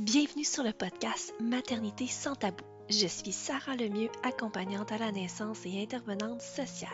Bienvenue 0.00 0.44
sur 0.44 0.62
le 0.62 0.72
podcast 0.72 1.34
Maternité 1.40 2.06
sans 2.06 2.34
tabou. 2.34 2.64
Je 2.88 3.06
suis 3.06 3.32
Sarah 3.32 3.76
Lemieux, 3.76 4.08
accompagnante 4.22 4.92
à 4.92 4.96
la 4.96 5.12
naissance 5.12 5.66
et 5.66 5.82
intervenante 5.82 6.40
sociale. 6.40 6.88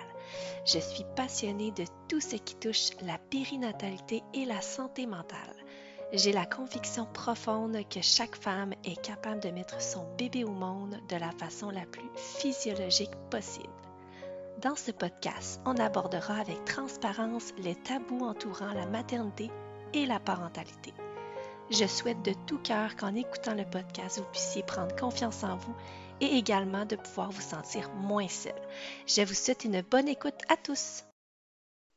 Je 0.64 0.80
suis 0.80 1.04
passionnée 1.14 1.70
de 1.70 1.84
tout 2.08 2.20
ce 2.20 2.34
qui 2.34 2.56
touche 2.56 2.90
la 3.02 3.16
périnatalité 3.30 4.24
et 4.34 4.44
la 4.44 4.60
santé 4.60 5.06
mentale. 5.06 5.54
J'ai 6.12 6.32
la 6.32 6.46
conviction 6.46 7.06
profonde 7.06 7.78
que 7.88 8.02
chaque 8.02 8.34
femme 8.34 8.74
est 8.82 9.00
capable 9.00 9.40
de 9.40 9.50
mettre 9.50 9.80
son 9.80 10.04
bébé 10.18 10.42
au 10.42 10.50
monde 10.50 10.98
de 11.08 11.14
la 11.14 11.30
façon 11.30 11.70
la 11.70 11.86
plus 11.86 12.10
physiologique 12.16 13.14
possible. 13.30 13.72
Dans 14.62 14.74
ce 14.74 14.90
podcast, 14.90 15.60
on 15.64 15.76
abordera 15.76 16.40
avec 16.40 16.64
transparence 16.64 17.52
les 17.58 17.76
tabous 17.76 18.24
entourant 18.24 18.74
la 18.74 18.86
maternité 18.86 19.48
et 19.94 20.06
la 20.06 20.18
parentalité. 20.18 20.92
Je 21.70 21.84
souhaite 21.86 22.22
de 22.22 22.32
tout 22.46 22.58
cœur 22.58 22.94
qu'en 22.94 23.14
écoutant 23.16 23.54
le 23.54 23.64
podcast, 23.64 24.18
vous 24.18 24.30
puissiez 24.30 24.62
prendre 24.62 24.94
confiance 24.94 25.42
en 25.42 25.56
vous 25.56 25.74
et 26.20 26.36
également 26.36 26.86
de 26.86 26.94
pouvoir 26.94 27.32
vous 27.32 27.42
sentir 27.42 27.90
moins 27.90 28.28
seul. 28.28 28.54
Je 29.08 29.22
vous 29.22 29.34
souhaite 29.34 29.64
une 29.64 29.82
bonne 29.82 30.06
écoute 30.06 30.40
à 30.48 30.56
tous. 30.56 31.02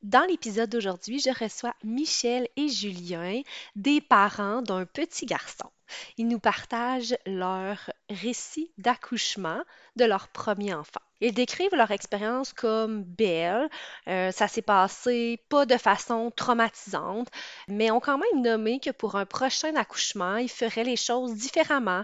Dans 0.01 0.25
l'épisode 0.27 0.71
d'aujourd'hui, 0.71 1.19
je 1.19 1.29
reçois 1.43 1.75
Michel 1.83 2.47
et 2.55 2.67
Julien, 2.67 3.41
des 3.75 4.01
parents 4.01 4.63
d'un 4.63 4.85
petit 4.85 5.27
garçon. 5.27 5.69
Ils 6.17 6.27
nous 6.27 6.39
partagent 6.39 7.17
leur 7.25 7.77
récit 8.09 8.71
d'accouchement 8.77 9.61
de 9.95 10.05
leur 10.05 10.27
premier 10.29 10.73
enfant. 10.73 11.01
Ils 11.21 11.33
décrivent 11.33 11.75
leur 11.75 11.91
expérience 11.91 12.53
comme 12.53 13.03
belle. 13.03 13.69
Euh, 14.07 14.31
ça 14.31 14.47
s'est 14.47 14.61
passé 14.61 15.41
pas 15.49 15.65
de 15.65 15.77
façon 15.77 16.31
traumatisante, 16.35 17.27
mais 17.67 17.91
ont 17.91 17.99
quand 17.99 18.17
même 18.17 18.41
nommé 18.41 18.79
que 18.79 18.91
pour 18.91 19.15
un 19.15 19.25
prochain 19.25 19.75
accouchement, 19.75 20.37
ils 20.37 20.49
feraient 20.49 20.83
les 20.85 20.95
choses 20.95 21.33
différemment. 21.35 22.03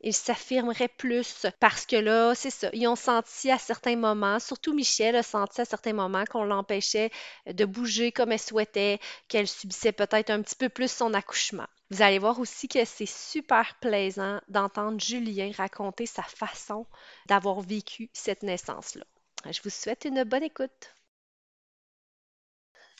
Ils 0.00 0.14
s'affirmeraient 0.14 0.88
plus 0.88 1.46
parce 1.58 1.86
que 1.86 1.96
là, 1.96 2.34
c'est 2.34 2.50
ça, 2.50 2.68
ils 2.72 2.86
ont 2.86 2.96
senti 2.96 3.50
à 3.50 3.58
certains 3.58 3.96
moments, 3.96 4.38
surtout 4.38 4.74
Michel 4.74 5.16
a 5.16 5.22
senti 5.22 5.60
à 5.60 5.64
certains 5.64 5.94
moments 5.94 6.24
qu'on 6.24 6.44
l'empêchait 6.44 7.10
de 7.46 7.64
bouger 7.64 8.12
comme 8.12 8.32
elle 8.32 8.38
souhaitait, 8.38 9.00
qu'elle 9.28 9.48
subissait 9.48 9.92
peut-être 9.92 10.30
un 10.30 10.42
petit 10.42 10.56
peu 10.56 10.68
plus 10.68 10.90
son 10.90 11.14
accouchement. 11.14 11.66
Vous 11.90 12.02
allez 12.02 12.18
voir 12.18 12.40
aussi 12.40 12.68
que 12.68 12.84
c'est 12.84 13.06
super 13.06 13.76
plaisant 13.80 14.40
d'entendre 14.48 15.00
Julien 15.00 15.50
raconter 15.56 16.06
sa 16.06 16.24
façon 16.24 16.86
d'avoir 17.26 17.60
vécu 17.60 18.10
cette 18.12 18.42
naissance-là. 18.42 19.04
Je 19.50 19.60
vous 19.62 19.70
souhaite 19.70 20.04
une 20.04 20.24
bonne 20.24 20.42
écoute. 20.42 20.95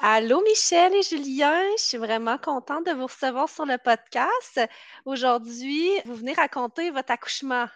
Allô 0.00 0.42
Michel 0.42 0.94
et 0.94 1.02
Julien, 1.02 1.58
je 1.78 1.82
suis 1.82 1.96
vraiment 1.96 2.36
contente 2.36 2.84
de 2.84 2.92
vous 2.92 3.06
recevoir 3.06 3.48
sur 3.48 3.64
le 3.64 3.78
podcast. 3.78 4.60
Aujourd'hui, 5.06 5.88
vous 6.04 6.14
venez 6.14 6.34
raconter 6.34 6.90
votre 6.90 7.10
accouchement. 7.10 7.66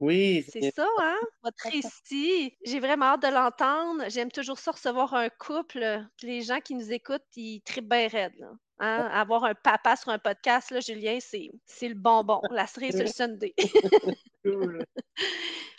Oui, 0.00 0.46
C'est 0.48 0.70
ça, 0.70 0.86
hein? 0.98 1.18
Votre 1.42 1.68
récit. 1.70 2.56
J'ai 2.64 2.80
vraiment 2.80 3.06
hâte 3.06 3.22
de 3.22 3.28
l'entendre. 3.28 4.04
J'aime 4.08 4.30
toujours 4.30 4.58
ça 4.58 4.70
recevoir 4.70 5.12
un 5.12 5.28
couple. 5.28 6.06
Les 6.22 6.40
gens 6.40 6.60
qui 6.60 6.74
nous 6.74 6.90
écoutent, 6.90 7.22
ils 7.36 7.60
trippent 7.60 7.88
bien 7.88 8.08
raide, 8.08 8.34
là. 8.38 8.50
Hein? 8.78 9.10
Avoir 9.12 9.44
un 9.44 9.54
papa 9.54 9.96
sur 9.96 10.08
un 10.08 10.18
podcast, 10.18 10.70
là, 10.70 10.80
Julien, 10.80 11.18
c'est, 11.20 11.50
le 11.88 11.94
bonbon, 11.94 12.40
la 12.50 12.66
cerise 12.66 12.94
sur 12.94 13.04
le 13.04 13.10
Sunday. 13.10 13.54
cool. 14.42 14.86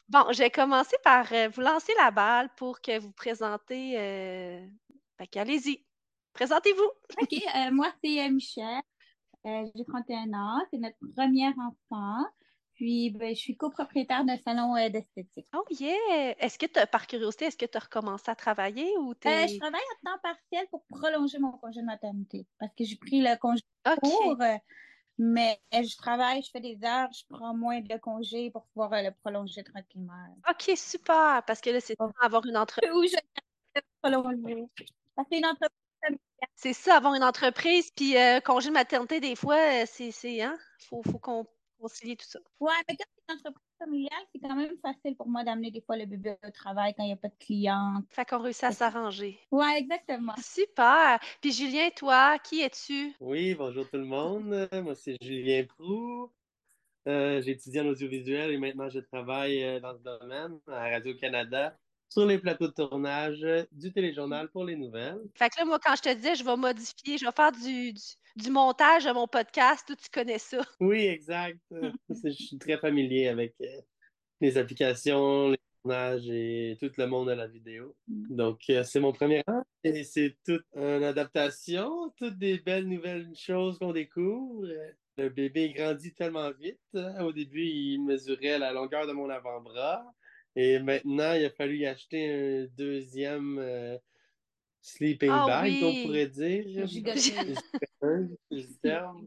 Bon, 0.07 0.25
je 0.33 0.37
vais 0.37 0.51
commencer 0.51 0.97
par 1.03 1.31
euh, 1.33 1.49
vous 1.49 1.61
lancer 1.61 1.93
la 1.97 2.11
balle 2.11 2.49
pour 2.57 2.81
que 2.81 2.99
vous 2.99 3.11
présentez. 3.11 3.95
Euh... 3.97 4.67
Fait 5.19 5.27
qu'allez-y. 5.27 5.85
Présentez-vous. 6.33 6.89
OK, 7.21 7.33
euh, 7.33 7.71
moi, 7.71 7.91
c'est 8.01 8.25
euh, 8.25 8.29
Michel. 8.31 8.81
Euh, 9.45 9.65
j'ai 9.75 9.83
31 9.83 10.33
ans. 10.33 10.61
C'est 10.71 10.79
notre 10.79 10.97
premier 11.15 11.47
enfant. 11.47 12.25
Puis, 12.75 13.11
ben, 13.11 13.35
je 13.35 13.39
suis 13.39 13.57
copropriétaire 13.57 14.23
d'un 14.23 14.37
salon 14.37 14.77
euh, 14.77 14.87
d'esthétique. 14.87 15.45
Oh 15.53 15.65
yeah! 15.69 16.33
Est-ce 16.39 16.57
que 16.57 16.65
tu 16.65 16.79
par 16.89 17.07
curiosité, 17.07 17.45
est-ce 17.45 17.57
que 17.57 17.65
tu 17.65 17.77
as 17.77 17.81
recommencé 17.81 18.31
à 18.31 18.35
travailler 18.35 18.87
ou 18.99 19.13
je 19.21 19.59
travaille 19.59 19.81
à 19.81 20.09
temps 20.09 20.19
partiel 20.23 20.65
pour 20.71 20.85
prolonger 20.85 21.39
mon 21.39 21.51
congé 21.51 21.81
de 21.81 21.85
maternité 21.85 22.47
parce 22.57 22.73
que 22.73 22.85
j'ai 22.85 22.95
pris 22.95 23.19
le 23.19 23.37
congé 23.37 23.61
OK. 23.85 23.99
court, 23.99 24.37
euh, 24.41 24.55
mais 25.17 25.59
je 25.73 25.97
travaille, 25.97 26.41
je 26.41 26.51
fais 26.51 26.61
des 26.61 26.79
heures, 26.85 27.09
je 27.11 27.23
prends 27.27 27.53
moins 27.53 27.81
de 27.81 27.97
congés 27.97 28.49
pour 28.49 28.65
pouvoir 28.67 28.91
le 28.91 29.11
prolonger 29.23 29.61
tranquillement. 29.65 30.13
OK, 30.49 30.71
super. 30.77 31.43
Parce 31.45 31.59
que 31.59 31.71
là, 31.71 31.81
c'est 31.81 31.97
Oh. 31.99 32.09
avoir 32.21 32.45
une 32.45 32.55
entreprise. 32.55 32.93
Où 32.93 33.03
je 33.03 33.17
vais 33.75 33.81
prolonger. 34.01 34.67
Parce 35.15 35.27
c'est 35.31 35.37
une 35.37 35.45
entreprise 35.45 35.69
familiale. 36.01 36.49
C'est 36.55 36.73
ça, 36.73 36.97
avoir 36.97 37.15
une 37.15 37.23
entreprise, 37.23 37.91
puis 37.91 38.17
euh, 38.17 38.39
congé 38.39 38.69
de 38.69 38.73
maternité, 38.73 39.19
des 39.19 39.35
fois, 39.35 39.57
euh, 39.57 39.83
c'est, 39.85 40.11
c'est, 40.11 40.41
hein? 40.41 40.57
Faut, 40.89 41.01
faut 41.03 41.19
qu'on 41.19 41.45
concilier 41.79 42.15
tout 42.15 42.25
ça. 42.27 42.39
Ouais, 42.59 42.73
mais 42.87 42.95
quand 42.97 43.05
c'est 43.15 43.33
une 43.33 43.37
entreprise 43.39 43.65
familiale, 43.79 44.23
c'est 44.33 44.41
quand 44.41 44.55
même 44.55 44.77
facile 44.81 45.15
pour 45.15 45.27
moi 45.27 45.43
d'amener 45.43 45.71
des 45.71 45.81
fois 45.81 45.97
le 45.97 46.05
bébé 46.05 46.35
au 46.45 46.51
travail 46.51 46.93
quand 46.95 47.03
il 47.03 47.07
n'y 47.07 47.13
a 47.13 47.17
pas 47.17 47.29
de 47.29 47.37
clients. 47.39 48.03
Fait 48.09 48.25
qu'on 48.25 48.39
réussit 48.39 48.65
à 48.65 48.71
s'arranger. 48.71 49.39
Ouais, 49.51 49.77
exactement. 49.77 50.35
Super. 50.41 51.19
Puis 51.41 51.53
Julien, 51.53 51.89
toi, 51.95 52.37
qui 52.39 52.61
es-tu? 52.61 53.13
Oui, 53.19 53.55
bonjour 53.55 53.89
tout 53.89 53.97
le 53.97 54.05
monde. 54.05 54.67
Moi, 54.73 54.95
c'est 54.95 55.15
Julien 55.21 55.63
Prou. 55.63 56.31
Euh, 57.07 57.41
j'ai 57.41 57.51
étudié 57.51 57.81
en 57.81 57.87
audiovisuel 57.87 58.51
et 58.51 58.57
maintenant 58.57 58.89
je 58.89 58.99
travaille 58.99 59.63
euh, 59.63 59.79
dans 59.79 59.97
ce 59.97 60.03
domaine 60.03 60.59
à 60.67 60.89
Radio-Canada 60.89 61.75
sur 62.09 62.25
les 62.25 62.39
plateaux 62.39 62.67
de 62.67 62.73
tournage 62.73 63.45
du 63.71 63.91
téléjournal 63.93 64.49
pour 64.49 64.65
les 64.65 64.75
nouvelles. 64.75 65.21
Fait 65.35 65.49
que 65.49 65.59
là, 65.59 65.65
moi, 65.65 65.79
quand 65.79 65.95
je 65.95 66.01
te 66.01 66.13
disais, 66.13 66.35
je 66.35 66.43
vais 66.43 66.57
modifier, 66.57 67.17
je 67.17 67.25
vais 67.25 67.31
faire 67.31 67.51
du, 67.51 67.93
du, 67.93 68.01
du 68.35 68.49
montage 68.49 69.05
de 69.05 69.11
mon 69.11 69.27
podcast, 69.27 69.85
toi, 69.87 69.95
tu 69.95 70.09
connais 70.11 70.39
ça. 70.39 70.61
Oui, 70.79 71.05
exact. 71.05 71.59
Je 72.23 72.29
suis 72.31 72.57
très 72.57 72.77
familier 72.77 73.27
avec 73.27 73.55
euh, 73.61 73.81
les 74.41 74.57
applications, 74.57 75.49
les 75.49 75.59
tournages 75.81 76.29
et 76.29 76.77
tout 76.79 76.91
le 76.97 77.05
monde 77.05 77.27
de 77.27 77.33
la 77.33 77.47
vidéo. 77.47 77.95
Mm. 78.07 78.35
Donc, 78.35 78.61
euh, 78.69 78.83
c'est 78.83 78.99
mon 78.99 79.11
premier 79.11 79.43
an 79.47 79.63
et 79.83 80.03
c'est 80.03 80.37
toute 80.45 80.65
une 80.75 81.03
adaptation, 81.03 82.11
toutes 82.17 82.37
des 82.37 82.59
belles 82.59 82.87
nouvelles 82.87 83.29
choses 83.35 83.77
qu'on 83.77 83.93
découvre. 83.93 84.67
Le 85.17 85.29
bébé 85.29 85.73
grandit 85.73 86.13
tellement 86.13 86.51
vite. 86.51 86.79
Euh, 86.95 87.19
Au 87.19 87.33
début, 87.33 87.65
il 87.65 87.99
mesurait 88.05 88.57
la 88.57 88.71
longueur 88.71 89.05
de 89.05 89.11
mon 89.11 89.29
avant-bras 89.29 90.05
et 90.55 90.79
maintenant, 90.79 91.33
il 91.33 91.45
a 91.45 91.49
fallu 91.49 91.77
y 91.77 91.85
acheter 91.85 92.29
un 92.31 92.67
deuxième 92.75 93.57
euh, 93.59 93.97
sleeping 94.81 95.29
Ah 95.31 95.45
bag, 95.47 95.73
on 95.83 96.03
pourrait 96.03 96.27
dire. 96.27 96.65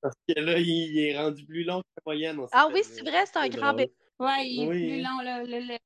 Parce 0.00 0.16
que 0.28 0.38
là, 0.40 0.58
il 0.58 0.98
est 0.98 1.18
rendu 1.18 1.46
plus 1.46 1.64
long 1.64 1.80
que 1.80 1.86
la 1.96 2.02
moyenne. 2.04 2.40
Ah 2.52 2.68
oui, 2.72 2.80
c'est 2.84 3.00
vrai, 3.00 3.24
c'est 3.26 3.38
un 3.38 3.48
grand 3.48 3.72
bébé. 3.74 3.92
Ouais, 4.18 4.48
il 4.48 4.62
est 4.62 4.66
Oui. 4.68 4.86
plus 4.88 5.02
long. 5.02 5.18
Le, 5.22 5.46
le- 5.46 5.66
le- 5.66 5.78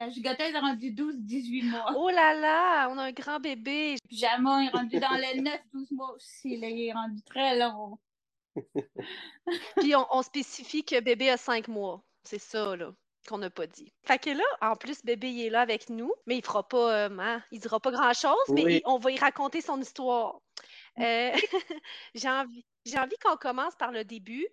la 0.00 0.08
gigoteuse 0.10 0.54
est 0.54 0.58
rendue 0.58 0.90
12-18 0.92 1.70
mois. 1.70 1.92
Oh 1.96 2.08
là 2.10 2.34
là, 2.34 2.88
on 2.90 2.98
a 2.98 3.04
un 3.04 3.12
grand 3.12 3.40
bébé. 3.40 3.96
Puis 4.08 4.18
Jamon 4.18 4.60
est 4.60 4.68
rendu 4.68 4.98
dans 4.98 5.14
les 5.14 5.40
9-12 5.40 5.92
mois 5.92 6.12
aussi. 6.14 6.56
Là, 6.56 6.68
il 6.68 6.88
est 6.88 6.92
rendu 6.92 7.22
très 7.22 7.58
long. 7.58 7.98
Puis 9.76 9.94
on, 9.96 10.06
on 10.10 10.22
spécifie 10.22 10.84
que 10.84 11.00
bébé 11.00 11.30
a 11.30 11.36
cinq 11.36 11.68
mois. 11.68 12.04
C'est 12.24 12.38
ça, 12.38 12.76
là, 12.76 12.94
qu'on 13.28 13.38
n'a 13.38 13.50
pas 13.50 13.66
dit. 13.66 13.92
Fait 14.04 14.18
que 14.18 14.30
là, 14.30 14.44
en 14.60 14.76
plus, 14.76 15.02
bébé, 15.04 15.30
il 15.30 15.46
est 15.46 15.50
là 15.50 15.60
avec 15.62 15.88
nous, 15.90 16.12
mais 16.26 16.36
il 16.36 16.44
fera 16.44 16.66
pas, 16.66 17.08
euh, 17.08 17.18
hein, 17.18 17.42
il 17.50 17.60
dira 17.60 17.80
pas 17.80 17.90
grand-chose, 17.90 18.48
mais 18.52 18.62
il- 18.76 18.82
on 18.84 18.98
va 18.98 19.10
y 19.10 19.18
raconter 19.18 19.60
son 19.60 19.80
histoire. 19.80 20.40
Euh, 21.00 21.32
j'ai 22.14 22.28
envie, 22.28 22.64
j'ai 22.84 22.98
envie 22.98 23.16
qu'on 23.24 23.36
commence 23.36 23.74
par 23.76 23.90
le 23.92 24.04
début, 24.04 24.46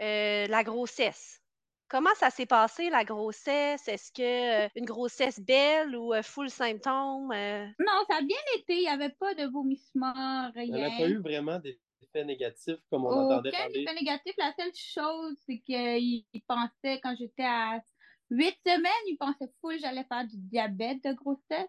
euh, 0.00 0.46
la 0.46 0.62
grossesse. 0.64 1.40
Comment 1.88 2.14
ça 2.14 2.30
s'est 2.30 2.46
passé, 2.46 2.88
la 2.88 3.02
grossesse? 3.04 3.88
Est-ce 3.88 4.12
que 4.12 4.66
euh, 4.66 4.68
une 4.76 4.84
grossesse 4.84 5.40
belle 5.40 5.96
ou 5.96 6.14
euh, 6.14 6.22
full 6.22 6.48
symptômes? 6.48 7.32
euh? 7.32 7.66
Non, 7.80 8.04
ça 8.08 8.18
a 8.18 8.22
bien 8.22 8.36
été. 8.56 8.74
Il 8.76 8.80
n'y 8.82 8.88
avait 8.88 9.08
pas 9.18 9.34
de 9.34 9.46
vomissements, 9.50 10.52
Elle 10.54 10.70
n'a 10.70 10.90
pas 10.90 10.96
rien. 10.98 11.08
eu 11.08 11.18
vraiment 11.20 11.58
d'effets 11.58 12.24
négatifs 12.24 12.78
comme 12.90 13.06
on 13.06 13.10
entendait 13.10 13.48
Aucun 13.48 13.58
parler. 13.58 13.82
effet 13.82 13.94
négatif. 13.94 14.34
La 14.38 14.52
seule 14.56 14.72
chose, 14.74 15.36
c'est 15.44 15.58
qu'il 15.58 16.24
il 16.32 16.42
pensait, 16.46 17.00
quand 17.02 17.16
j'étais 17.18 17.42
à 17.44 17.80
8 18.30 18.56
semaines, 18.64 19.06
il 19.08 19.16
pensait 19.16 19.52
full 19.60 19.74
que 19.74 19.80
j'allais 19.80 20.04
faire 20.04 20.26
du 20.26 20.36
diabète 20.36 21.02
de 21.04 21.12
grossesse. 21.12 21.68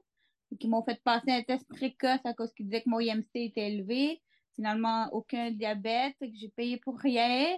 Et 0.52 0.58
qu'ils 0.58 0.70
m'ont 0.70 0.84
fait 0.84 1.02
passer 1.04 1.32
un 1.32 1.44
test 1.44 1.66
précoce 1.70 2.20
à 2.26 2.34
cause 2.34 2.54
qu'ils 2.54 2.66
disaient 2.66 2.82
que 2.82 2.90
mon 2.90 3.00
IMC 3.00 3.30
était 3.36 3.72
élevé. 3.72 4.22
Finalement, 4.56 5.08
aucun 5.14 5.50
diabète, 5.52 6.14
que 6.20 6.26
j'ai 6.34 6.50
payé 6.50 6.78
pour 6.78 7.00
rien. 7.00 7.58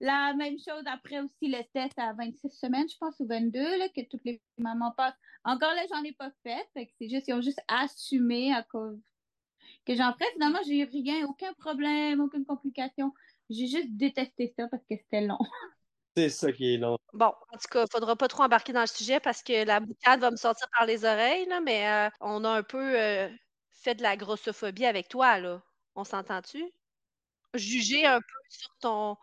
La 0.00 0.34
même 0.34 0.58
chose 0.58 0.82
après 0.86 1.20
aussi 1.20 1.48
le 1.48 1.62
test 1.72 1.96
à 1.98 2.12
26 2.14 2.50
semaines, 2.50 2.88
je 2.88 2.96
pense, 2.98 3.18
ou 3.20 3.26
22, 3.26 3.78
là, 3.78 3.88
que 3.88 4.02
toutes 4.10 4.24
les 4.24 4.42
mamans 4.58 4.92
passent. 4.96 5.14
Encore 5.44 5.72
là, 5.74 5.84
j'en 5.88 6.02
ai 6.02 6.12
pas 6.12 6.32
fait. 6.42 6.66
C'est 6.74 7.08
juste, 7.08 7.28
ils 7.28 7.34
ont 7.34 7.40
juste 7.40 7.62
assumé 7.68 8.52
à 8.52 8.62
cause 8.64 9.00
que 9.86 9.94
j'en 9.94 10.12
ferais. 10.12 10.30
Finalement, 10.32 10.58
j'ai 10.66 10.80
eu 10.80 10.84
rien, 10.84 11.26
aucun 11.26 11.52
problème, 11.54 12.20
aucune 12.20 12.44
complication. 12.44 13.12
J'ai 13.48 13.68
juste 13.68 13.90
détesté 13.92 14.52
ça 14.56 14.68
parce 14.68 14.84
que 14.84 14.96
c'était 14.96 15.22
long. 15.22 15.38
C'est 16.16 16.30
ça 16.30 16.50
qui 16.52 16.74
est 16.74 16.78
long. 16.78 16.96
Bon, 17.12 17.26
en 17.26 17.56
tout 17.58 17.68
cas, 17.70 17.84
il 17.84 17.90
faudra 17.90 18.16
pas 18.16 18.28
trop 18.28 18.42
embarquer 18.42 18.72
dans 18.72 18.80
le 18.82 18.86
sujet 18.86 19.20
parce 19.20 19.42
que 19.42 19.64
la 19.64 19.80
boucane 19.80 20.20
va 20.20 20.30
me 20.30 20.36
sortir 20.36 20.66
par 20.76 20.86
les 20.86 21.04
oreilles, 21.04 21.46
là, 21.46 21.60
mais 21.60 21.88
euh, 21.88 22.10
on 22.20 22.44
a 22.44 22.50
un 22.50 22.62
peu 22.62 22.98
euh, 23.00 23.28
fait 23.72 23.94
de 23.94 24.02
la 24.02 24.16
grossophobie 24.16 24.84
avec 24.86 25.08
toi, 25.08 25.38
là. 25.38 25.62
On 25.94 26.04
s'entend-tu? 26.04 26.64
Juger 27.54 28.06
un 28.06 28.20
peu 28.20 28.38
sur 28.50 28.70
ton 28.80 29.16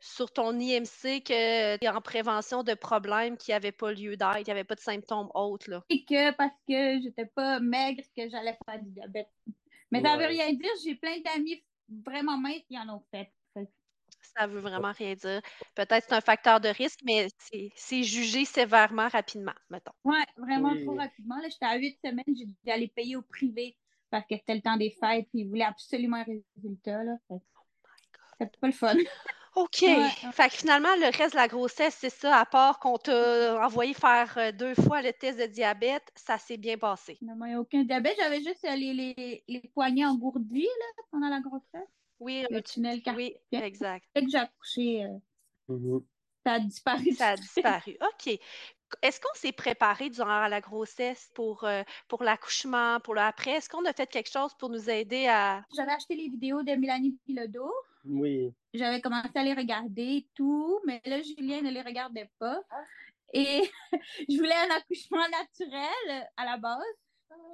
sur 0.00 0.32
ton 0.32 0.58
IMC 0.60 1.22
que 1.24 1.76
tu 1.78 1.84
es 1.84 1.88
en 1.88 2.00
prévention 2.02 2.62
de 2.62 2.74
problèmes 2.74 3.38
qui 3.38 3.52
n'avaient 3.52 3.72
pas 3.72 3.92
lieu 3.92 4.16
d'être, 4.16 4.44
n'y 4.46 4.50
avait 4.52 4.64
pas 4.64 4.74
de 4.76 4.80
symptômes 4.80 5.30
autres. 5.34 5.70
Là. 5.70 5.84
Et 5.90 6.04
que 6.04 6.30
parce 6.32 6.54
que 6.68 7.00
j'étais 7.02 7.26
pas 7.26 7.60
maigre, 7.60 8.02
que 8.16 8.28
j'allais 8.28 8.56
faire 8.66 8.82
du 8.82 8.90
diabète. 8.90 9.28
Mais 9.90 10.02
ça 10.02 10.16
veut 10.16 10.26
Ouais. 10.26 10.28
rien 10.28 10.52
dire. 10.52 10.70
J'ai 10.84 10.94
plein 10.96 11.20
d'amis 11.20 11.64
vraiment 11.88 12.38
minces 12.38 12.62
qui 12.68 12.78
en 12.78 12.88
ont 12.88 13.04
fait. 13.12 13.30
Ça 14.36 14.46
veut 14.46 14.60
vraiment 14.60 14.92
rien 14.92 15.14
dire. 15.14 15.40
Peut-être 15.74 16.06
c'est 16.08 16.14
un 16.14 16.20
facteur 16.20 16.60
de 16.60 16.68
risque, 16.68 17.00
mais 17.04 17.28
c'est 17.38 17.70
c'est 17.76 18.02
jugé 18.02 18.44
sévèrement 18.44 19.08
rapidement, 19.08 19.54
mettons. 19.70 19.92
Ouais, 20.04 20.24
vraiment 20.36 20.72
Oui. 20.72 20.84
trop 20.84 20.94
rapidement. 20.96 21.36
Là, 21.36 21.48
j'étais 21.48 21.66
à 21.66 21.76
huit 21.76 21.98
semaines, 22.04 22.24
j'ai 22.36 22.46
dû 22.46 22.70
aller 22.70 22.88
payer 22.88 23.16
au 23.16 23.22
privé 23.22 23.76
parce 24.10 24.26
que 24.26 24.36
c'était 24.36 24.54
le 24.54 24.62
temps 24.62 24.76
des 24.76 24.90
fêtes 24.90 25.26
et 25.34 25.38
ils 25.40 25.48
voulaient 25.48 25.64
absolument 25.64 26.18
un 26.18 26.24
résultat. 26.56 27.04
Là. 27.04 27.16
Fait 27.28 27.38
que 27.38 27.42
C'était 28.40 28.58
pas 28.58 28.66
le 28.66 28.72
fun. 28.72 28.96
OK. 29.56 29.82
Ouais. 29.82 30.10
Fait 30.32 30.48
que 30.48 30.54
finalement, 30.54 30.94
le 30.96 31.16
reste 31.16 31.32
de 31.34 31.36
la 31.38 31.46
grossesse, 31.48 31.96
c'est 32.00 32.10
ça, 32.10 32.38
à 32.38 32.44
part 32.44 32.80
qu'on 32.80 32.98
t'a 32.98 33.64
envoyé 33.64 33.94
faire 33.94 34.34
euh, 34.36 34.50
deux 34.52 34.74
fois 34.74 35.00
le 35.00 35.12
test 35.12 35.38
de 35.38 35.46
diabète, 35.46 36.02
ça 36.16 36.38
s'est 36.38 36.56
bien 36.56 36.76
passé. 36.76 37.14
Finalement, 37.14 37.44
il 37.46 37.50
n'y 37.50 37.54
a 37.54 37.60
aucun 37.60 37.84
diabète. 37.84 38.16
J'avais 38.18 38.42
juste 38.42 38.64
euh, 38.64 38.74
les, 38.74 38.92
les, 38.92 39.44
les 39.46 39.60
poignets 39.74 40.04
engourdis 40.06 40.62
là, 40.64 41.02
pendant 41.12 41.28
la 41.28 41.40
grossesse. 41.40 41.88
Oui, 42.24 42.44
Le 42.50 42.62
tu- 42.62 42.74
tunnel 42.74 43.00
oui, 43.16 43.34
carpien. 43.52 43.62
exact. 43.66 44.06
Dès 44.14 44.22
que 44.24 44.30
j'ai 44.30 44.38
accouché, 44.38 45.04
euh, 45.04 45.18
Mhm. 45.68 46.02
ça 46.46 46.52
a 46.54 46.58
disparu. 46.60 47.12
Ça 47.12 47.28
a 47.30 47.36
disparu. 47.36 47.96
OK. 48.00 48.38
Est-ce 49.02 49.20
qu'on 49.20 49.34
s'est 49.34 49.52
préparé 49.52 50.08
durant 50.10 50.46
la 50.46 50.60
grossesse 50.60 51.30
pour, 51.34 51.64
euh, 51.64 51.82
pour 52.08 52.22
l'accouchement, 52.22 53.00
pour 53.00 53.14
le 53.14 53.20
après? 53.22 53.52
Est-ce 53.52 53.68
qu'on 53.68 53.84
a 53.86 53.92
fait 53.92 54.06
quelque 54.06 54.30
chose 54.30 54.54
pour 54.54 54.70
nous 54.70 54.88
aider 54.88 55.26
à. 55.26 55.64
J'avais 55.76 55.92
acheté 55.92 56.14
les 56.14 56.28
vidéos 56.28 56.62
de 56.62 56.72
Mélanie 56.72 57.18
Pilodo. 57.26 57.72
Oui. 58.04 58.52
J'avais 58.72 59.00
commencé 59.00 59.30
à 59.34 59.42
les 59.42 59.54
regarder 59.54 60.02
et 60.18 60.28
tout, 60.34 60.78
mais 60.86 61.00
là, 61.06 61.20
Julien 61.22 61.60
ne 61.62 61.70
les 61.70 61.82
regardait 61.82 62.30
pas. 62.38 62.60
Et 63.32 63.62
je 64.28 64.36
voulais 64.36 64.54
un 64.54 64.76
accouchement 64.76 65.26
naturel 65.28 66.30
à 66.36 66.44
la 66.44 66.56
base. 66.58 66.80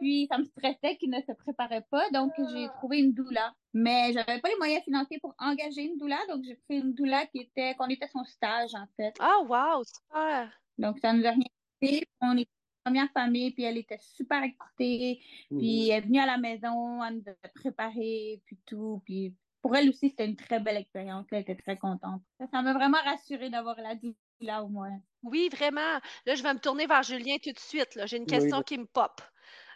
Puis 0.00 0.26
ça 0.30 0.38
me 0.38 0.44
stressait 0.44 0.96
qu'il 0.96 1.10
ne 1.10 1.20
se 1.20 1.32
préparait 1.32 1.84
pas, 1.90 2.08
donc 2.10 2.32
j'ai 2.54 2.68
trouvé 2.78 2.98
une 3.00 3.12
doula. 3.12 3.52
Mais 3.74 4.12
j'avais 4.12 4.40
pas 4.40 4.48
les 4.48 4.56
moyens 4.56 4.82
financiers 4.84 5.18
pour 5.20 5.34
engager 5.38 5.82
une 5.82 5.98
doula, 5.98 6.18
donc 6.28 6.42
j'ai 6.44 6.56
pris 6.56 6.78
une 6.78 6.94
doula 6.94 7.26
qui 7.26 7.38
était, 7.40 7.74
qu'on 7.74 7.86
était 7.88 8.08
son 8.08 8.24
stage 8.24 8.74
en 8.74 8.86
fait. 8.96 9.14
Ah, 9.20 9.40
wow, 9.46 9.82
super! 9.84 10.50
Donc 10.78 10.98
ça 11.00 11.12
nous 11.12 11.26
a 11.26 11.30
rien 11.30 11.44
coûté. 11.80 12.06
On 12.22 12.32
était 12.36 12.50
une 12.50 12.82
première 12.92 13.10
famille, 13.12 13.50
puis 13.52 13.64
elle 13.64 13.76
était 13.76 13.98
super 14.00 14.42
excitée. 14.42 15.20
Puis 15.50 15.56
Mhm. 15.86 15.90
elle 15.90 15.90
est 15.90 16.00
venue 16.00 16.20
à 16.20 16.26
la 16.26 16.38
maison, 16.38 17.04
elle 17.04 17.16
nous 17.16 17.24
a 17.28 17.48
préparé, 17.54 18.42
puis 18.46 18.58
tout. 18.66 19.02
Puis 19.04 19.34
pour 19.62 19.76
elle 19.76 19.90
aussi, 19.90 20.08
c'était 20.08 20.24
une 20.26 20.36
très 20.36 20.60
belle 20.60 20.78
expérience. 20.78 21.26
Elle 21.30 21.42
était 21.42 21.56
très 21.56 21.76
contente. 21.76 22.22
Ça 22.38 22.46
ça 22.50 22.62
m'a 22.62 22.72
vraiment 22.72 22.98
rassurée 23.04 23.50
d'avoir 23.50 23.76
la 23.80 23.94
doula 23.94 24.64
au 24.64 24.68
moins. 24.68 24.98
Oui, 25.22 25.50
vraiment. 25.52 26.00
Là, 26.24 26.34
je 26.34 26.42
vais 26.42 26.54
me 26.54 26.58
tourner 26.58 26.86
vers 26.86 27.02
Julien 27.02 27.36
tout 27.42 27.52
de 27.52 27.58
suite. 27.58 27.94
là. 27.94 28.06
J'ai 28.06 28.16
une 28.16 28.24
question 28.26 28.58
Oui. 28.58 28.64
qui 28.64 28.78
me 28.78 28.86
pop. 28.86 29.20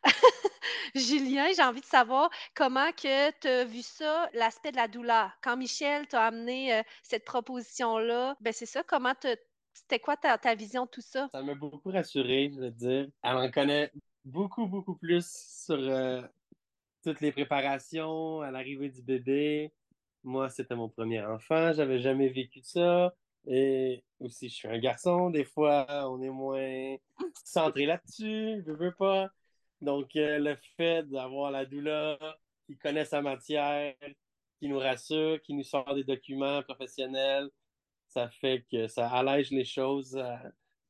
Julien, 0.95 1.47
j'ai 1.57 1.63
envie 1.63 1.81
de 1.81 1.87
savoir 1.87 2.31
comment 2.55 2.91
que 2.93 3.31
tu 3.41 3.49
as 3.49 3.65
vu 3.65 3.83
ça, 3.83 4.29
l'aspect 4.35 4.71
de 4.71 4.77
la 4.77 4.89
douleur. 4.89 5.31
Quand 5.43 5.57
Michel 5.57 6.07
t'a 6.07 6.27
amené 6.27 6.75
euh, 6.75 6.83
cette 7.03 7.25
proposition-là, 7.25 8.37
ben 8.41 8.53
c'est 8.53 8.67
ça, 8.67 8.83
comment 8.83 9.15
te- 9.15 9.37
c'était 9.73 9.99
quoi 9.99 10.17
ta, 10.17 10.39
ta 10.39 10.55
vision 10.55 10.85
de 10.85 10.91
tout 10.91 11.01
ça? 11.01 11.29
Ça 11.33 11.43
m'a 11.43 11.55
beaucoup 11.55 11.91
rassuré, 11.91 12.51
je 12.55 12.61
veux 12.61 12.71
dire. 12.71 13.09
Elle 13.23 13.37
en 13.37 13.51
connaît 13.51 13.91
beaucoup, 14.25 14.67
beaucoup 14.67 14.95
plus 14.95 15.27
sur 15.65 15.77
euh, 15.77 16.23
toutes 17.05 17.21
les 17.21 17.33
préparations 17.33 18.41
à 18.41 18.51
l'arrivée 18.51 18.89
du 18.89 19.03
bébé. 19.03 19.73
Moi, 20.23 20.49
c'était 20.49 20.75
mon 20.75 20.89
premier 20.89 21.23
enfant, 21.23 21.73
j'avais 21.73 21.99
jamais 22.01 22.29
vécu 22.29 22.61
ça. 22.63 23.15
Et 23.47 24.03
aussi, 24.21 24.49
je 24.49 24.55
suis 24.55 24.69
un 24.69 24.79
garçon, 24.79 25.29
des 25.29 25.45
fois, 25.45 25.87
on 26.11 26.23
est 26.23 26.31
moins 26.31 26.97
centré 27.45 27.85
là-dessus, 27.85 28.63
je 28.67 28.73
veux 28.73 28.95
pas. 28.95 29.29
Donc, 29.85 30.17
euh, 30.17 30.39
le 30.39 30.57
fait 30.77 31.03
d'avoir 31.05 31.51
la 31.51 31.65
doula 31.67 32.19
qui 32.67 32.77
connaît 32.79 33.05
sa 33.05 33.21
matière, 33.23 33.95
qui 34.59 34.69
nous 34.69 34.79
rassure, 34.79 35.41
qui 35.43 35.55
nous 35.55 35.63
sort 35.65 35.95
des 35.95 36.05
documents 36.05 36.63
professionnels, 36.63 37.51
ça 38.09 38.29
fait 38.31 38.65
que 38.71 38.89
ça 38.89 39.09
allège 39.09 39.51
les 39.51 39.65
choses. 39.65 40.17
euh, 40.17 40.37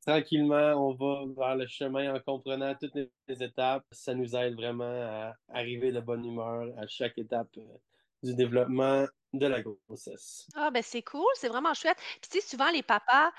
tranquillement, 0.05 0.73
on 0.75 0.93
va 0.93 1.25
vers 1.35 1.55
le 1.55 1.67
chemin 1.67 2.13
en 2.15 2.19
comprenant 2.19 2.75
toutes 2.75 2.95
les, 2.95 3.09
les 3.27 3.43
étapes. 3.43 3.85
Ça 3.91 4.13
nous 4.13 4.35
aide 4.35 4.55
vraiment 4.55 4.83
à 4.85 5.33
arriver 5.49 5.91
de 5.91 5.99
bonne 5.99 6.23
humeur 6.25 6.67
à 6.77 6.87
chaque 6.87 7.17
étape 7.17 7.49
euh, 7.57 7.77
du 8.23 8.35
développement 8.35 9.05
de 9.33 9.47
la 9.47 9.61
grossesse. 9.61 10.47
Ah, 10.55 10.71
ben 10.71 10.81
c'est 10.81 11.01
cool, 11.01 11.27
c'est 11.35 11.49
vraiment 11.49 11.73
chouette. 11.73 11.97
Puis 12.21 12.29
tu 12.31 12.39
sais, 12.39 12.47
souvent 12.47 12.71
les 12.71 12.83
papas, 12.83 13.31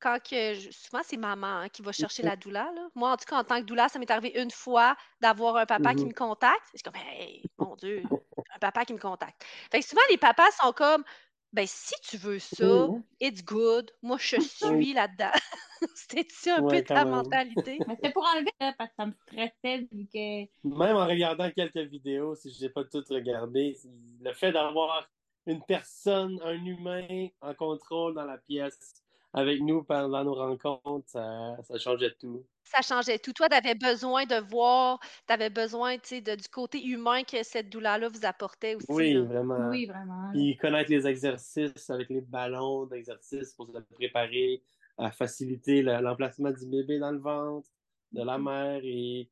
quand 0.00 0.18
que 0.22 0.54
je- 0.54 0.70
souvent 0.70 1.02
c'est 1.04 1.16
maman 1.16 1.46
hein, 1.62 1.68
qui 1.68 1.82
va 1.82 1.92
chercher 1.92 2.22
la 2.22 2.36
doula, 2.36 2.70
là. 2.74 2.88
Moi, 2.94 3.10
en 3.12 3.16
tout 3.16 3.24
cas, 3.26 3.36
en 3.38 3.44
tant 3.44 3.60
que 3.60 3.64
doula, 3.66 3.88
ça 3.88 3.98
m'est 3.98 4.10
arrivé 4.10 4.40
une 4.40 4.50
fois 4.50 4.96
d'avoir 5.20 5.56
un 5.56 5.66
papa 5.66 5.94
qui 5.94 6.04
Mhm. 6.04 6.08
me 6.08 6.12
contacte. 6.12 6.62
Je 6.72 6.78
suis 6.78 6.82
comme, 6.84 6.96
hey, 6.96 7.50
mon 7.58 7.76
Dieu, 7.76 8.10
un 8.54 8.58
papa 8.58 8.84
qui 8.84 8.92
me 8.94 8.98
contacte. 8.98 9.44
Fait 9.70 9.80
que 9.80 9.86
souvent 9.86 10.02
les 10.10 10.18
papas 10.18 10.50
sont 10.62 10.72
comme, 10.72 11.04
ben 11.52 11.66
si 11.66 11.94
tu 12.02 12.16
veux 12.18 12.38
ça, 12.38 12.88
it's 13.20 13.42
good. 13.44 13.90
Moi, 14.02 14.18
je 14.20 14.36
suis 14.40 14.92
là-dedans. 14.94 15.32
C'était-tu 15.94 16.50
un 16.50 16.62
Ouais, 16.62 16.62
peu 16.62 16.82
ta 16.92 17.04
quand 17.04 17.06
même. 17.06 17.38
mentalité? 17.44 17.82
Mais 17.86 17.94
c'était 17.96 18.12
pour 18.12 18.24
enlever 18.26 18.50
ça 18.60 18.72
parce 18.78 18.90
que 18.90 18.96
ça 18.98 19.06
me 19.06 19.12
stressait 19.12 19.88
vu 19.92 20.06
que 20.12 20.48
Même 20.64 20.96
en 20.96 21.06
regardant 21.06 21.50
quelques 21.50 21.76
vidéos, 21.88 22.34
si 22.34 22.50
je 22.52 22.64
n'ai 22.64 22.70
pas 22.70 22.84
toutes 22.84 23.08
regardées, 23.08 23.76
le 24.20 24.32
fait 24.32 24.52
d'avoir 24.52 25.08
une 25.46 25.62
personne, 25.64 26.38
un 26.42 26.64
humain 26.64 27.28
en 27.40 27.54
contrôle 27.54 28.14
dans 28.14 28.24
la 28.24 28.38
pièce 28.38 29.04
avec 29.38 29.60
nous 29.60 29.82
pendant 29.84 30.24
nos 30.24 30.34
rencontres, 30.34 31.08
ça, 31.08 31.56
ça 31.62 31.78
changeait 31.78 32.14
tout. 32.18 32.44
Ça 32.64 32.82
changeait 32.82 33.18
tout. 33.18 33.32
Toi, 33.32 33.48
tu 33.48 33.56
avais 33.56 33.74
besoin 33.74 34.24
de 34.26 34.36
voir, 34.50 34.98
tu 35.26 35.32
avais 35.32 35.48
besoin, 35.50 35.96
de- 35.96 36.34
du 36.36 36.48
côté 36.48 36.82
humain 36.84 37.22
que 37.22 37.42
cette 37.42 37.70
douleur-là 37.70 38.08
vous 38.08 38.26
apportait 38.26 38.74
aussi. 38.74 38.86
Oui, 38.90 39.14
là. 39.14 39.22
vraiment. 39.22 39.68
oui, 39.70 39.86
vraiment. 39.86 40.30
Puis 40.32 40.56
connaître 40.56 40.90
les 40.90 41.06
exercices 41.06 41.88
avec 41.90 42.08
les 42.10 42.20
ballons 42.20 42.86
d'exercice 42.86 43.54
pour 43.54 43.66
se 43.68 43.78
préparer 43.94 44.62
à 44.98 45.10
faciliter 45.10 45.82
le- 45.82 46.00
l'emplacement 46.00 46.50
du 46.50 46.66
bébé 46.66 46.98
dans 46.98 47.12
le 47.12 47.20
ventre, 47.20 47.68
de 48.12 48.22
la 48.22 48.38
mère 48.38 48.80
et, 48.82 49.30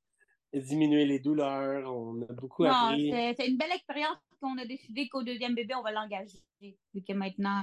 diminuer 0.55 1.05
les 1.05 1.19
douleurs. 1.19 1.93
On 1.95 2.23
a 2.23 2.33
beaucoup 2.33 2.65
Non, 2.65 2.71
appris. 2.71 3.11
c'est 3.11 3.35
c'est 3.37 3.47
une 3.49 3.59
belle 3.59 3.73
expérience 3.73 4.17
qu'on 4.41 4.57
a 4.57 4.65
décidé 4.65 5.07
qu'au 5.09 5.23
deuxième 5.23 5.55
bébé, 5.55 5.75
on 5.75 5.83
va 5.83 5.91
l'engager. 5.93 6.39
Vu 6.63 7.03
que 7.07 7.13
maintenant, 7.13 7.63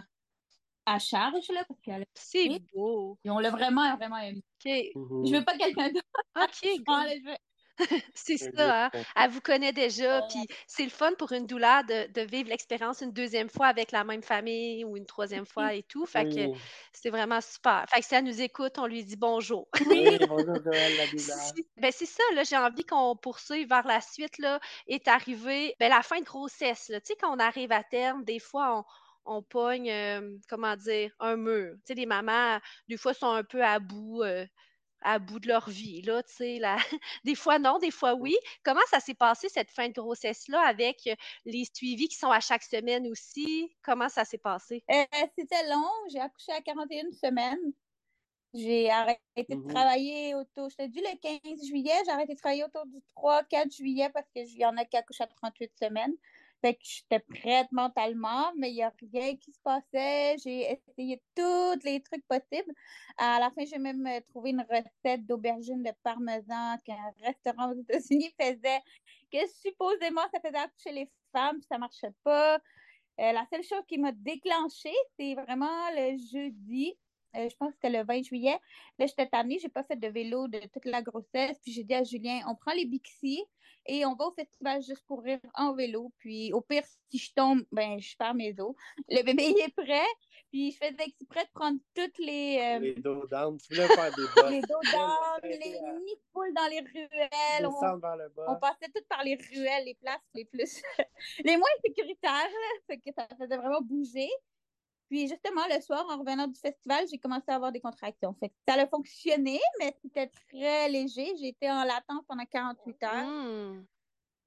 à 0.85 0.99
charge, 0.99 1.47
là, 1.49 1.63
parce 1.67 1.79
qu'elle 1.81 2.05
C'est 2.13 2.49
beau. 2.73 3.17
et 3.23 3.29
on 3.29 3.39
l'a 3.39 3.49
vraiment, 3.51 3.95
vraiment 3.97 4.17
aimé. 4.17 4.41
OK. 4.65 4.71
Mhm. 4.95 5.25
Je 5.27 5.35
veux 5.37 5.43
pas 5.45 5.57
quelqu'un 5.57 5.89
d'autre. 5.89 6.05
OK, 6.35 6.49
je 6.63 7.25
veux- 7.29 7.37
C'est 8.13 8.37
ça, 8.37 8.85
hein? 8.85 8.91
Elle 9.15 9.31
vous 9.31 9.41
connaît 9.41 9.73
déjà, 9.73 10.21
Ouais. 10.21 10.27
puis 10.29 10.47
c'est 10.67 10.83
le 10.83 10.91
fun 10.91 11.11
pour 11.17 11.31
une 11.31 11.47
douleur 11.47 11.83
de, 11.85 12.11
de 12.11 12.21
vivre 12.21 12.49
l'expérience 12.49 13.01
une 13.01 13.11
deuxième 13.11 13.49
fois 13.49 13.65
avec 13.65 13.91
la 13.91 14.03
même 14.03 14.21
famille 14.21 14.85
ou 14.85 14.95
une 14.95 15.07
troisième 15.07 15.47
fois 15.47 15.73
et 15.73 15.81
tout. 15.81 16.05
Fait 16.05 16.25
que 16.29 16.49
c'est 16.91 17.09
vraiment 17.09 17.41
super. 17.41 17.83
Fait 17.89 18.01
que 18.01 18.05
si 18.05 18.13
elle 18.13 18.25
nous 18.25 18.41
écoute, 18.41 18.77
on 18.77 18.85
lui 18.85 19.03
dit 19.03 19.15
bonjour. 19.15 19.67
Oui, 19.87 20.19
bonjour 20.29 20.55
Joël, 20.63 20.97
la 20.97 21.07
douleur. 21.11 21.37
Ben 21.77 21.91
c'est 21.91 22.05
ça, 22.05 22.21
là, 22.35 22.43
j'ai 22.43 22.57
envie 22.57 22.83
qu'on 22.85 23.15
poursuive 23.15 23.67
vers 23.69 23.87
la 23.87 24.01
suite, 24.01 24.37
là, 24.37 24.59
est 24.87 25.07
arrivé, 25.07 25.75
ben 25.79 25.89
la 25.89 26.03
fin 26.03 26.19
de 26.19 26.25
grossesse, 26.25 26.89
là. 26.89 27.01
Tu 27.01 27.07
sais, 27.07 27.15
quand 27.19 27.35
on 27.35 27.39
arrive 27.39 27.71
à 27.71 27.83
terme, 27.83 28.23
des 28.23 28.37
fois, 28.39 28.77
on, 28.79 28.83
on 29.25 29.43
pogne, 29.43 29.89
euh, 29.91 30.37
comment 30.49 30.75
dire, 30.75 31.13
un 31.19 31.35
mur. 31.37 31.75
Tu 31.77 31.81
sais, 31.87 31.93
les 31.95 32.05
mamans, 32.05 32.59
des 32.87 32.97
fois, 32.97 33.13
sont 33.13 33.31
un 33.31 33.43
peu 33.43 33.63
à 33.63 33.79
bout, 33.79 34.23
euh, 34.23 34.45
à 35.01 35.19
bout 35.19 35.39
de 35.39 35.47
leur 35.49 35.69
vie, 35.69 36.01
là, 36.03 36.23
tu 36.23 36.33
sais, 36.35 36.59
là. 36.59 36.77
Des 37.25 37.35
fois, 37.35 37.59
non, 37.59 37.79
des 37.79 37.91
fois, 37.91 38.15
oui. 38.15 38.35
Comment 38.63 38.81
ça 38.89 38.99
s'est 39.01 39.13
passé, 39.15 39.49
cette 39.49 39.69
fin 39.71 39.89
de 39.89 39.93
grossesse-là, 39.93 40.61
avec 40.61 41.07
euh, 41.07 41.15
les 41.45 41.65
suivis 41.73 42.07
qui 42.09 42.17
sont 42.17 42.31
à 42.31 42.39
chaque 42.41 42.63
semaine 42.63 43.07
aussi? 43.07 43.75
Comment 43.83 44.09
ça 44.09 44.25
s'est 44.25 44.37
passé? 44.39 44.85
Euh, 44.91 45.05
C'était 45.37 45.67
long. 45.69 45.87
J'ai 46.11 46.19
accouché 46.19 46.51
à 46.51 46.61
41 46.61 47.11
semaines. 47.11 47.73
J'ai 48.53 48.89
arrêté 48.91 49.21
de 49.49 49.55
Mhm. 49.55 49.67
travailler 49.67 50.35
autour. 50.35 50.69
J'étais 50.69 50.89
dû 50.89 50.99
le 51.01 51.17
15 51.19 51.65
juillet. 51.67 51.93
J'ai 52.05 52.11
arrêté 52.11 52.35
de 52.35 52.39
travailler 52.39 52.63
autour 52.65 52.85
du 52.87 53.01
3-4 53.15 53.71
juillet 53.75 54.09
parce 54.13 54.29
qu'il 54.31 54.49
y 54.57 54.65
en 54.65 54.77
a 54.77 54.85
qui 54.85 54.97
accouchent 54.97 55.21
à 55.21 55.27
38 55.27 55.73
semaines. 55.79 56.13
Fait 56.63 56.75
que 56.75 56.79
j'étais 56.83 57.19
prête 57.19 57.69
mentalement, 57.73 58.53
mais 58.57 58.71
il 58.71 58.75
n'y 58.75 58.83
a 58.83 58.93
rien 59.11 59.35
qui 59.35 59.51
se 59.51 59.59
passait. 59.61 60.37
J'ai 60.41 60.71
essayé 60.71 61.21
tous 61.35 61.83
les 61.83 62.01
trucs 62.01 62.25
possibles. 62.25 62.73
À 63.17 63.37
la 63.41 63.51
fin, 63.51 63.65
j'ai 63.65 63.79
même 63.79 64.07
euh, 64.07 64.21
trouvé 64.29 64.51
une 64.51 64.61
recette 64.61 65.25
d'aubergine 65.25 65.83
de 65.83 65.91
parmesan 66.03 66.77
qu'un 66.85 67.11
restaurant 67.21 67.73
aux 67.73 67.81
États-Unis 67.81 68.33
faisait, 68.41 68.79
que 69.29 69.39
supposément 69.61 70.21
ça 70.33 70.39
faisait 70.39 70.57
accoucher 70.57 70.93
les 70.93 71.11
femmes, 71.33 71.57
puis 71.57 71.67
ça 71.69 71.77
marchait 71.77 72.13
pas. 72.23 72.55
Euh, 72.55 73.31
la 73.33 73.45
seule 73.51 73.63
chose 73.63 73.83
qui 73.85 73.97
m'a 73.97 74.13
déclenchée, 74.13 74.95
c'est 75.19 75.35
vraiment 75.35 75.89
le 75.97 76.17
jeudi. 76.31 76.97
Euh, 77.35 77.49
je 77.49 77.55
pense 77.55 77.69
que 77.69 77.75
c'était 77.81 77.97
le 77.97 78.03
20 78.05 78.23
juillet. 78.23 78.57
Là, 78.99 79.05
j'étais 79.05 79.27
tannée, 79.27 79.59
j'ai 79.59 79.69
pas 79.69 79.83
fait 79.83 79.95
de 79.95 80.07
vélo 80.07 80.47
de 80.47 80.59
toute 80.71 80.85
la 80.85 81.01
grossesse. 81.01 81.57
Puis 81.63 81.71
j'ai 81.73 81.83
dit 81.83 81.93
à 81.95 82.03
Julien, 82.03 82.41
on 82.47 82.55
prend 82.55 82.73
les 82.73 82.85
Bixi 82.85 83.43
et 83.85 84.05
on 84.05 84.15
va 84.15 84.27
au 84.27 84.31
festival 84.33 84.81
juste 84.81 85.03
pour 85.07 85.23
rire 85.23 85.39
en 85.55 85.73
vélo. 85.73 86.11
Puis 86.19 86.53
au 86.53 86.61
pire, 86.61 86.83
si 87.09 87.17
je 87.17 87.33
tombe, 87.33 87.63
ben 87.71 87.99
je 87.99 88.15
perds 88.17 88.35
mes 88.35 88.53
os. 88.59 88.75
Le 89.09 89.23
bébé 89.23 89.53
il 89.57 89.59
est 89.59 89.73
prêt. 89.75 90.05
Puis 90.51 90.71
je 90.71 90.77
faisais 90.77 91.03
exprès 91.07 91.43
de 91.45 91.49
prendre 91.53 91.79
toutes 91.95 92.17
les. 92.19 92.59
euh, 92.61 92.79
Les 92.79 92.93
dos 92.93 93.25
down. 93.27 93.57
Tu 93.57 93.73
voulais 93.73 93.87
faire 93.87 94.15
des 94.15 94.21
bosses. 94.35 94.51
les 94.51 94.61
dos 94.61 94.81
down, 94.91 95.39
les 95.43 95.57
nids 95.57 96.15
de 96.15 96.21
poules 96.31 96.53
dans 96.53 96.67
les 96.69 96.79
ruelles. 96.81 97.65
On, 97.65 97.71
Descendre 97.71 98.01
vers 98.01 98.15
le 98.17 98.29
bas. 98.29 98.45
on 98.49 98.55
passait 98.59 98.91
toutes 98.93 99.07
par 99.07 99.23
les 99.23 99.35
ruelles, 99.35 99.85
les 99.85 99.95
places 99.95 100.21
les 100.35 100.45
plus. 100.45 100.81
les 101.43 101.57
moins 101.57 101.67
sécuritaires, 101.83 102.31
là. 102.31 102.79
Fait 102.85 102.97
que 102.99 103.09
ça 103.17 103.27
faisait 103.35 103.57
vraiment 103.57 103.81
bouger. 103.81 104.29
Puis 105.13 105.27
justement, 105.27 105.61
le 105.69 105.79
soir, 105.79 106.07
en 106.09 106.17
revenant 106.17 106.47
du 106.47 106.59
festival, 106.59 107.05
j'ai 107.07 107.19
commencé 107.19 107.43
à 107.49 107.53
avoir 107.53 107.71
des 107.71 107.79
contractions. 107.79 108.33
Fait 108.39 108.49
que 108.49 108.55
ça 108.67 108.73
a 108.73 108.87
fonctionné, 108.87 109.59
mais 109.79 109.95
c'était 110.01 110.25
très 110.49 110.89
léger. 110.89 111.35
J'ai 111.39 111.49
été 111.49 111.69
en 111.69 111.83
latence 111.83 112.23
pendant 112.27 112.47
48 112.47 113.03
heures. 113.03 113.27
Hmm. 113.27 113.85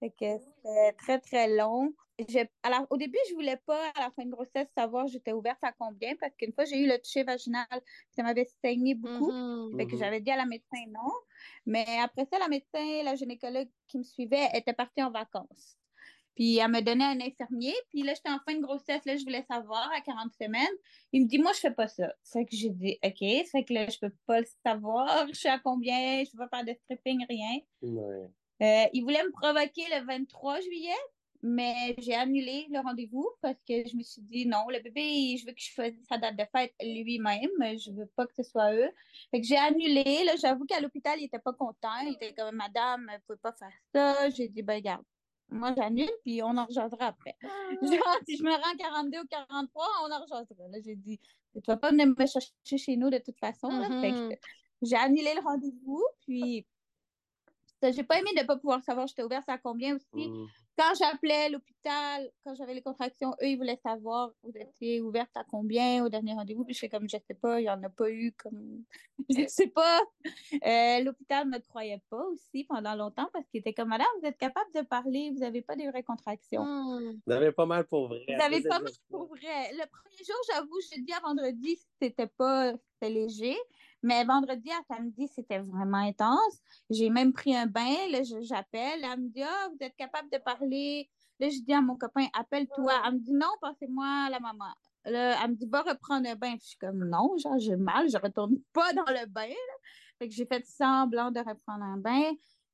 Fait 0.00 0.10
que 0.10 0.38
c'était 0.40 0.92
très, 0.94 1.20
très 1.20 1.56
long. 1.56 1.94
La- 2.64 2.84
au 2.90 2.96
début, 2.96 3.18
je 3.28 3.34
voulais 3.34 3.58
pas, 3.64 3.92
à 3.94 4.00
la 4.00 4.10
fin 4.10 4.24
de 4.24 4.30
grossesse, 4.30 4.66
savoir 4.76 5.06
j'étais 5.06 5.32
ouverte 5.32 5.62
à 5.62 5.70
combien, 5.70 6.16
parce 6.16 6.34
qu'une 6.34 6.52
fois, 6.52 6.64
j'ai 6.64 6.80
eu 6.82 6.88
le 6.88 6.98
toucher 6.98 7.22
vaginal, 7.22 7.66
ça 8.10 8.24
m'avait 8.24 8.48
saigné 8.64 8.96
beaucoup. 8.96 9.30
Mhm. 9.30 9.76
Fait 9.78 9.86
que 9.86 9.92
Mhm. 9.92 9.98
j'avais 10.00 10.20
dit 10.20 10.32
à 10.32 10.36
la 10.36 10.46
médecin 10.46 10.78
non. 10.88 11.12
Mais 11.64 11.86
après 12.02 12.26
ça, 12.32 12.40
la 12.40 12.48
médecin, 12.48 13.04
la 13.04 13.14
gynécologue 13.14 13.68
qui 13.86 13.98
me 13.98 14.02
suivait, 14.02 14.48
était 14.52 14.72
partie 14.72 15.00
en 15.04 15.12
vacances. 15.12 15.78
Puis 16.36 16.58
elle 16.58 16.70
me 16.70 16.80
donnait 16.80 17.04
un 17.04 17.20
infirmier. 17.20 17.74
Puis 17.90 18.02
là, 18.02 18.12
j'étais 18.14 18.30
en 18.30 18.38
fin 18.46 18.54
de 18.54 18.62
grossesse. 18.62 19.04
Là, 19.06 19.16
je 19.16 19.24
voulais 19.24 19.44
savoir 19.50 19.90
à 19.92 20.00
40 20.02 20.32
semaines. 20.40 20.76
Il 21.12 21.22
me 21.22 21.26
dit, 21.26 21.38
moi, 21.38 21.52
je 21.54 21.60
fais 21.60 21.72
pas 21.72 21.88
ça. 21.88 22.12
C'est 22.22 22.44
que 22.44 22.54
j'ai 22.54 22.70
dit, 22.70 22.98
OK. 23.02 23.46
C'est 23.50 23.64
que 23.64 23.72
là, 23.72 23.88
je 23.88 23.98
peux 23.98 24.12
pas 24.26 24.40
le 24.40 24.46
savoir. 24.64 25.26
Je 25.28 25.34
suis 25.34 25.48
à 25.48 25.58
combien? 25.58 26.22
Je 26.24 26.30
peux 26.30 26.46
pas 26.46 26.58
faire 26.58 26.64
de 26.64 26.78
stripping, 26.84 27.24
rien. 27.28 27.58
Ouais. 27.80 28.30
Euh, 28.62 28.88
il 28.92 29.02
voulait 29.02 29.22
me 29.24 29.32
provoquer 29.32 29.84
le 29.90 30.06
23 30.06 30.60
juillet, 30.60 30.90
mais 31.42 31.94
j'ai 31.98 32.14
annulé 32.14 32.66
le 32.70 32.80
rendez-vous 32.80 33.28
parce 33.42 33.58
que 33.68 33.86
je 33.86 33.96
me 33.96 34.02
suis 34.02 34.22
dit 34.22 34.46
non, 34.46 34.66
le 34.68 34.80
bébé, 34.80 35.36
je 35.38 35.46
veux 35.46 35.52
que 35.52 35.60
je 35.60 35.72
choisisse 35.72 36.06
sa 36.06 36.16
date 36.16 36.36
de 36.36 36.44
fête 36.54 36.74
lui-même. 36.82 37.50
Je 37.78 37.92
veux 37.92 38.06
pas 38.14 38.26
que 38.26 38.34
ce 38.34 38.42
soit 38.42 38.74
eux. 38.74 38.90
Fait 39.30 39.40
que 39.40 39.46
j'ai 39.46 39.56
annulé. 39.56 40.24
Là, 40.24 40.36
j'avoue 40.40 40.64
qu'à 40.66 40.80
l'hôpital, 40.80 41.18
il 41.18 41.24
était 41.24 41.38
pas 41.38 41.52
content. 41.52 41.96
Il 42.02 42.14
était 42.14 42.34
comme 42.34 42.56
Madame, 42.56 43.10
vous 43.10 43.22
pouvez 43.26 43.38
pas 43.38 43.52
faire 43.52 43.72
ça. 43.94 44.30
J'ai 44.30 44.48
dit, 44.48 44.62
ben 44.62 44.76
regarde, 44.76 45.04
moi 45.50 45.74
j'annule, 45.76 46.10
puis 46.24 46.42
on 46.42 46.56
en 46.56 46.66
rejoindra 46.66 47.06
après. 47.06 47.36
Genre, 47.82 48.18
si 48.26 48.36
je 48.36 48.42
me 48.42 48.50
rends 48.50 48.76
42 48.76 49.20
ou 49.20 49.26
43, 49.26 49.86
on 50.04 50.12
en 50.12 50.20
rejoindra. 50.22 50.68
Là, 50.68 50.78
j'ai 50.84 50.96
dit, 50.96 51.18
tu 51.54 51.60
vas 51.66 51.76
pas 51.76 51.90
venir 51.90 52.06
me 52.06 52.26
chercher 52.26 52.78
chez 52.78 52.96
nous 52.96 53.10
de 53.10 53.18
toute 53.18 53.38
façon. 53.38 53.68
là. 53.68 53.88
Fait 54.00 54.12
que 54.12 54.16
Mhm. 54.28 54.36
j'ai 54.82 54.96
annulé 54.96 55.34
le 55.34 55.40
rendez-vous, 55.42 56.04
puis 56.26 56.66
j'ai 57.82 58.02
pas 58.04 58.18
aimé 58.18 58.30
de 58.36 58.44
pas 58.44 58.56
pouvoir 58.56 58.82
savoir 58.82 59.06
j'étais 59.06 59.22
ouverte 59.22 59.48
à 59.48 59.58
combien 59.58 59.96
aussi. 59.96 60.28
Mhm. 60.28 60.46
Quand 60.78 60.94
j'appelais 60.98 61.48
l'hôpital, 61.48 62.30
quand 62.44 62.54
j'avais 62.54 62.74
les 62.74 62.82
contractions, 62.82 63.30
eux, 63.42 63.48
ils 63.48 63.56
voulaient 63.56 63.80
savoir 63.82 64.32
vous 64.42 64.52
étiez 64.54 65.00
ouverte 65.00 65.30
à 65.34 65.44
combien 65.44 66.04
au 66.04 66.08
dernier 66.08 66.34
rendez-vous? 66.34 66.64
Puis 66.64 66.74
je 66.74 66.80
fais 66.80 66.88
comme 66.88 67.08
je 67.08 67.16
sais 67.26 67.34
pas, 67.34 67.60
il 67.60 67.64
y 67.64 67.70
en 67.70 67.82
a 67.82 67.88
pas 67.88 68.10
eu 68.10 68.32
comme 68.32 68.84
je 69.30 69.46
sais 69.48 69.68
pas. 69.68 70.00
Euh, 70.64 71.00
l'hôpital 71.02 71.48
me 71.48 71.58
croyait 71.58 72.02
pas 72.10 72.22
aussi 72.26 72.64
pendant 72.64 72.94
longtemps 72.94 73.28
parce 73.32 73.46
qu'il 73.48 73.60
était 73.60 73.72
comme 73.72 73.88
madame, 73.88 74.06
vous 74.20 74.28
êtes 74.28 74.38
capable 74.38 74.70
de 74.74 74.82
parler, 74.82 75.32
vous 75.34 75.42
avez 75.42 75.62
pas 75.62 75.76
des 75.76 75.88
vraies 75.88 76.02
contractions. 76.02 76.64
Hmm. 76.64 77.20
Vous 77.26 77.32
avez 77.32 77.52
pas 77.52 77.66
mal 77.66 77.86
pour 77.86 78.08
vrai. 78.08 78.24
Vous 78.28 78.42
avez 78.42 78.60
Vous 78.60 78.68
pas 78.68 78.80
mal 78.80 78.92
pour 79.08 79.26
vrai. 79.26 79.72
Le 79.72 79.86
premier 79.86 80.24
jour, 80.26 80.36
j'avoue, 80.52 80.80
jeudi 80.92 81.12
à 81.12 81.20
vendredi, 81.20 81.78
c'était 82.00 82.26
pas 82.26 82.74
c'était 82.96 83.12
léger. 83.12 83.56
Mais 84.02 84.24
vendredi 84.24 84.70
à 84.70 84.82
samedi, 84.94 85.28
c'était 85.28 85.58
vraiment 85.58 85.98
intense. 85.98 86.60
J'ai 86.90 87.10
même 87.10 87.32
pris 87.32 87.56
un 87.56 87.66
bain. 87.66 87.94
Là, 88.10 88.20
j'appelle. 88.42 89.00
Elle 89.04 89.20
me 89.20 89.28
dit 89.28 89.42
Ah, 89.42 89.68
vous 89.70 89.78
êtes 89.80 89.96
capable 89.96 90.30
de 90.30 90.38
parler? 90.38 91.10
Là, 91.40 91.48
je 91.48 91.58
dis 91.60 91.72
à 91.72 91.80
mon 91.80 91.96
copain 91.96 92.26
Appelle-toi. 92.34 92.92
Elle 93.06 93.14
me 93.14 93.18
dit 93.18 93.32
Non, 93.32 93.50
passez-moi 93.60 94.28
la 94.30 94.40
maman. 94.40 94.72
Là, 95.04 95.42
elle 95.42 95.50
me 95.50 95.54
dit 95.56 95.66
Va 95.66 95.82
reprendre 95.82 96.28
un 96.28 96.34
bain. 96.36 96.52
Puis 96.52 96.60
je 96.62 96.68
suis 96.68 96.78
comme 96.78 97.08
Non, 97.08 97.36
genre, 97.38 97.58
j'ai 97.58 97.76
mal. 97.76 98.08
Je 98.08 98.18
retourne 98.18 98.56
pas 98.72 98.92
dans 98.92 99.04
le 99.08 99.26
bain. 99.26 99.48
là. 99.48 99.74
Fait 100.18 100.28
que 100.28 100.34
j'ai 100.34 100.46
fait 100.46 100.64
semblant 100.66 101.30
de 101.30 101.40
reprendre 101.40 101.84
un 101.84 101.96
bain. 101.98 102.32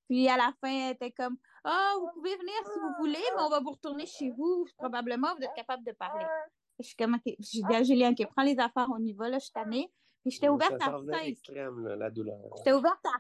Puis 0.09 0.29
à 0.29 0.37
la 0.37 0.53
fin, 0.61 0.71
elle 0.71 0.95
était 0.95 1.13
comme 1.13 1.37
Ah, 1.65 1.95
vous 1.99 2.09
pouvez 2.15 2.37
venir 2.37 2.55
si 2.73 2.79
vous 2.79 2.93
voulez, 2.99 3.25
mais 3.37 3.43
on 3.43 3.49
va 3.49 3.61
vous 3.61 3.71
retourner 3.71 4.07
chez 4.07 4.31
vous. 4.31 4.67
Probablement, 4.77 5.35
vous 5.37 5.45
êtes 5.45 5.55
capable 5.55 5.85
de 5.85 5.93
parler. 5.93 6.27
Je 6.79 6.87
suis 6.87 6.97
comme, 6.97 7.15
OK. 7.15 7.35
J'ai 7.39 7.63
dit 7.63 7.75
à 7.75 7.83
Julien, 7.83 8.11
OK, 8.13 8.27
prends 8.35 8.43
les 8.43 8.59
affaires, 8.59 8.89
on 8.91 8.99
y 9.05 9.13
va, 9.13 9.29
là, 9.29 9.39
je 9.39 9.45
suis 9.45 9.53
tannée. 9.53 9.91
Puis 10.23 10.31
j'étais 10.33 10.47
Ça 10.47 10.53
ouverte 10.53 10.73
à 10.81 10.91
5. 11.11 11.27
extrême, 11.27 11.87
là, 11.87 11.97
la 11.97 12.11
douleur. 12.11 12.39
J'étais 12.59 12.73
ouverte 12.73 13.05
à 13.05 13.11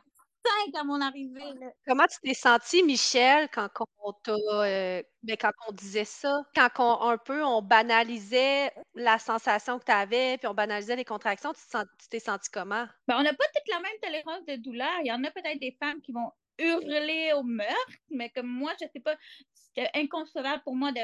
5 0.67 0.75
à 0.81 0.85
mon 0.85 1.01
arrivée, 1.01 1.53
là. 1.61 1.69
Comment 1.87 2.07
tu 2.07 2.17
t'es 2.23 2.35
sentie, 2.35 2.83
Michel, 2.83 3.49
quand 3.53 3.69
on 4.05 4.13
t'a, 4.13 4.33
euh, 4.35 5.03
ben, 5.23 5.37
quand 5.41 5.53
on 5.69 5.73
disait 5.73 6.05
ça, 6.05 6.43
quand 6.55 6.69
on, 6.79 7.01
un 7.11 7.19
peu 7.19 7.45
on 7.45 7.63
banalisait 7.63 8.73
la 8.95 9.19
sensation 9.19 9.79
que 9.79 9.85
tu 9.85 9.93
avais, 9.93 10.39
puis 10.39 10.49
on 10.49 10.55
banalisait 10.55 10.97
les 10.97 11.05
contractions, 11.05 11.53
tu 11.53 12.09
t'es 12.09 12.19
sentie 12.19 12.51
comment? 12.53 12.87
Ben, 13.07 13.17
on 13.19 13.23
n'a 13.23 13.33
pas 13.35 13.45
toute 13.55 13.69
la 13.73 13.81
même 13.81 13.99
tolérance 14.03 14.45
de 14.47 14.57
douleur. 14.57 14.91
Il 15.05 15.07
y 15.09 15.13
en 15.13 15.23
a 15.25 15.31
peut-être 15.31 15.61
des 15.61 15.77
femmes 15.81 16.01
qui 16.01 16.13
vont 16.13 16.33
hurler 16.59 17.33
au 17.37 17.43
meurtre, 17.45 17.93
mais 18.11 18.31
comme 18.31 18.47
moi, 18.49 18.73
je 18.81 18.87
sais 18.93 19.01
pas, 19.01 19.17
c'était 19.55 19.91
inconcevable 19.95 20.63
pour 20.65 20.75
moi 20.77 20.93
de 20.93 21.01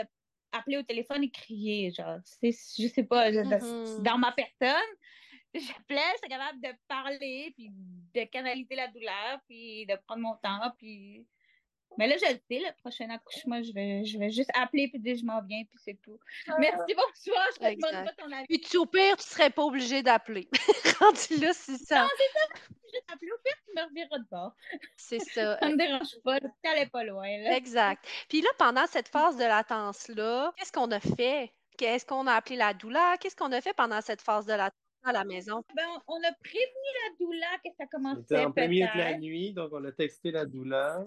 appeler 0.53 0.79
au 0.79 0.83
téléphone 0.83 1.23
et 1.25 1.31
crier, 1.31 1.93
genre, 1.93 2.19
c'est, 2.25 2.51
je 2.53 2.89
sais 2.89 3.03
pas, 3.05 3.31
Mhm. 3.31 4.03
dans 4.03 4.19
ma 4.19 4.33
personne. 4.33 4.89
J'appelais, 5.55 6.01
j'étais 6.17 6.29
capable 6.29 6.61
de 6.61 6.69
parler, 6.87 7.53
puis 7.57 7.71
de 7.71 8.25
canaliser 8.25 8.77
la 8.77 8.89
douleur, 8.89 9.41
puis 9.47 9.87
de 9.87 9.97
prendre 10.07 10.23
mon 10.23 10.37
temps, 10.37 10.73
puis... 10.77 11.27
Mais 11.97 12.07
là, 12.07 12.17
je 12.17 12.33
le 12.33 12.39
sais, 12.49 12.61
le 12.61 12.81
prochain 12.81 13.09
accouchement, 13.09 13.63
je 13.63 13.73
vais, 13.73 14.05
je 14.05 14.19
vais 14.19 14.31
juste 14.31 14.51
appeler, 14.55 14.89
puis 14.89 15.01
dire 15.01 15.17
je 15.17 15.25
m'en 15.25 15.43
viens, 15.43 15.65
puis 15.65 15.79
c'est 15.83 15.99
tout. 16.03 16.21
Merci, 16.59 16.95
bonsoir, 16.95 17.47
je 17.55 17.59
te 17.59 17.75
demande 17.75 18.05
pas 18.05 18.13
ton 18.13 18.31
avis. 18.31 18.47
Puis 18.47 18.61
tu, 18.61 18.77
au 18.77 18.85
pire, 18.87 19.17
tu 19.17 19.25
serais 19.25 19.51
pas 19.51 19.65
obligé 19.65 20.03
d'appeler. 20.03 20.49
Rendu 21.01 21.41
là, 21.41 21.53
c'est 21.55 21.79
ça. 21.79 22.07
Juste 22.85 23.05
appeler 23.13 23.33
au 23.33 23.39
pire, 23.43 23.57
tu 23.67 23.75
me 23.75 23.83
reviras 23.89 24.19
de 24.19 24.29
bord. 24.31 24.55
C'est 24.97 25.19
ça. 25.19 25.59
Ça 25.61 25.69
me 25.69 25.77
dérange 25.77 26.15
pas, 26.23 26.37
est 26.77 26.91
pas 26.91 27.05
loin, 27.05 27.39
là. 27.39 27.57
Exact. 27.57 28.07
Puis 28.29 28.43
là, 28.43 28.51
pendant 28.59 28.87
cette 28.87 29.09
phase 29.09 29.37
de 29.37 29.45
latence-là, 29.45 30.53
qu'est-ce 30.57 30.73
qu'on 30.73 30.91
a 30.91 31.01
fait? 31.01 31.53
Qu'est-ce 31.79 32.05
qu'on 32.05 32.27
a 32.27 32.35
appelé 32.35 32.57
la 32.57 32.75
douleur? 32.75 33.19
Qu'est-ce 33.19 33.37
qu'on 33.37 33.53
a 33.53 33.61
fait 33.61 33.75
pendant 33.75 34.03
cette 34.03 34.21
phase 34.21 34.47
de 34.47 34.53
latence 34.53 34.79
à 35.05 35.13
la 35.13 35.25
maison? 35.25 35.63
Ben, 35.75 35.87
on 36.07 36.17
a 36.17 36.33
prévenu 36.43 36.89
la 37.05 37.17
douleur 37.19 37.57
que 37.65 37.71
ça 37.71 37.85
C'était 37.85 37.87
commençait 37.91 38.45
en 38.45 38.53
plein 38.53 38.69
milieu 38.69 38.87
de 38.95 38.99
la 38.99 39.19
nuit, 39.19 39.53
donc 39.53 39.71
on 39.73 39.85
a 39.85 39.93
texté 39.93 40.31
la 40.31 40.45
douleur. 40.45 41.05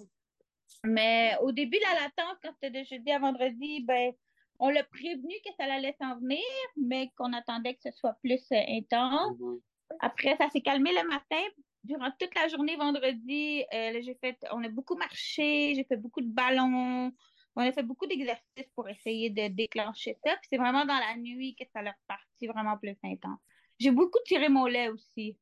Mais 0.84 1.36
au 1.42 1.52
début 1.52 1.78
de 1.78 1.84
la 1.84 2.02
latence, 2.02 2.38
quand 2.42 2.52
c'était 2.54 2.80
de 2.80 2.86
jeudi 2.86 3.12
à 3.12 3.20
vendredi, 3.20 3.84
ben, 3.84 4.14
on 4.60 4.70
l'a 4.70 4.84
prévenu 4.84 5.34
que 5.46 5.52
ça 5.58 5.66
allait 5.66 5.96
s'en 6.00 6.18
venir, 6.20 6.40
mais 6.78 7.12
qu'on 7.18 7.34
attendait 7.34 7.74
que 7.74 7.82
ce 7.84 7.92
soit 7.92 8.16
plus 8.24 8.44
euh, 8.52 8.62
intense. 8.70 9.40
Mhm. 9.40 9.60
Après, 10.00 10.36
ça 10.38 10.50
s'est 10.50 10.62
calmé 10.62 10.92
le 10.92 11.08
matin. 11.08 11.44
Durant 11.84 12.12
toute 12.20 12.34
la 12.36 12.48
journée 12.48 12.76
vendredi, 12.76 13.64
euh, 13.74 14.02
j'ai 14.02 14.16
fait, 14.22 14.38
on 14.52 14.64
a 14.64 14.70
beaucoup 14.70 14.96
marché, 14.96 15.74
j'ai 15.76 15.84
fait 15.84 15.98
beaucoup 15.98 16.22
de 16.22 16.32
ballons, 16.32 17.12
on 17.56 17.62
a 17.62 17.72
fait 17.72 17.84
beaucoup 17.84 18.06
d'exercices 18.06 18.70
pour 18.76 18.88
essayer 18.88 19.32
de 19.32 19.48
déclencher 19.48 20.16
ça. 20.24 20.36
Puis 20.38 20.48
c'est 20.52 20.58
vraiment 20.58 20.86
dans 20.86 21.00
la 21.00 21.18
nuit 21.18 21.56
que 21.56 21.66
ça 21.74 21.82
l'a 21.82 21.96
reparti 22.04 22.46
vraiment 22.46 22.78
plus 22.78 22.96
intense. 23.04 23.40
J'ai 23.82 23.92
beaucoup 23.92 24.20
tiré 24.26 24.48
mon 24.48 24.68
lait 24.68 24.90
aussi. 24.90 25.36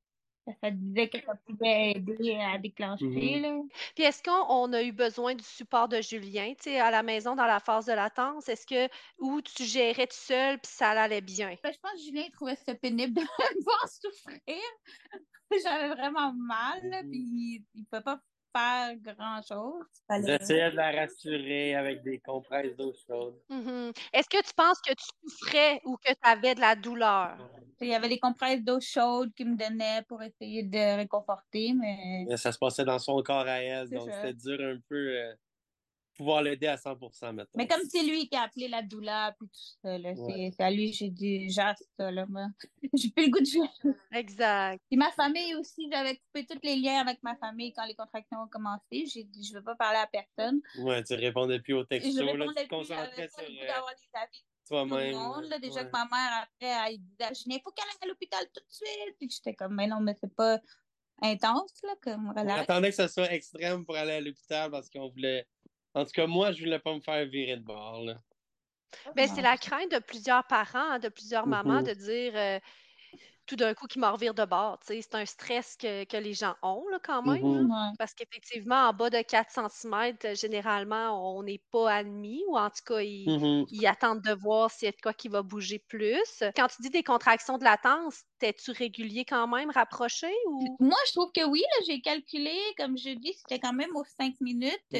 Ça, 0.64 0.72
disait 0.72 1.10
que 1.10 1.20
ça 1.22 1.36
pouvait 1.46 1.92
aider 1.92 2.40
à 2.40 2.58
déclencher. 2.58 3.06
Mhm. 3.06 3.42
là. 3.42 3.62
Puis 3.96 4.04
est-ce 4.04 4.24
qu'on 4.24 4.46
on 4.50 4.74
a 4.74 4.82
eu 4.82 4.92
besoin 4.92 5.36
du 5.36 5.44
support 5.44 5.88
de 5.90 6.02
Julien, 6.02 6.54
tu 6.56 6.72
sais, 6.72 6.80
à 6.80 6.90
la 6.90 7.04
maison 7.04 7.36
dans 7.36 7.46
la 7.46 7.60
phase 7.60 7.86
de 7.86 7.94
latence? 7.94 8.50
Est-ce 8.50 8.66
que 8.66 8.90
ou 9.20 9.42
tu 9.42 9.66
gérais 9.66 10.08
tout 10.08 10.16
seul 10.16 10.58
puis 10.58 10.72
ça 10.72 10.90
allait 10.92 11.22
bien? 11.22 11.56
Ben, 11.62 11.72
je 11.72 11.80
pense 11.80 11.92
que 11.92 12.00
Julien 12.00 12.28
trouvait 12.32 12.56
ça 12.56 12.74
pénible 12.74 13.14
de 13.14 13.22
me 13.58 13.64
voir 13.64 13.90
souffrir. 13.90 14.40
J'avais 15.64 15.90
vraiment 15.90 16.34
mal, 16.34 17.06
puis 17.12 17.66
il 17.76 17.82
ne 17.82 17.86
peut 17.92 18.02
pas 18.02 18.20
faire 18.56 18.96
grand-chose. 18.98 19.86
J'essayais 20.10 20.72
de 20.72 20.76
la 20.76 20.92
rassurer 20.92 21.76
avec 21.76 22.04
des 22.04 22.20
compresses 22.20 22.76
d'eau 22.76 22.94
chaude. 23.08 23.40
Mhm. 23.50 23.92
Est-ce 24.14 24.30
que 24.30 24.42
tu 24.46 24.54
penses 24.56 24.80
que 24.82 24.94
tu 24.94 25.06
souffrais 25.24 25.82
ou 25.86 25.98
que 25.98 26.12
tu 26.12 26.20
avais 26.24 26.56
de 26.56 26.60
la 26.62 26.76
douleur? 26.76 27.38
Il 27.82 27.88
y 27.88 27.96
avait 27.96 28.10
des 28.10 28.20
compresses 28.20 28.62
d'eau 28.64 28.80
chaude 28.82 29.34
qu'il 29.36 29.50
me 29.50 29.56
donnait 29.58 30.04
pour 30.08 30.22
essayer 30.22 30.64
de 30.64 30.98
réconforter, 30.98 31.74
mais 31.74 32.26
Ça 32.38 32.52
se 32.52 32.58
passait 32.58 32.86
dans 32.86 33.00
son 33.00 33.22
corps 33.24 33.48
à 33.48 33.62
elle, 33.62 33.90
donc 33.90 34.12
ça. 34.12 34.14
c'était 34.14 34.34
dur 34.34 34.60
un 34.62 34.80
peu 34.90 34.96
euh, 34.96 35.34
pouvoir 36.20 36.42
l'aider 36.42 36.68
à 36.68 36.76
100% 36.76 37.32
maintenant. 37.32 37.46
Mais 37.56 37.66
comme 37.66 37.80
c'est 37.90 38.04
lui 38.04 38.28
qui 38.28 38.36
a 38.36 38.42
appelé 38.42 38.68
la 38.68 38.82
douleur 38.84 39.34
puis 39.40 39.48
tout 39.48 39.60
ça, 39.82 39.98
là, 39.98 40.14
c'est 40.16 40.22
Ouais. 40.22 40.52
c'est 40.56 40.64
à 40.64 40.70
lui 40.70 40.92
que 40.92 40.98
j'ai 40.98 41.10
dit 41.10 41.50
jasse 41.50 41.82
ça 41.98 42.12
là, 42.12 42.26
moi. 42.28 42.48
J'ai 42.94 43.10
plus 43.12 43.26
le 43.28 43.32
goût 43.32 43.40
de 43.40 43.46
jouer. 43.46 43.94
Exact. 44.12 44.82
Puis 44.90 44.98
ma 44.98 45.12
famille 45.12 45.56
aussi, 45.56 45.88
j'avais 45.90 46.18
coupé 46.18 46.46
tous 46.46 46.60
les 46.64 46.76
liens 46.76 47.00
avec 47.00 47.24
ma 47.24 47.38
famille 47.38 47.72
quand 47.72 47.86
les 47.86 47.96
contractions 47.96 48.40
ont 48.42 48.48
commencé. 48.50 49.06
J'ai 49.06 49.24
dit 49.24 49.44
je 49.48 49.54
veux 49.54 49.64
pas 49.64 49.76
parler 49.76 50.00
à 50.00 50.08
personne. 50.08 50.60
Ouais, 50.80 51.02
tu 51.06 51.14
répondais 51.14 51.60
plus 51.62 51.74
aux 51.76 51.84
Et 51.90 52.00
je 52.02 52.04
textos, 52.04 52.16
là, 52.38 52.46
tu 52.48 52.54
te 52.64 52.68
concentrais 52.68 53.30
sur 53.30 53.42
le 53.44 53.48
goût 53.60 53.66
d'avoir 53.66 53.94
des 53.96 54.20
avis 54.20 54.44
toi-même. 54.68 55.16
monde, 55.16 55.46
là. 55.46 55.58
Déjà 55.60 55.80
Ouais. 55.82 55.86
que 55.86 55.92
ma 55.94 56.06
mère, 56.06 56.44
après, 56.44 56.92
elle 56.92 56.98
disait, 57.00 57.32
il 57.48 57.62
faut 57.64 57.72
qu'elle 57.72 57.86
aille 57.88 58.04
à 58.04 58.08
l'hôpital 58.08 58.44
tout 58.54 58.60
de 58.62 58.70
suite. 58.72 59.16
Puis 59.18 59.30
j'étais 59.30 59.54
comme, 59.56 59.74
mais 59.76 59.88
non, 59.88 60.02
mais 60.02 60.16
c'est 60.20 60.36
pas 60.36 60.60
intense, 61.22 61.74
là, 61.84 61.94
comme 62.02 62.28
On 62.36 62.40
relax. 62.40 62.62
attendait 62.62 62.90
que 62.90 62.96
ça 62.96 63.08
soit 63.08 63.32
extrême 63.32 63.86
pour 63.86 63.96
aller 63.96 64.14
à 64.14 64.22
l'hôpital 64.22 64.70
parce 64.72 64.90
qu'on 64.90 65.10
voulait. 65.10 65.46
En 65.94 66.04
tout 66.06 66.12
cas, 66.14 66.26
moi, 66.28 66.52
je 66.52 66.64
voulais 66.64 66.80
pas 66.80 66.96
me 66.96 67.00
faire 67.02 67.26
virer 67.28 67.58
de 67.58 67.64
bord. 67.64 68.04
Là. 68.04 68.24
Ben, 69.16 69.28
Non. 69.28 69.28
c'est 69.28 69.42
la 69.42 69.58
crainte 69.58 69.92
de 69.92 70.00
plusieurs 70.00 70.46
parents, 70.48 70.80
hein, 70.94 71.00
de 71.00 71.10
plusieurs 71.10 71.48
mamans, 71.48 71.82
Mhm. 71.82 71.84
de 71.84 71.94
dire 71.94 72.32
euh, 72.36 72.60
tout 73.48 73.56
d'un 73.58 73.74
coup 73.76 73.88
qu'ils 73.88 74.02
m'en 74.02 74.14
revirent 74.14 74.34
de 74.36 74.46
bord. 74.46 74.80
tu 74.80 74.88
sais. 74.96 75.02
C'est 75.02 75.16
un 75.16 75.26
stress 75.26 75.78
que, 75.78 76.06
que 76.06 76.18
les 76.18 76.34
gens 76.36 76.56
ont 76.64 76.88
là, 76.92 77.00
quand 77.04 77.24
même. 77.24 77.44
Mhm. 77.44 77.70
Ouais. 77.72 77.94
Parce 77.98 78.14
qu'effectivement, 78.16 78.90
en 78.90 78.94
bas 78.94 79.10
de 79.12 79.22
4 79.24 79.52
cm, 79.52 80.36
généralement, 80.36 81.38
on 81.38 81.44
n'est 81.44 81.64
pas 81.72 81.92
admis, 81.94 82.44
ou 82.50 82.58
en 82.58 82.70
tout 82.70 82.84
cas, 82.86 83.02
ils, 83.02 83.32
Mhm. 83.32 83.70
ils 83.70 83.88
attendent 83.88 84.24
de 84.24 84.34
voir 84.34 84.72
s'il 84.72 84.88
y 84.88 84.90
a 84.90 84.94
de 84.94 85.02
quoi 85.02 85.14
qui 85.14 85.30
va 85.30 85.44
bouger 85.44 85.80
plus. 85.80 86.44
Quand 86.56 86.68
tu 86.70 86.82
dis 86.84 86.90
des 86.92 87.04
contractions 87.04 87.58
de 87.60 87.64
latence, 87.66 88.24
t'es-tu 88.40 88.72
régulier 88.72 89.26
quand 89.26 89.48
même, 89.48 89.72
rapproché 89.72 90.32
ou? 90.48 90.80
Moi, 90.80 90.98
je 91.08 91.14
trouve 91.14 91.32
que 91.34 91.46
oui, 91.46 91.62
j'ai 91.88 92.02
calculé, 92.02 92.58
comme 92.78 92.98
je 92.98 93.12
dis, 93.12 93.34
c'était 93.34 93.60
quand 93.60 93.74
même 93.74 93.96
aux 93.96 94.04
5 94.06 94.36
minutes. 94.42 94.96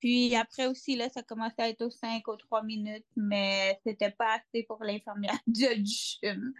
Puis 0.00 0.34
après 0.34 0.66
aussi, 0.66 0.96
là, 0.96 1.08
ça 1.10 1.22
commençait 1.22 1.62
à 1.62 1.68
être 1.68 1.82
aux 1.82 1.90
5, 1.90 2.26
aux 2.28 2.36
3 2.36 2.62
minutes, 2.62 3.06
mais 3.16 3.78
c'était 3.86 4.10
pas 4.10 4.36
assez 4.36 4.64
pour 4.64 4.82
l'infirmière 4.82 5.38
de 5.46 5.68
gym. 5.84 6.54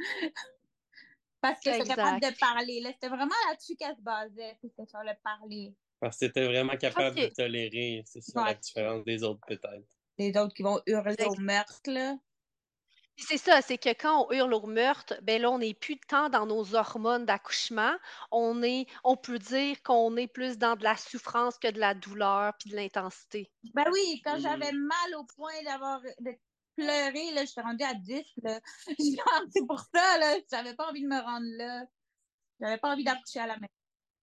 Parce 1.41 1.59
que 1.61 1.73
j'étais 1.73 1.89
capable 1.89 2.21
de 2.21 2.39
parler. 2.39 2.81
Là, 2.81 2.91
c'était 2.93 3.09
vraiment 3.09 3.35
là-dessus 3.49 3.75
qu'elle 3.77 3.97
se 3.97 4.03
basait, 4.03 4.59
c'était 4.61 4.87
sur 4.87 5.01
le 5.01 5.13
parler. 5.25 5.75
Parce 5.99 6.19
que 6.19 6.27
t'étais 6.27 6.45
vraiment 6.45 6.77
capable 6.77 7.17
de 7.17 7.27
tolérer. 7.27 8.03
C'est 8.05 8.21
ça 8.21 8.45
la 8.45 8.55
différence 8.55 9.05
des 9.05 9.23
autres, 9.23 9.41
peut-être. 9.47 9.89
Les 10.19 10.37
autres 10.37 10.53
qui 10.53 10.63
vont 10.63 10.81
hurler 10.87 11.25
au 11.27 11.37
meurtre, 11.37 11.81
là. 11.87 12.17
Puis 13.21 13.27
c'est 13.29 13.51
ça, 13.51 13.61
c'est 13.61 13.77
que 13.77 13.91
quand 13.91 14.27
on 14.27 14.33
hurle 14.33 14.55
au 14.55 14.67
meurtre, 14.67 15.15
ben 15.23 15.43
là, 15.43 15.51
on 15.51 15.59
n'est 15.59 15.75
plus 15.75 15.99
tant 16.01 16.31
dans 16.31 16.47
nos 16.47 16.75
hormones 16.75 17.27
d'accouchement. 17.27 17.93
On 18.31 18.63
est, 18.63 18.87
on 19.05 19.15
peut 19.19 19.39
dire 19.39 19.83
qu'on 19.83 20.17
est 20.17 20.27
plus 20.27 20.57
dans 20.57 20.75
de 20.75 20.85
la 20.85 20.97
souffrance 20.97 21.59
que 21.59 21.71
de 21.71 21.79
la 21.79 21.93
douleur 21.93 22.55
puis 22.59 22.71
de 22.71 22.77
l'intensité. 22.77 23.53
Ben 23.75 23.85
oui, 23.93 24.23
quand 24.25 24.37
Mhm. 24.37 24.41
j'avais 24.41 24.73
mal 24.73 25.15
au 25.19 25.25
point 25.25 25.53
d'avoir 25.65 26.01
de 26.01 26.31
pleurer, 26.77 27.33
là, 27.35 27.45
j'étais 27.45 27.61
rendue 27.61 27.85
à 27.85 27.93
10. 27.95 28.25
Là. 28.43 28.59
Genre, 28.99 29.43
c'est 29.55 29.67
pour 29.67 29.81
ça, 29.81 30.19
là, 30.19 30.39
j'avais 30.51 30.75
pas 30.75 30.89
envie 30.89 31.03
de 31.03 31.09
me 31.09 31.21
rendre 31.21 31.47
là. 31.59 31.85
J'avais 32.61 32.79
pas 32.79 32.93
envie 32.93 33.05
d'accoucher 33.05 33.41
à 33.41 33.49
la 33.49 33.57
maison. 33.57 33.69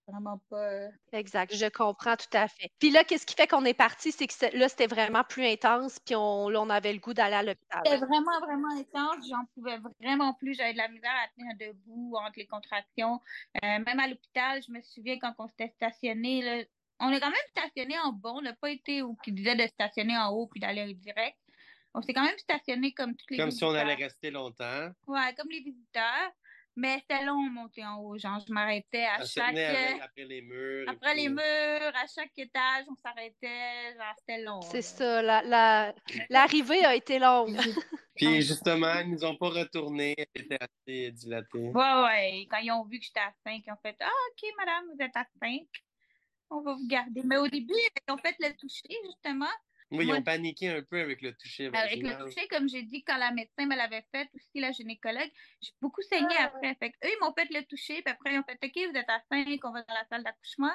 Vraiment 0.08 0.42
pas. 0.50 0.72
euh. 0.72 0.90
Exact, 1.12 1.54
je 1.54 1.66
comprends 1.68 2.16
tout 2.16 2.26
à 2.34 2.48
fait. 2.48 2.72
Puis 2.80 2.92
là, 2.92 3.04
qu'est-ce 3.04 3.26
qui 3.26 3.36
fait 3.36 3.48
qu'on 3.48 3.66
est 3.66 3.74
parti, 3.74 4.12
c'est 4.12 4.28
que 4.28 4.58
là, 4.58 4.70
c'était 4.70 4.88
vraiment 4.88 5.24
plus 5.24 5.46
intense, 5.46 6.00
puis 6.00 6.16
on, 6.16 6.48
là, 6.48 6.62
on 6.62 6.70
avait 6.70 6.94
le 6.94 7.00
goût 7.00 7.14
d'aller 7.14 7.36
à 7.36 7.44
l'hôpital. 7.44 7.82
C'était 7.84 7.98
vraiment, 7.98 8.40
vraiment 8.40 8.70
intense. 8.80 9.28
J'en 9.30 9.46
pouvais 9.54 9.78
vraiment 10.02 10.34
plus. 10.36 10.54
J'avais 10.54 10.74
de 10.74 10.78
la 10.78 10.88
misère 10.88 11.12
à 11.12 11.28
tenir 11.36 11.54
debout 11.60 12.16
entre 12.18 12.38
les 12.38 12.48
contractions. 12.48 13.20
Euh, 13.64 13.80
même 13.80 14.00
à 14.00 14.08
l'hôpital, 14.08 14.62
je 14.66 14.72
me 14.72 14.82
souviens 14.82 15.20
quand 15.20 15.34
on 15.40 15.48
s'était 15.48 15.74
stationné, 15.76 16.42
là, 16.42 16.64
on 17.00 17.12
est 17.12 17.20
quand 17.20 17.30
même 17.30 17.36
stationné 17.50 17.96
en 18.00 18.14
bas. 18.14 18.32
On 18.34 18.42
n'a 18.42 18.54
pas 18.54 18.72
été 18.72 19.02
où 19.02 19.16
qui 19.24 19.32
disait 19.32 19.56
de 19.56 19.68
stationner 19.68 20.18
en 20.18 20.30
haut 20.30 20.48
puis 20.48 20.60
d'aller 20.60 20.94
direct. 20.94 21.38
On 21.94 22.02
s'est 22.02 22.14
quand 22.14 22.24
même 22.24 22.38
stationné 22.38 22.94
comme 22.94 23.16
tous 23.16 23.26
les 23.32 23.38
Comme 23.38 23.52
si 23.52 23.64
on 23.64 23.74
allait 23.74 23.96
rester 23.96 24.32
longtemps. 24.32 24.90
Ouais, 25.08 25.34
comme 25.36 25.50
les 25.50 25.62
visiteurs. 25.62 26.32
Mais 26.80 27.00
c'était 27.00 27.26
long 27.26 27.42
monter 27.50 27.84
en 27.84 27.98
haut. 28.02 28.18
Genre, 28.20 28.40
je 28.48 28.54
m'arrêtais 28.54 29.04
à 29.06 29.26
chaque. 29.26 29.50
avec- 29.50 30.00
après 30.00 30.26
les 30.26 30.42
murs. 30.44 30.86
Après 30.88 31.16
les 31.16 31.28
murs, 31.28 31.42
à 31.96 32.06
chaque 32.14 32.38
étage, 32.38 32.86
on 32.88 32.96
s'arrêtait. 32.96 33.96
Genre, 33.98 34.14
c'était 34.20 34.44
long. 34.44 34.62
C'est 34.62 34.84
ça, 34.84 35.24
la- 35.24 35.42
la- 35.42 35.96
l'arrivée 36.30 36.86
a 36.86 36.94
été 36.94 37.18
longue. 37.18 37.58
Puis 38.16 38.42
justement, 38.44 38.94
ils 39.00 39.10
nous 39.12 39.26
ont 39.26 39.36
pas 39.36 39.50
retourné. 39.50 40.14
Elle 40.36 40.42
était 40.44 40.58
assez 40.62 41.12
dilatée. 41.12 41.70
Ouais, 41.74 42.04
ouais. 42.04 42.48
Quand 42.50 42.58
ils 42.60 42.72
ont 42.72 42.84
vu 42.86 43.00
que 43.00 43.06
j'étais 43.06 43.20
à 43.22 43.32
5, 43.44 43.64
ils 43.66 43.72
ont 43.72 43.78
fait 43.82 43.96
Ah, 44.00 44.06
OK, 44.32 44.50
madame, 44.60 44.86
vous 44.94 45.04
êtes 45.04 45.16
à 45.18 45.26
5. 45.42 45.62
On 46.52 46.62
va 46.62 46.74
vous 46.76 46.88
garder. 46.88 47.22
Mais 47.26 47.38
au 47.38 47.48
début, 47.48 47.74
ils 47.74 48.14
ont 48.14 48.18
fait 48.18 48.36
le 48.40 48.54
toucher, 48.56 48.88
justement. 49.06 49.50
Oui, 49.92 50.00
ils 50.04 50.08
Moi- 50.08 50.18
ont 50.18 50.24
paniqué 50.24 50.70
un 50.70 50.82
peu 50.84 51.00
avec 51.00 51.22
le 51.22 51.34
toucher 51.34 51.68
Avec 51.74 52.02
le 52.02 52.18
toucher, 52.26 52.48
comme 52.50 52.68
j'ai 52.68 52.84
dit, 52.84 53.04
quand 53.04 53.18
la 53.18 53.32
médecin 53.32 53.66
me 53.66 53.76
l'avait 53.76 54.06
fait, 54.14 54.30
aussi 54.34 54.60
la 54.60 54.72
gynécologue, 54.72 55.32
j'ai 55.62 55.72
beaucoup 55.82 56.02
saigné 56.02 56.36
Ah. 56.40 56.46
après. 56.46 56.76
Fait 56.76 56.90
eux, 57.06 57.10
ils 57.10 57.18
m'ont 57.22 57.34
fait 57.34 57.48
le 57.52 57.64
toucher, 57.66 58.02
puis 58.02 58.12
après, 58.12 58.34
ils 58.34 58.40
ont 58.40 58.44
fait 58.44 58.58
OK, 58.62 58.92
vous 58.92 58.98
êtes 59.00 59.10
à 59.10 59.22
5, 59.32 59.60
on 59.64 59.72
va 59.72 59.84
dans 59.84 59.94
la 59.94 60.06
salle 60.12 60.24
d'accouchement. 60.24 60.74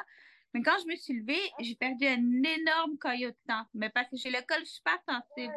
Mais 0.54 0.62
quand 0.62 0.76
je 0.82 0.86
me 0.86 0.96
suis 0.96 1.14
levée, 1.14 1.40
j'ai 1.60 1.74
perdu 1.76 2.06
un 2.06 2.42
énorme 2.42 2.98
caillot 2.98 3.30
de 3.30 3.36
sang. 3.48 3.62
Mais 3.74 3.90
parce 3.90 4.08
que 4.10 4.16
j'ai 4.16 4.30
le 4.30 4.40
col 4.46 4.64
super 4.66 4.98
sensible. 5.08 5.54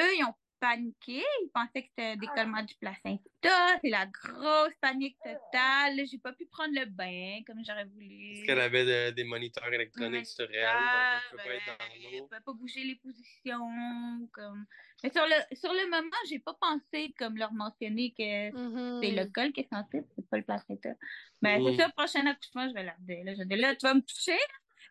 Eux, 0.00 0.16
ils 0.18 0.24
ont 0.24 0.34
paniqué. 0.62 1.24
Ils 1.42 1.50
pensaient 1.52 1.82
que 1.82 1.88
c'était 1.88 2.12
un 2.12 2.16
décollement 2.16 2.62
du 2.62 2.74
placenta. 2.76 3.78
C'est 3.82 3.90
la 3.90 4.06
grosse 4.06 4.74
panique 4.80 5.16
totale. 5.24 6.00
J'ai 6.08 6.18
pas 6.18 6.32
pu 6.32 6.46
prendre 6.46 6.72
le 6.74 6.86
bain 6.86 7.40
comme 7.46 7.64
j'aurais 7.66 7.84
voulu. 7.84 8.30
Parce 8.34 8.46
qu'elle 8.46 8.60
avait 8.60 8.84
de- 8.84 9.10
des 9.14 9.24
moniteurs 9.24 9.72
électroniques 9.72 10.26
sur 10.26 10.48
elle. 10.50 10.62
Donc, 10.62 10.64
Ah, 10.64 11.20
elle 11.24 11.30
peut 11.30 11.36
pas 11.42 11.54
être 11.54 11.66
dans 11.66 11.78
ben, 11.78 12.02
l'eau. 12.02 12.10
elle 12.14 12.22
pouvait 12.28 12.40
pas 12.40 12.52
bouger 12.52 12.84
les 12.84 12.94
positions. 12.94 14.28
Comme... 14.32 14.64
Mais 15.02 15.10
sur 15.10 15.26
le, 15.26 15.56
sur 15.56 15.72
le 15.72 15.90
moment, 15.90 16.16
j'ai 16.28 16.38
pas 16.38 16.54
pensé, 16.54 17.12
comme 17.18 17.36
leur 17.36 17.52
mentionner, 17.52 18.10
que 18.16 18.22
c'est 19.02 19.10
le 19.10 19.24
Mhm. 19.24 19.32
col 19.32 19.52
qui 19.52 19.60
est 19.62 19.68
sensible, 19.68 20.06
c'est 20.14 20.28
pas 20.30 20.36
le 20.36 20.44
placenta. 20.44 20.90
Mais 21.42 21.58
Mm. 21.58 21.64
c'est 21.66 21.76
ça, 21.82 21.88
prochain 21.90 22.24
accouchement, 22.26 22.68
je 22.68 22.74
vais 22.74 22.84
leur 22.84 22.98
dire. 23.00 23.24
Là, 23.24 23.34
je 23.34 23.38
vais 23.40 23.46
dire, 23.46 23.58
là, 23.58 23.74
tu 23.74 23.84
vas 23.84 23.94
me 23.94 24.00
toucher, 24.02 24.38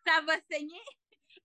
ça 0.06 0.22
va 0.28 0.34
saigner. 0.52 0.82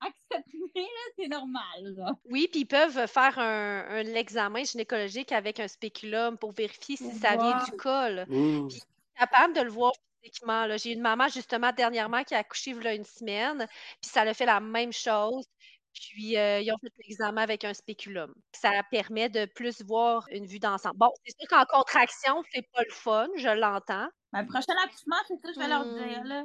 Accepte-le, 0.00 0.80
là, 0.82 1.12
c'est 1.18 1.28
normal. 1.28 1.94
là. 1.96 2.12
Oui, 2.24 2.48
puis 2.50 2.60
ils 2.60 2.66
peuvent 2.66 3.06
faire 3.06 3.38
un, 3.38 3.86
un 3.88 4.14
examen 4.14 4.62
gynécologique 4.64 5.32
avec 5.32 5.58
un 5.60 5.68
spéculum 5.68 6.38
pour 6.38 6.52
vérifier 6.52 6.96
si 6.96 7.12
ça 7.12 7.36
vient 7.36 7.56
du 7.64 7.72
col. 7.72 8.26
Mmh. 8.28 8.68
Puis 8.68 8.80
capable 9.16 9.54
de 9.54 9.60
le 9.62 9.70
voir 9.70 9.92
physiquement. 10.22 10.66
là. 10.66 10.76
J'ai 10.76 10.92
une 10.92 11.00
maman 11.00 11.28
justement 11.28 11.72
dernièrement 11.72 12.24
qui 12.24 12.34
a 12.34 12.38
accouché 12.38 12.72
il 12.72 12.82
y 12.82 12.88
a 12.88 12.94
une 12.94 13.04
semaine, 13.04 13.66
puis 14.00 14.10
ça 14.10 14.22
a 14.22 14.34
fait 14.34 14.46
la 14.46 14.60
même 14.60 14.92
chose. 14.92 15.46
Puis 15.94 16.36
euh, 16.36 16.60
ils 16.60 16.70
ont 16.72 16.76
fait 16.78 16.92
l'examen 16.98 17.40
avec 17.40 17.64
un 17.64 17.72
spéculum. 17.72 18.34
Ça 18.52 18.70
permet 18.90 19.30
de 19.30 19.46
plus 19.46 19.80
voir 19.82 20.26
une 20.30 20.44
vue 20.46 20.58
d'ensemble. 20.58 20.98
Bon, 20.98 21.08
c'est 21.24 21.34
sûr 21.38 21.48
qu'en 21.48 21.64
contraction, 21.64 22.42
c'est 22.52 22.68
pas 22.70 22.82
le 22.86 22.92
fun, 22.92 23.28
je 23.36 23.48
l'entends. 23.48 24.08
Mais 24.34 24.42
le 24.42 24.46
prochain 24.48 24.74
accouchement, 24.84 25.16
c'est 25.26 25.36
ça 25.36 25.48
que 25.48 25.54
je 25.54 25.60
vais 25.60 25.68
leur 25.68 25.86
Mm. 25.86 25.96
dire. 25.96 26.24
Là. 26.24 26.44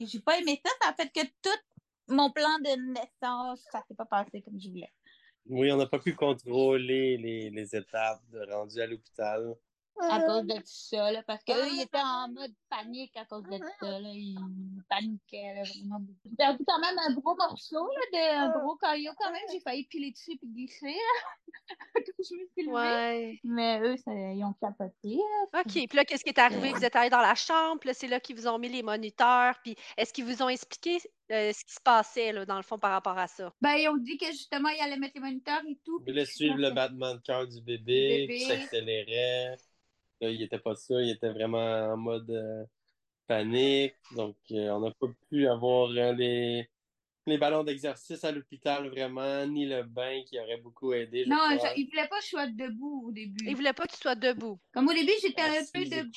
J'ai 0.00 0.20
pas 0.20 0.38
aimé 0.38 0.60
ça, 0.64 0.70
ça 0.82 0.94
fait 0.94 1.10
que 1.10 1.24
tout 1.42 1.58
mon 2.08 2.30
plan 2.30 2.58
de 2.60 2.92
naissance, 2.92 3.64
ça 3.70 3.82
s'est 3.86 3.94
pas 3.94 4.06
passé 4.06 4.42
comme 4.42 4.58
je 4.60 4.68
voulais. 4.68 4.92
Oui, 5.46 5.72
on 5.72 5.76
n'a 5.76 5.86
pas 5.86 5.98
pu 5.98 6.14
contrôler 6.14 7.16
les, 7.16 7.50
les 7.50 7.76
étapes 7.76 8.22
de 8.30 8.40
rendu 8.52 8.80
à 8.80 8.86
l'hôpital. 8.86 9.54
À 10.00 10.20
cause 10.20 10.46
de 10.46 10.54
tout 10.54 10.62
ça, 10.64 11.12
là, 11.12 11.22
parce 11.26 11.44
qu'eux, 11.44 11.68
ils 11.72 11.82
étaient 11.82 11.98
en 11.98 12.28
mode 12.28 12.52
panique 12.68 13.16
à 13.16 13.24
cause 13.24 13.44
de 13.44 13.58
ça, 13.80 13.98
là, 13.98 14.08
ils 14.12 14.36
paniquaient, 14.88 15.54
là, 15.54 15.62
vraiment 15.62 16.00
beaucoup. 16.00 16.18
J'ai 16.24 16.36
perdu 16.36 16.64
quand 16.66 16.80
même 16.80 16.98
un 16.98 17.12
gros 17.14 17.36
morceau, 17.36 17.86
là, 17.86 18.00
de, 18.12 18.36
un 18.38 18.58
gros 18.60 18.76
caillot 18.76 19.12
quand 19.18 19.30
même, 19.30 19.42
j'ai 19.50 19.60
failli 19.60 19.84
piler 19.84 20.10
dessus 20.10 20.36
puis 20.38 20.48
glisser, 20.48 20.86
là, 20.86 21.74
quand 21.94 22.00
je 22.04 22.12
me 22.18 22.24
suis 22.24 22.66
levée. 22.66 22.72
Ouais. 22.72 23.40
Mais 23.44 23.80
eux, 23.80 23.96
ça, 23.96 24.12
ils 24.12 24.44
ont 24.44 24.54
capoté, 24.54 25.16
là. 25.16 25.60
OK. 25.60 25.72
Puis 25.72 25.96
là, 25.96 26.04
qu'est-ce 26.04 26.24
qui 26.24 26.30
est 26.30 26.38
arrivé? 26.38 26.72
Vous 26.72 26.84
êtes 26.84 26.96
allés 26.96 27.10
dans 27.10 27.20
la 27.20 27.34
chambre, 27.34 27.80
c'est 27.92 28.08
là 28.08 28.20
qu'ils 28.20 28.36
vous 28.36 28.48
ont 28.48 28.58
mis 28.58 28.68
les 28.68 28.82
moniteurs. 28.82 29.54
Puis 29.62 29.76
est-ce 29.96 30.12
qu'ils 30.12 30.24
vous 30.24 30.42
ont 30.42 30.48
expliqué 30.48 30.98
euh, 31.30 31.52
ce 31.52 31.64
qui 31.64 31.74
se 31.74 31.80
passait, 31.80 32.32
là, 32.32 32.44
dans 32.44 32.56
le 32.56 32.62
fond, 32.62 32.78
par 32.78 32.92
rapport 32.92 33.18
à 33.18 33.26
ça? 33.26 33.52
Ben, 33.60 33.74
ils 33.74 33.88
ont 33.88 33.96
dit 33.96 34.16
que 34.18 34.26
justement, 34.26 34.68
ils 34.68 34.80
allaient 34.80 34.98
mettre 34.98 35.14
les 35.16 35.20
moniteurs 35.20 35.62
et 35.68 35.78
tout. 35.84 36.02
Il 36.06 36.12
voulait 36.12 36.26
suivre 36.26 36.56
le 36.56 36.70
battement 36.70 37.14
de 37.14 37.20
cœur 37.20 37.46
du 37.46 37.60
bébé, 37.60 38.26
bébé. 38.26 38.38
qui 38.38 38.44
s'accélérait. 38.44 39.56
Là, 40.22 40.30
il 40.30 40.40
était 40.40 40.58
pas 40.60 40.76
ça, 40.76 41.02
il 41.02 41.10
était 41.10 41.30
vraiment 41.30 41.58
en 41.92 41.96
mode 41.96 42.30
euh, 42.30 42.64
panique. 43.26 43.94
Donc, 44.14 44.36
euh, 44.52 44.70
on 44.70 44.80
n'a 44.80 44.90
pas 44.92 45.08
pu 45.28 45.48
avoir 45.48 45.90
euh, 45.90 46.12
les, 46.12 46.68
les 47.26 47.38
ballons 47.38 47.64
d'exercice 47.64 48.22
à 48.22 48.30
l'hôpital 48.30 48.88
vraiment, 48.88 49.44
ni 49.46 49.66
le 49.66 49.82
bain 49.82 50.22
qui 50.24 50.38
aurait 50.38 50.58
beaucoup 50.58 50.92
aidé. 50.92 51.24
je 51.24 51.28
Non, 51.28 51.38
je- 51.50 51.80
ils 51.80 51.88
voulaient 51.90 52.06
pas 52.08 52.18
que 52.18 52.24
je 52.24 52.28
sois 52.28 52.46
debout 52.46 53.04
au 53.08 53.10
début. 53.12 53.48
Ils 53.48 53.56
voulaient 53.56 53.72
pas 53.72 53.84
que 53.86 53.92
tu 53.92 53.98
sois 54.00 54.14
debout. 54.14 54.60
Comme 54.72 54.86
au 54.88 54.92
début, 54.92 55.10
j'étais 55.20 55.42
un 55.42 55.50
Assise 55.54 55.70
peu 55.72 55.80
debout, 55.84 56.12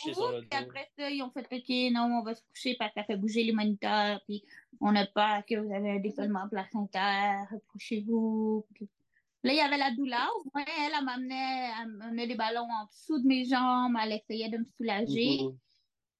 puis 0.49 0.59
après 0.59 0.87
ça, 0.97 1.09
ils 1.09 1.23
ont 1.23 1.31
fait 1.31 1.47
OK, 1.51 1.93
non, 1.93 2.19
on 2.19 2.23
va 2.23 2.35
se 2.35 2.41
coucher 2.43 2.75
parce 2.77 2.93
que 2.93 2.99
ça 3.01 3.05
fait 3.05 3.17
bouger 3.17 3.43
les 3.43 3.53
moniteurs, 3.53 4.21
puis 4.27 4.43
on 4.81 4.95
a 4.95 5.07
peur 5.07 5.43
que 5.49 5.55
vous 5.55 5.73
avez 5.73 5.91
un 5.91 5.99
décollement 5.99 6.47
placentaire, 6.47 7.47
couchez-vous. 7.71 8.65
Puis 8.75 8.87
Là, 9.45 9.53
il 9.53 9.57
y 9.57 9.61
avait 9.61 9.77
la 9.77 9.91
douleur. 9.91 10.31
Moi, 10.53 10.65
elle, 10.67 10.91
elle 10.97 11.05
m'amenait, 11.05 11.69
elle 11.81 11.87
m'amenait 11.91 12.27
des 12.27 12.35
ballons 12.35 12.67
en 12.67 12.85
dessous 12.87 13.19
de 13.21 13.27
mes 13.27 13.45
jambes, 13.45 13.95
elle 14.01 14.13
essayait 14.13 14.49
de 14.49 14.57
me 14.57 14.65
soulager. 14.75 15.43
Mhm. 15.43 15.57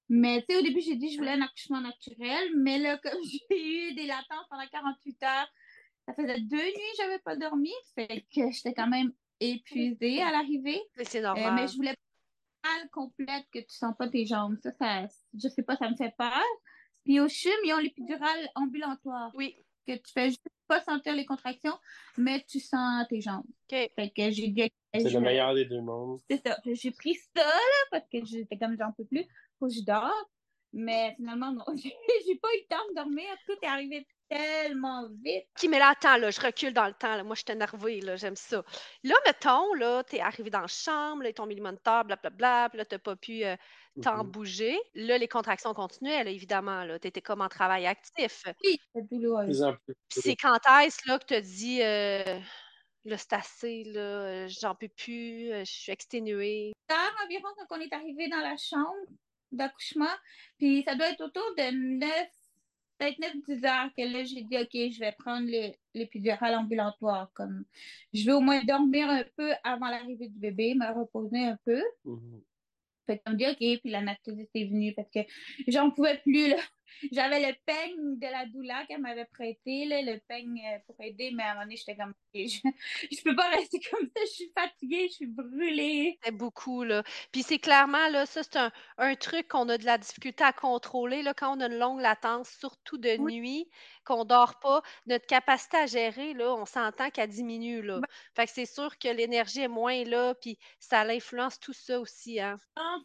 Mais 0.08 0.40
tu 0.42 0.54
sais, 0.54 0.60
au 0.60 0.62
début, 0.62 0.80
j'ai 0.80 0.94
dit 0.94 1.06
que 1.08 1.12
je 1.14 1.18
voulais 1.18 1.32
un 1.32 1.42
accouchement 1.42 1.80
naturel, 1.80 2.50
mais 2.56 2.78
là, 2.78 2.98
comme 2.98 3.18
j'ai 3.50 3.90
eu 3.90 3.94
des 3.94 4.06
latences 4.06 4.46
pendant 4.48 4.66
48 4.70 5.22
heures, 5.24 5.48
ça 6.06 6.14
faisait 6.14 6.40
deux 6.40 6.56
nuits 6.56 6.72
que 6.72 7.02
j'avais 7.02 7.18
pas 7.18 7.34
dormi, 7.36 7.72
fait 7.96 8.24
que 8.32 8.50
j'étais 8.52 8.72
quand 8.74 8.86
même 8.86 9.12
épuisée 9.40 10.22
à 10.22 10.30
l'arrivée. 10.30 10.80
Mais 10.96 11.04
c'est 11.04 11.18
Euh, 11.18 11.22
normal. 11.22 11.54
mais 11.56 11.66
je 11.68 11.74
voulais 11.74 11.94
pas 12.62 12.68
mal 12.78 12.88
complète 12.90 13.46
que 13.52 13.58
tu 13.58 13.74
sens 13.76 13.94
pas 13.98 14.08
tes 14.08 14.24
jambes. 14.24 14.56
Ça, 14.62 14.70
ça, 14.80 15.06
je 15.34 15.48
sais 15.48 15.62
pas, 15.64 15.76
ça 15.76 15.90
me 15.90 15.96
fait 15.96 16.14
peur. 16.16 16.44
Puis 17.04 17.18
au 17.18 17.28
CHUM, 17.28 17.52
ils 17.64 17.72
ont 17.74 17.78
l'épidurale 17.78 18.48
ambulatoire. 18.54 19.32
Oui. 19.34 19.56
Que 19.86 19.94
tu 19.94 20.12
fais 20.12 20.28
juste 20.28 20.46
pas 20.68 20.80
sentir 20.82 21.14
les 21.14 21.24
contractions, 21.24 21.78
mais 22.16 22.44
tu 22.48 22.60
sens 22.60 23.06
tes 23.08 23.20
jambes. 23.20 23.44
OK. 23.70 23.90
Fait 23.94 24.10
que 24.16 24.30
j'ai 24.30 24.48
dit, 24.48 24.70
C'est 24.94 25.10
le 25.10 25.20
meilleur 25.20 25.54
des 25.54 25.64
deux 25.64 25.80
mondes. 25.80 26.20
c'est 26.28 26.46
ça. 26.46 26.58
J'ai 26.64 26.90
pris 26.90 27.14
ça, 27.14 27.44
là, 27.44 27.84
parce 27.90 28.08
que 28.12 28.24
j'étais 28.24 28.58
comme, 28.58 28.76
j'en 28.78 28.92
peux 28.92 29.04
plus, 29.04 29.24
faut 29.58 29.68
que 29.68 29.74
je 29.74 29.82
dors. 29.84 30.30
Mais 30.72 31.14
finalement, 31.16 31.52
non, 31.52 31.64
j'ai 31.74 31.92
j'ai 32.26 32.36
pas 32.36 32.48
eu 32.54 32.60
le 32.60 32.68
temps 32.68 32.88
de 32.90 32.94
dormir. 32.94 33.24
Tout 33.46 33.54
est 33.62 33.66
arrivé 33.66 34.06
tellement 34.28 35.08
vite. 35.22 35.46
OK, 35.62 35.68
mais 35.70 35.78
là, 35.78 35.90
attends, 35.90 36.16
là, 36.16 36.30
je 36.30 36.40
recule 36.40 36.72
dans 36.72 36.86
le 36.86 36.92
temps. 36.92 37.16
Là. 37.16 37.24
Moi, 37.24 37.34
je 37.34 37.42
suis 37.46 37.52
énervée, 37.52 38.00
là, 38.00 38.16
j'aime 38.16 38.36
ça. 38.36 38.62
Là, 39.04 39.14
mettons, 39.26 39.72
là, 39.74 40.02
t'es 40.04 40.20
arrivé 40.20 40.50
dans 40.50 40.60
la 40.60 40.66
chambre, 40.66 41.22
là, 41.22 41.30
ils 41.30 41.34
t'ont 41.34 41.46
mis 41.46 41.54
le 41.54 41.62
moniteur, 41.62 42.04
blablabla, 42.04 42.68
puis 42.70 42.78
là, 42.78 42.84
t'as 42.84 42.98
pas 42.98 43.16
pu 43.16 43.44
euh, 43.44 43.56
t'en 44.02 44.24
Mhm. 44.24 44.30
bouger. 44.30 44.78
Là, 44.94 45.16
les 45.18 45.28
contractions 45.28 45.72
continuaient, 45.74 46.24
là, 46.24 46.30
évidemment, 46.30 46.84
là. 46.84 46.98
T'étais 46.98 47.22
comme 47.22 47.40
en 47.40 47.48
travail 47.48 47.86
actif. 47.86 48.44
Oui, 48.64 48.78
c'est 48.94 49.02
douloureux. 49.10 49.48
C'est 50.10 50.36
quand 50.36 50.58
est-ce, 50.82 51.08
là, 51.08 51.18
que 51.18 51.24
t'as 51.24 51.40
dit, 51.40 51.82
euh, 51.82 52.38
là, 53.04 53.18
c'est 53.18 53.32
assez, 53.32 53.84
là, 53.84 54.48
j'en 54.48 54.74
peux 54.74 54.88
plus, 54.88 55.52
euh, 55.52 55.64
je 55.64 55.72
suis 55.72 55.92
exténuée? 55.92 56.72
heures 56.90 57.16
environ 57.24 57.48
quand 57.56 57.76
on 57.76 57.80
est 57.80 57.92
arrivé 57.92 58.28
dans 58.28 58.38
la 58.40 58.56
chambre 58.56 58.94
d'accouchement. 59.52 60.14
Puis 60.58 60.82
ça 60.86 60.94
doit 60.94 61.10
être 61.10 61.20
autour 61.22 61.54
de 61.56 61.98
9, 61.98 62.28
peut-être 62.98 63.18
9-10 63.18 63.66
heures 63.66 63.90
que 63.96 64.02
là, 64.02 64.24
j'ai 64.24 64.42
dit, 64.42 64.56
OK, 64.56 64.92
je 64.92 65.00
vais 65.00 65.12
prendre 65.12 65.48
l'épidural 65.94 66.54
ambulatoire. 66.54 67.30
Comme, 67.34 67.64
je 68.12 68.24
vais 68.24 68.32
au 68.32 68.40
moins 68.40 68.62
dormir 68.64 69.08
un 69.08 69.24
peu 69.36 69.52
avant 69.64 69.88
l'arrivée 69.88 70.28
du 70.28 70.38
bébé, 70.38 70.74
me 70.74 70.92
reposer 70.92 71.44
un 71.44 71.58
peu. 71.64 71.82
Mhm. 72.04 72.42
Fait 73.06 73.18
qu'on 73.18 73.32
me 73.32 73.36
dit, 73.36 73.46
OK, 73.46 73.80
puis 73.80 73.90
l'anesthésiste 73.90 74.50
est 74.54 74.64
venue 74.64 74.92
parce 74.94 75.10
que 75.10 75.20
j'en 75.68 75.90
pouvais 75.90 76.18
plus, 76.18 76.48
là. 76.48 76.56
J'avais 77.12 77.40
le 77.40 77.54
peigne 77.66 78.18
de 78.18 78.26
la 78.26 78.46
douleur 78.46 78.86
qu'elle 78.86 79.00
m'avait 79.00 79.26
prêté, 79.26 79.86
là, 79.86 80.02
le 80.02 80.20
peigne 80.28 80.60
euh, 80.66 80.78
pour 80.86 80.96
aider, 81.00 81.30
mais 81.34 81.42
à 81.42 81.50
un 81.50 81.54
moment 81.54 81.64
donné, 81.64 81.76
j'étais 81.76 81.96
comme, 81.96 82.14
je, 82.34 82.40
je 83.12 83.22
peux 83.22 83.36
pas 83.36 83.48
rester 83.50 83.80
comme 83.90 84.06
ça, 84.06 84.22
je 84.24 84.30
suis 84.32 84.52
fatiguée, 84.56 85.08
je 85.08 85.14
suis 85.14 85.26
brûlée. 85.26 86.20
C'est 86.24 86.32
beaucoup, 86.32 86.82
là. 86.82 87.04
Puis 87.30 87.42
c'est 87.42 87.58
clairement, 87.58 88.08
là, 88.08 88.26
ça, 88.26 88.42
c'est 88.42 88.56
un, 88.56 88.72
un 88.98 89.14
truc 89.14 89.48
qu'on 89.48 89.68
a 89.68 89.78
de 89.78 89.84
la 89.84 89.96
difficulté 89.98 90.42
à 90.42 90.52
contrôler, 90.52 91.22
là, 91.22 91.34
quand 91.34 91.56
on 91.56 91.60
a 91.60 91.66
une 91.66 91.78
longue 91.78 92.00
latence, 92.00 92.50
surtout 92.58 92.98
de 92.98 93.16
Oui. 93.16 93.32
nuit, 93.32 93.68
qu'on 94.06 94.24
dort 94.24 94.58
pas. 94.60 94.82
Notre 95.06 95.26
capacité 95.26 95.76
à 95.76 95.86
gérer, 95.86 96.32
là, 96.34 96.54
on 96.54 96.64
s'entend 96.64 97.10
qu'elle 97.10 97.28
diminue, 97.28 97.82
là. 97.82 98.00
Ben 98.00 98.06
Fait 98.34 98.46
que 98.46 98.52
c'est 98.52 98.66
sûr 98.66 98.98
que 98.98 99.08
l'énergie 99.08 99.60
est 99.60 99.68
moins 99.68 100.04
là, 100.04 100.34
puis 100.34 100.58
ça 100.78 101.00
influence 101.02 101.60
tout 101.60 101.72
ça 101.74 102.00
aussi, 102.00 102.40
hein. 102.40 102.56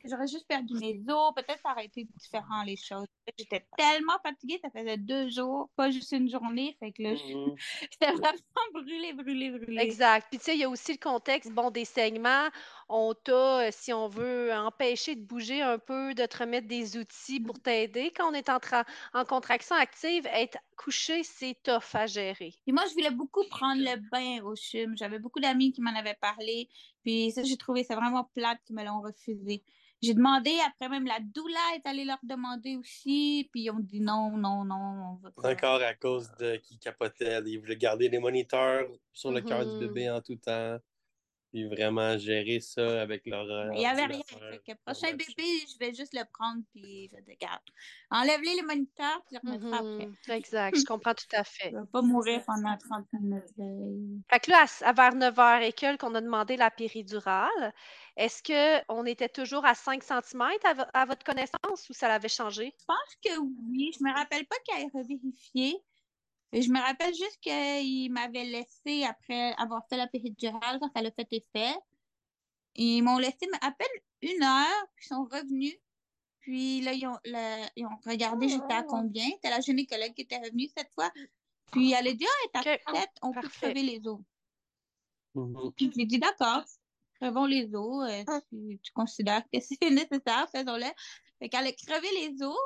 J'aurais 0.06 0.28
juste 0.28 0.48
perdu 0.48 0.74
mes 0.80 1.02
os. 1.10 1.34
Peut-être 1.36 1.60
ça 1.62 1.72
aurait 1.72 1.86
été 1.86 2.06
différent, 2.16 2.64
les 2.66 2.78
choses. 2.78 3.08
J'étais 3.38 3.66
tellement 3.78 4.18
fatiguée, 4.24 4.60
ça 4.64 4.70
faisait 4.70 4.98
deux 4.98 5.30
jours, 5.30 5.70
pas 5.76 5.90
juste 5.92 6.12
une 6.12 6.30
journée. 6.30 6.76
Fait 6.80 6.92
que 6.92 7.04
là, 7.04 7.12
Mhm. 7.12 7.56
j'étais 7.92 8.12
vraiment 8.12 8.72
brûlée, 8.74 9.14
brûlée, 9.14 9.52
brûlée. 9.52 9.82
Exact. 9.82 10.28
Puis 10.30 10.40
tu 10.40 10.46
sais, 10.46 10.56
il 10.56 10.60
y 10.60 10.64
a 10.64 10.70
aussi 10.70 10.94
le 10.94 10.98
contexte, 10.98 11.52
bon, 11.52 11.72
des 11.72 11.86
saignements. 11.86 12.50
On 12.90 13.14
t'a, 13.14 13.68
euh, 13.68 13.70
si 13.72 13.94
on 13.94 14.08
veut, 14.08 14.54
empêcher 14.54 15.16
de 15.16 15.22
bouger 15.24 15.62
un 15.62 15.78
peu, 15.80 16.14
de 16.14 16.26
te 16.26 16.38
remettre 16.38 16.68
des 16.68 16.98
outils 16.98 17.40
pour 17.40 17.60
t'aider. 17.60 18.12
Quand 18.16 18.30
on 18.30 18.34
est 18.34 18.50
en, 18.50 18.60
en 19.14 19.26
contraction 19.26 19.76
active, 19.76 20.26
être 20.28 20.58
couché, 20.76 20.91
c'est 20.92 21.56
tough 21.64 21.94
à 21.96 22.08
gérer. 22.08 22.54
Puis 22.64 22.74
moi, 22.74 22.84
je 22.88 22.94
voulais 22.94 23.12
beaucoup 23.12 23.44
prendre 23.50 23.82
le 23.82 23.98
bain 24.10 24.44
au 24.44 24.56
CHUM. 24.56 24.96
J'avais 24.98 25.20
beaucoup 25.20 25.40
d'amis 25.40 25.72
qui 25.72 25.82
m'en 25.82 25.96
avaient 25.96 26.18
parlé. 26.20 26.70
Puis 27.04 27.32
ça, 27.32 27.44
j'ai 27.44 27.58
trouvé 27.58 27.84
ça 27.84 27.96
vraiment 27.96 28.24
plate 28.36 28.60
qu'ils 28.66 28.76
me 28.76 28.84
l'ont 28.84 29.02
refusé. 29.02 29.64
J'ai 30.02 30.14
demandé, 30.16 30.52
après 30.66 30.90
même 30.90 31.06
la 31.06 31.20
doula 31.20 31.60
est 31.76 31.88
allée 31.88 32.06
leur 32.06 32.18
demander 32.24 32.76
aussi. 32.76 33.50
Puis 33.52 33.64
ils 33.64 33.70
ont 33.72 33.80
dit 33.80 34.02
non, 34.02 34.36
non, 34.38 34.66
non, 34.66 35.20
on. 35.38 35.48
Encore 35.48 35.82
à 35.82 35.94
cause 35.94 36.32
de 36.40 36.58
qui 36.58 36.78
capotait. 36.80 37.42
Ils 37.46 37.60
voulaient 37.60 37.78
garder 37.78 38.10
les 38.10 38.20
moniteurs 38.20 38.88
sur 39.14 39.32
le 39.32 39.42
cœur 39.42 39.66
du 39.66 39.74
Mhm. 39.74 39.80
bébé 39.88 40.10
en 40.10 40.22
tout 40.22 40.36
temps. 40.36 40.78
Puis 41.52 41.66
vraiment 41.68 42.18
gérer 42.18 42.60
ça 42.62 43.02
avec 43.02 43.26
leur. 43.26 43.46
Mais 43.70 43.76
Il 43.78 43.80
n'y 43.80 43.86
avait 43.86 44.06
rien. 44.06 44.22
Fait 44.26 44.60
que 44.66 44.72
prochain 44.86 45.08
Ouais. 45.08 45.14
bébé, 45.14 45.44
je 45.72 45.78
vais 45.80 45.94
juste 45.94 46.14
le 46.14 46.24
prendre, 46.34 46.62
puis 46.74 47.10
je 47.12 47.18
te 47.18 47.38
garde. 47.40 47.62
Enlève-les 48.10 48.56
les 48.56 48.62
moniteurs, 48.62 49.22
puis 49.28 49.38
je 49.44 49.48
le 49.48 49.52
remettrai 49.52 49.78
après. 49.78 50.06
Mhm. 50.08 50.16
Exact, 50.30 50.78
je 50.80 50.86
comprends 50.86 51.14
tout 51.14 51.26
à 51.36 51.44
fait. 51.44 51.70
Je 51.72 51.76
ne 51.76 51.82
vais 51.82 51.88
pas 51.92 52.02
mourir 52.02 52.44
pendant 52.46 52.78
30 52.78 53.08
minutes. 53.14 53.44
Fait 54.30 54.40
que 54.40 54.50
là, 54.52 54.66
à, 54.82 54.90
à 54.90 54.94
vers 54.94 55.16
9h 55.16 55.62
et 55.64 55.74
quelques, 55.74 56.02
qu'on 56.02 56.16
a 56.16 56.22
demandé 56.22 56.56
la 56.58 56.72
péridurale. 56.72 57.74
Est-ce 58.18 58.42
qu'on 58.44 59.06
était 59.06 59.30
toujours 59.30 59.66
à 59.66 59.76
5 59.76 60.04
cm 60.04 60.60
à, 60.64 60.74
vo- 60.74 60.84
à 60.94 61.06
votre 61.06 61.24
connaissance 61.26 61.90
ou 61.90 61.94
ça 61.94 62.08
l'avait 62.08 62.30
changé? 62.30 62.74
Je 62.80 62.86
pense 62.86 63.16
que 63.24 63.40
oui. 63.40 63.92
Je 63.98 64.04
me 64.04 64.14
rappelle 64.14 64.46
pas 64.48 64.56
qu'elle 64.66 64.84
ait 64.86 64.90
revérifié. 64.94 65.78
Et 66.54 66.62
je 66.62 66.72
me 66.72 66.80
rappelle 66.80 67.14
juste 67.14 67.40
qu'il 67.42 68.12
m'avait 68.12 68.44
laissé 68.44 69.04
après 69.04 69.54
avoir 69.54 69.88
fait 69.88 69.98
la 69.98 70.08
péridurale 70.08 70.80
quand 70.80 70.92
ça 70.94 71.02
l'a 71.02 71.12
fait 71.12 71.28
effet. 71.32 71.74
Ils 72.76 73.02
m'ont 73.02 73.18
laissé 73.18 73.48
à 73.62 73.72
peine 73.72 73.88
une 74.22 74.44
heure, 74.44 74.88
puis 74.96 75.06
ils 75.06 75.08
sont 75.08 75.24
revenus. 75.24 75.76
Puis 76.40 76.82
là, 76.82 76.94
ils 76.94 77.08
ont, 77.08 77.18
ils 77.76 77.86
ont 77.86 77.98
regardé 78.06 78.50
j'étais 78.50 78.74
à 78.74 78.84
combien. 78.84 79.30
C'était 79.30 79.50
la 79.50 79.60
gynécologue 79.60 80.14
qui 80.14 80.24
était 80.24 80.38
revenue 80.38 80.68
cette 80.76 80.92
fois. 80.94 81.12
Puis 81.72 81.94
elle 81.94 82.08
a 82.08 82.14
dit, 82.14 82.26
ah, 82.54 82.60
à 82.60 82.60
Ok, 82.60 82.82
7, 82.96 83.10
on 83.22 83.32
peut 83.32 83.48
crever 83.48 83.84
les 83.84 84.06
os. 84.08 84.20
Mhm. 85.36 85.72
Puis 85.76 85.92
j'ai 85.96 86.06
dit, 86.06 86.20
d'accord, 86.20 86.64
crevons 87.16 87.46
les 87.46 87.74
os. 87.74 88.10
euh, 88.10 88.24
tu, 88.50 88.80
tu 88.82 88.92
considères 88.92 89.44
que 89.52 89.60
c'est 89.60 89.80
nécessaire, 89.90 90.50
faisons-le. 90.52 90.88
Fait 91.40 91.50
qu'elle 91.50 91.68
a 91.68 91.72
crevé 91.72 92.08
les 92.20 92.44
os, 92.44 92.58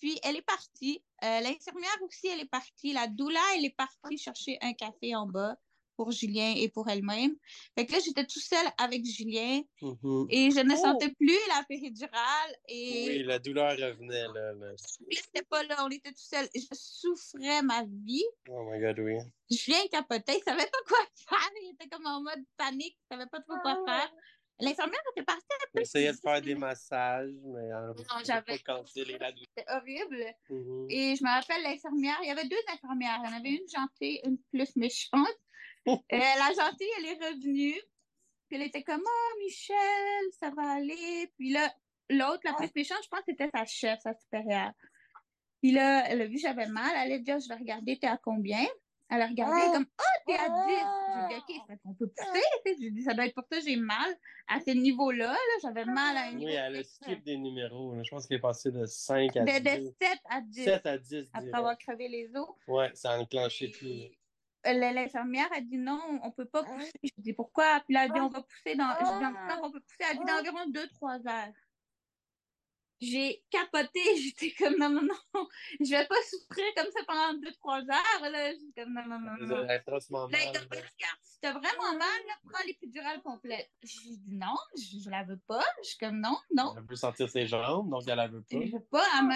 puis 0.00 0.18
elle 0.22 0.36
est 0.36 0.42
partie. 0.42 1.02
Euh, 1.22 1.40
L'infirmière 1.40 1.98
aussi, 2.02 2.26
elle 2.28 2.40
est 2.40 2.50
partie. 2.50 2.92
La 2.92 3.06
doula, 3.06 3.40
elle 3.56 3.64
est 3.66 3.76
partie 3.76 4.16
chercher 4.18 4.58
un 4.62 4.72
café 4.72 5.14
en 5.14 5.26
bas 5.26 5.56
pour 5.96 6.12
Julien 6.12 6.54
et 6.56 6.70
pour 6.70 6.88
elle-même. 6.88 7.36
Fait 7.76 7.84
que 7.84 7.92
là, 7.92 7.98
j'étais 8.02 8.24
tout 8.26 8.40
seule 8.40 8.66
avec 8.78 9.04
Julien 9.04 9.60
Mhm. 9.82 10.26
et 10.30 10.50
je 10.50 10.60
ne 10.60 10.72
Oh! 10.72 10.76
sentais 10.82 11.10
plus 11.10 11.36
la 11.48 11.62
péridurale. 11.68 12.56
Et 12.68 13.06
Oui, 13.18 13.22
la 13.24 13.38
douleur 13.38 13.72
revenait. 13.72 14.26
Là, 14.28 14.52
là. 14.54 14.72
c'était 14.78 15.42
pas 15.42 15.62
là, 15.64 15.84
on 15.84 15.90
était 15.90 16.10
tout 16.12 16.16
seul. 16.16 16.48
Je 16.54 16.60
souffrais 16.72 17.60
ma 17.62 17.84
vie. 17.84 18.24
Oh 18.48 18.64
my 18.70 18.80
god, 18.80 18.98
oui. 19.00 19.18
Julien 19.50 19.86
capotait, 19.92 20.38
il 20.38 20.42
savait 20.42 20.70
pas 20.70 20.78
quoi 20.88 20.98
faire. 21.28 21.50
Il 21.62 21.72
était 21.74 21.88
comme 21.90 22.06
en 22.06 22.22
mode 22.22 22.44
panique, 22.56 22.96
il 22.98 23.14
savait 23.14 23.28
pas 23.28 23.40
trop 23.40 23.56
quoi 23.60 23.76
faire. 23.86 24.10
L'infirmière 24.60 25.00
était 25.12 25.24
partie 25.24 25.46
peu. 25.72 25.80
J'essayais 25.80 26.12
de 26.12 26.18
faire 26.18 26.40
des 26.40 26.54
massages, 26.54 27.30
mais 27.44 27.72
euh, 27.72 27.94
Non, 27.94 28.24
j'avais-. 28.24 28.58
C'était 28.58 29.70
horrible. 29.70 30.24
Mhm. 30.48 30.86
Et 30.90 31.16
je 31.16 31.24
me 31.24 31.28
rappelle 31.28 31.62
l'infirmière, 31.62 32.18
il 32.22 32.28
y 32.28 32.30
avait 32.30 32.48
deux 32.48 32.62
infirmières. 32.72 33.20
Il 33.24 33.30
y 33.30 33.32
en 33.32 33.36
avait 33.36 33.50
une 33.50 33.68
gentille, 33.68 34.20
une 34.24 34.38
plus 34.52 34.76
méchante. 34.76 35.28
Euh, 35.88 35.96
la 36.10 36.52
gentille, 36.54 36.90
elle 36.98 37.06
est 37.06 37.26
revenue. 37.26 37.80
Puis 38.46 38.58
elle 38.58 38.62
était 38.62 38.82
comme, 38.82 39.02
oh, 39.02 39.38
Michel, 39.38 40.24
ça 40.38 40.50
va 40.50 40.72
aller. 40.72 41.32
Puis 41.38 41.52
là, 41.52 41.74
l'autre, 42.10 42.42
la 42.44 42.52
plus 42.52 42.70
méchante, 42.76 42.98
je 43.02 43.08
pense 43.08 43.20
que 43.20 43.30
c'était 43.30 43.48
sa 43.54 43.64
chef, 43.64 43.98
sa 44.00 44.12
supérieure. 44.12 44.72
Puis 45.62 45.72
là, 45.72 46.04
elle 46.06 46.20
a 46.20 46.26
vu 46.26 46.34
que 46.34 46.40
j'avais 46.42 46.66
mal. 46.66 46.90
Elle 46.96 47.12
a 47.12 47.18
dit, 47.18 47.30
Ah, 47.30 47.38
je 47.38 47.48
vais 47.48 47.54
regarder, 47.54 47.98
t'es 47.98 48.08
à 48.08 48.18
combien? 48.18 48.66
Elle 49.10 49.22
a 49.22 49.26
regardé, 49.26 49.60
comme, 49.72 49.86
oh, 49.98 50.02
t'es 50.26 50.34
à 50.34 50.48
10. 50.48 50.54
J'ai 50.68 51.28
dit, 51.28 51.34
OK, 51.36 51.56
ça 51.56 51.74
fait 51.74 51.80
qu'on 51.82 51.94
peut 51.94 52.06
pousser. 52.08 52.30
tu 52.64 52.70
sais. 52.72 52.76
J'ai 52.80 52.90
dit, 52.92 53.02
ça 53.02 53.12
doit 53.14 53.26
être 53.26 53.34
pour 53.34 53.44
ça 53.50 53.58
que 53.58 53.64
j'ai 53.64 53.76
mal. 53.76 54.16
À 54.46 54.60
ce 54.60 54.70
niveau-là, 54.70 55.32
là, 55.32 55.36
j'avais 55.62 55.84
mal 55.84 56.16
à 56.16 56.20
un 56.28 56.32
niveau. 56.32 56.46
Oui, 56.50 56.52
elle 56.56 56.76
a 56.76 56.84
skip 56.84 57.22
des 57.24 57.36
numéros. 57.36 57.94
là. 57.94 58.02
Je 58.04 58.10
pense 58.10 58.26
qu'elle 58.26 58.38
est 58.38 58.40
passée 58.40 58.70
de 58.70 58.84
5 58.86 59.36
à 59.36 59.44
de, 59.44 59.50
10. 59.50 59.62
de 59.62 59.94
7 60.00 60.18
à 60.28 60.40
10. 60.40 60.64
7 60.64 60.86
à 60.86 60.98
10. 60.98 61.28
Après 61.32 61.40
direct. 61.40 61.54
avoir 61.56 61.78
crevé 61.78 62.08
les 62.08 62.30
os. 62.36 62.48
Ouais, 62.68 62.90
ça 62.94 63.12
a 63.12 63.18
enclenché 63.18 63.70
tout. 63.70 63.84
Et 63.84 64.16
la- 64.64 64.92
L'infirmière 64.92 65.48
a 65.54 65.60
dit 65.60 65.78
non, 65.78 66.00
on 66.22 66.30
peut 66.30 66.44
pas 66.44 66.62
pousser. 66.62 66.90
Je 67.02 67.10
dis 67.18 67.32
pourquoi? 67.32 67.80
Puis 67.86 67.94
là, 67.94 68.04
elle 68.04 68.10
a 68.10 68.14
dit 68.14 68.20
on 68.20 68.28
va 68.28 68.42
pousser 68.42 68.76
dans. 68.76 68.90
Je 69.00 69.04
dis 69.04 69.48
temps 69.48 69.60
qu'on 69.60 69.70
peut 69.72 69.80
pousser. 69.80 69.96
Elle 70.00 70.06
a 70.06 70.20
dit 70.20 70.24
dans 70.26 70.38
environ 70.38 70.70
2-3 70.70 71.26
heures. 71.28 71.52
J'ai 73.00 73.42
capoté, 73.50 74.00
j'étais 74.16 74.52
comme 74.52 74.76
non, 74.76 74.90
non, 74.90 75.02
non, 75.02 75.48
je 75.80 75.90
vais 75.90 76.06
pas 76.06 76.22
souffrir 76.28 76.66
comme 76.76 76.90
ça 76.92 77.00
pendant 77.06 77.38
2-3 77.38 77.90
heures. 77.90 78.30
Là. 78.30 78.52
J'étais 78.52 78.82
comme 78.82 78.92
non, 78.92 79.06
non, 79.08 79.18
non, 79.18 79.46
non. 79.46 79.62
Là, 79.62 79.78
si 81.22 81.40
t'as 81.40 81.52
vraiment 81.52 81.92
mal, 81.92 82.20
là, 82.26 82.34
prends 82.50 82.64
l'épidurale 82.66 83.22
complète. 83.22 83.70
J'ai 83.82 84.16
dit 84.16 84.34
non, 84.36 84.54
je, 84.76 84.98
je 85.02 85.10
la 85.10 85.24
veux 85.24 85.40
pas. 85.46 85.64
Je 85.82 85.88
suis 85.88 85.98
comme 85.98 86.20
non, 86.20 86.36
non. 86.54 86.74
Elle 86.76 86.84
veut 86.84 86.96
sentir 86.96 87.30
ses 87.30 87.46
jambes, 87.46 87.88
donc 87.88 88.02
elle 88.06 88.16
la 88.16 88.28
veut 88.28 88.42
pas. 88.42 88.58
Je 88.60 88.72
veux 88.72 88.84
pas. 88.90 89.06
Elle, 89.18 89.26
me... 89.26 89.34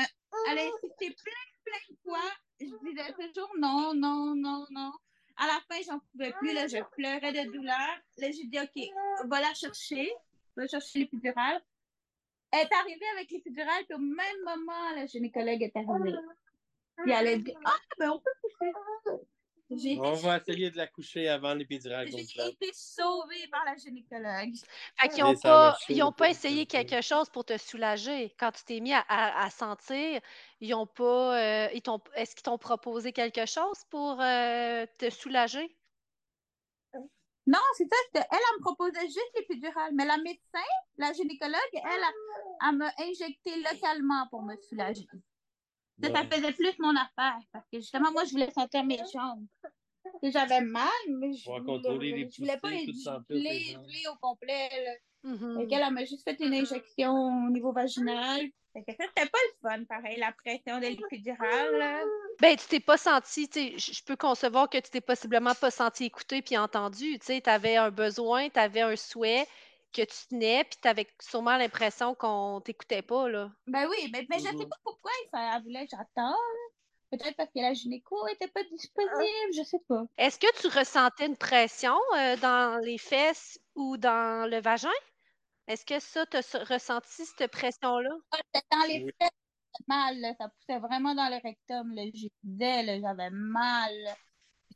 elle 0.50 0.58
a 0.58 0.62
insisté 0.62 1.16
plein, 1.22 1.62
plein 1.64 1.78
de 1.90 1.96
fois. 2.02 2.30
Je 2.60 2.66
disais 2.66 3.30
toujours 3.32 3.50
non, 3.58 3.94
non, 3.94 4.34
non, 4.36 4.66
non. 4.70 4.92
À 5.36 5.46
la 5.46 5.60
fin, 5.68 5.80
j'en 5.86 5.98
pouvais 6.12 6.32
plus. 6.32 6.52
Là, 6.52 6.66
je 6.66 6.78
pleurais 6.92 7.32
de 7.32 7.50
douleur. 7.50 7.98
Là, 8.18 8.30
j'ai 8.30 8.44
dit, 8.44 8.58
OK, 8.60 9.28
va 9.28 9.40
la 9.40 9.54
chercher. 9.54 10.12
Va 10.56 10.66
chercher 10.68 11.00
l'épidurale. 11.00 11.60
Elle 12.54 12.68
est 12.68 12.72
arrivée 12.72 13.06
avec 13.16 13.30
l'épidurale, 13.32 13.84
puis 13.84 13.96
au 13.96 13.98
même 13.98 14.42
moment, 14.44 14.90
la 14.94 15.06
gynécologue 15.06 15.60
est 15.60 15.76
arrivée. 15.76 16.16
Puis 17.02 17.10
elle 17.12 17.26
a 17.26 17.36
dit, 17.36 17.54
ah, 17.64 17.76
ben 17.98 18.10
on 18.10 18.20
peut. 18.20 18.30
J'ai 19.70 19.98
On 19.98 20.12
va 20.12 20.36
essayer 20.36 20.70
de 20.70 20.76
la 20.76 20.86
coucher 20.86 21.28
avant 21.28 21.54
l'épidurale 21.54 22.06
j'ai 22.08 22.20
été 22.20 22.70
sauvée 22.72 23.48
par 23.50 23.64
la 23.64 23.76
gynécologue. 23.76 24.54
Fait 25.00 25.08
qu'ils 25.08 25.24
n'ont 25.24 25.34
pas, 25.34 25.72
chaud, 25.72 25.94
ils 25.94 26.02
ont 26.02 26.12
pas 26.12 26.26
ça, 26.26 26.30
essayé 26.30 26.66
quelque 26.66 27.00
chose 27.00 27.28
pour 27.30 27.44
te 27.44 27.56
soulager. 27.58 28.32
Quand 28.38 28.52
tu 28.52 28.62
t'es 28.64 28.80
mis 28.80 28.92
à, 28.92 29.00
à- 29.08 29.44
à 29.46 29.50
sentir, 29.50 30.20
ils 30.60 30.74
ont 30.74 30.86
pas, 30.86 31.64
euh, 31.66 31.68
ils 31.74 31.82
t'ont, 31.82 32.00
est-ce 32.14 32.36
qu'ils 32.36 32.44
t'ont 32.44 32.58
proposé 32.58 33.12
quelque 33.12 33.46
chose 33.46 33.78
pour 33.90 34.20
euh, 34.20 34.86
te 34.98 35.10
soulager? 35.10 35.74
Non, 37.46 37.58
c'est 37.76 37.84
ça. 37.84 37.96
c'était- 38.06 38.26
Elle, 38.30 38.38
elle 38.38 38.58
me 38.58 38.62
proposait 38.62 39.06
juste 39.06 39.30
l'épidurale. 39.36 39.92
Mais 39.94 40.04
la 40.06 40.16
médecin, 40.18 40.64
la 40.96 41.12
gynécologue, 41.12 41.58
elle, 41.74 41.80
elle, 41.84 42.68
elle 42.70 42.76
m'a 42.76 42.90
injecté 43.00 43.62
localement 43.62 44.26
pour 44.30 44.42
me 44.42 44.56
soulager. 44.56 45.06
Ça, 46.02 46.08
faisait 46.30 46.52
plus 46.52 46.72
mon 46.78 46.96
affaire. 46.96 47.38
Parce 47.52 47.66
que 47.70 47.78
justement, 47.78 48.10
moi, 48.12 48.24
je 48.24 48.30
voulais 48.32 48.50
sentir 48.50 48.84
mes 48.84 48.98
jambes. 49.12 49.46
J'avais 50.22 50.60
mal, 50.60 50.88
mais 51.08 51.32
je 51.32 51.44
Pour 51.44 51.60
voulais, 51.96 52.28
je 52.30 52.38
voulais 52.42 52.58
pas 52.58 52.68
être 52.74 52.86
au 54.12 54.16
complet. 54.16 54.68
Là. 54.84 55.30
Mhm. 55.30 55.58
Fait 55.60 55.66
qu'elle, 55.66 55.82
elle 55.86 55.92
m'a 55.94 56.04
juste 56.04 56.24
fait 56.24 56.38
une 56.40 56.52
injection 56.54 57.12
au 57.46 57.50
niveau 57.50 57.72
vaginal. 57.72 58.42
Fait 58.74 58.82
que 58.82 58.92
ça, 58.92 59.08
c'était 59.08 59.30
pas 59.30 59.38
le 59.38 59.68
fun, 59.68 59.84
pareil, 59.84 60.18
la 60.18 60.32
pression 60.32 60.78
de 60.80 60.86
l'épidurale. 60.86 62.04
Ben, 62.40 62.56
tu 62.56 62.66
t'es 62.66 62.80
pas 62.80 62.96
senti, 62.96 63.48
tu 63.48 63.78
sais, 63.78 63.92
je 63.94 64.04
peux 64.04 64.16
concevoir 64.16 64.68
que 64.68 64.78
tu 64.78 64.90
t'es 64.90 65.00
possiblement 65.00 65.54
pas 65.54 65.70
senti 65.70 66.04
écouté 66.04 66.42
puis 66.42 66.58
entendu. 66.58 67.18
Tu 67.20 67.26
sais, 67.26 67.40
tu 67.40 67.48
avais 67.48 67.76
un 67.76 67.90
besoin, 67.90 68.48
tu 68.50 68.58
avais 68.58 68.80
un 68.80 68.96
souhait 68.96 69.46
que 69.92 70.02
tu 70.02 70.26
tenais, 70.28 70.64
puis 70.64 70.76
tu 70.82 70.88
avais 70.88 71.06
sûrement 71.22 71.56
l'impression 71.56 72.14
qu'on 72.16 72.60
t'écoutait 72.60 73.02
pas, 73.02 73.28
là. 73.28 73.52
Ben 73.68 73.86
oui, 73.88 74.10
mais, 74.12 74.26
mais 74.28 74.38
je 74.38 74.44
sais 74.44 74.52
Mhm. 74.52 74.68
pas 74.68 74.76
pourquoi 74.82 75.12
il 75.24 75.28
fallait, 75.30 75.56
elle 75.56 75.62
voulait 75.62 75.86
là. 76.16 76.34
Peut-être 77.12 77.36
parce 77.36 77.50
que 77.50 77.60
la 77.60 77.72
gynéco 77.74 78.26
était 78.26 78.48
pas 78.48 78.64
disponible, 78.64 79.52
je 79.56 79.62
sais 79.62 79.78
pas. 79.88 80.02
Est-ce 80.18 80.38
que 80.40 80.60
tu 80.60 80.66
ressentais 80.66 81.26
une 81.26 81.36
pression 81.36 81.96
euh, 82.16 82.36
dans 82.36 82.80
les 82.82 82.98
fesses 82.98 83.60
ou 83.76 83.96
dans 83.96 84.50
le 84.50 84.60
vagin? 84.60 84.88
Est-ce 85.66 85.86
que 85.86 85.98
ça, 85.98 86.26
tu 86.26 86.36
as 86.36 86.64
ressenti 86.64 87.24
cette 87.24 87.50
pression-là? 87.50 88.10
C'était 88.32 88.66
dans 88.70 88.86
les 88.86 89.06
fesses, 89.20 89.30
mal, 89.88 90.20
là. 90.20 90.34
ça 90.38 90.48
poussait 90.48 90.78
vraiment 90.78 91.14
dans 91.14 91.28
le 91.28 91.40
rectum. 91.42 91.94
Là. 91.94 92.04
Je 92.14 92.28
disais, 92.42 92.82
là, 92.82 93.00
j'avais 93.00 93.30
mal. 93.30 93.92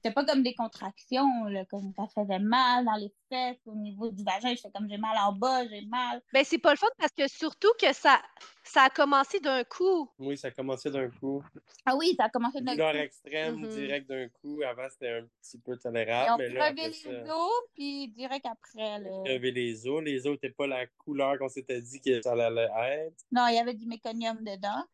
C'était 0.01 0.15
pas 0.15 0.25
comme 0.25 0.45
des 0.45 0.55
contractions, 0.55 1.45
là, 1.47 1.65
comme 1.65 1.93
ça 1.97 2.07
faisait 2.15 2.39
mal 2.39 2.85
dans 2.85 2.95
les 2.95 3.13
fesses, 3.29 3.59
au 3.67 3.75
niveau 3.75 4.09
du 4.11 4.23
vagin. 4.23 4.55
J'étais 4.55 4.71
comme 4.71 4.89
j'ai 4.89 4.97
mal 4.97 5.17
en 5.19 5.33
bas, 5.33 5.67
j'ai 5.67 5.85
mal. 5.87 6.23
Ben, 6.33 6.45
c'est 6.45 6.59
pas 6.59 6.71
le 6.71 6.77
fun 6.77 6.87
parce 6.99 7.11
que 7.13 7.27
surtout 7.27 7.73
que 7.81 7.93
ça, 7.93 8.23
ça 8.63 8.83
a 8.83 8.91
commencé 8.91 9.41
d'un 9.41 9.65
coup. 9.65 10.09
Oui, 10.21 10.39
ça 10.39 10.49
a 10.49 10.51
commencé 10.53 10.89
d'un 10.93 11.11
coup. 11.11 11.43
Ah 11.85 11.97
oui, 11.97 12.15
ça 12.17 12.27
a 12.27 12.29
commencé 12.29 12.61
d'un 12.61 12.73
Douleur 12.75 12.93
coup. 12.93 12.99
extrême, 12.99 13.57
Mhm. 13.57 13.69
direct 13.71 14.09
d'un 14.09 14.29
coup. 14.29 14.63
Avant, 14.63 14.87
c'était 14.89 15.11
un 15.19 15.27
petit 15.43 15.59
peu 15.59 15.73
Ils 15.73 15.79
tolérable, 15.81 16.43
là, 16.45 16.49
crevé 16.73 16.83
après 16.83 16.87
les 16.89 16.93
ça, 17.27 17.37
os, 17.37 17.51
puis 17.75 18.09
direct 18.09 18.47
après. 18.47 19.01
Là. 19.01 19.11
crevé 19.25 19.51
les 19.51 19.89
os. 19.89 20.05
Les 20.05 20.27
os 20.29 20.33
n'étaient 20.35 20.51
pas 20.51 20.69
la 20.69 20.87
couleur 20.87 21.37
qu'on 21.39 21.49
s'était 21.49 21.83
dit 21.83 22.01
que 22.01 22.23
ça 22.23 22.35
allait 22.35 22.69
être. 23.07 23.17
Non, 23.33 23.49
il 23.49 23.57
y 23.57 23.59
avait 23.59 23.75
du 23.75 23.87
méconium 23.87 24.37
dedans. 24.45 24.85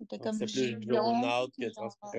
C'était 0.00 0.18
comme 0.18 0.34
C'est 0.36 0.46
plus 0.46 0.70
jaune, 0.82 0.82
jaunâtre 0.94 1.52
que 1.56 1.68
transparent. 1.70 2.12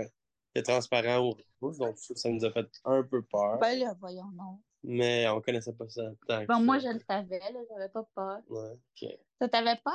Que 0.56 0.62
transparent 0.62 1.28
ou 1.28 1.34
rouge. 1.62 1.78
Donc, 1.78 1.98
ça, 1.98 2.30
nous 2.30 2.44
a 2.46 2.52
fait 2.52 2.68
un 2.86 3.04
peu 3.04 3.22
peur. 3.22 3.60
Ben 3.60 3.78
là, 3.80 3.96
voyons, 4.00 4.30
non. 4.34 4.60
Mais 4.84 5.28
on 5.30 5.42
connaissait 5.42 5.74
pas 5.74 5.88
ça 5.90 6.04
tant 6.28 6.42
que 6.42 6.48
Bon, 6.48 6.54
ça. 6.56 6.60
moi, 6.62 6.80
je 6.80 6.88
le 6.88 7.00
savais, 7.08 7.40
là, 7.40 7.60
j'avais 7.70 7.90
pas 7.90 8.04
peur. 8.16 8.40
Ouais, 8.50 8.72
ok. 9.02 9.10
Ça 9.40 9.50
t'avait 9.50 9.76
peur? 9.84 9.94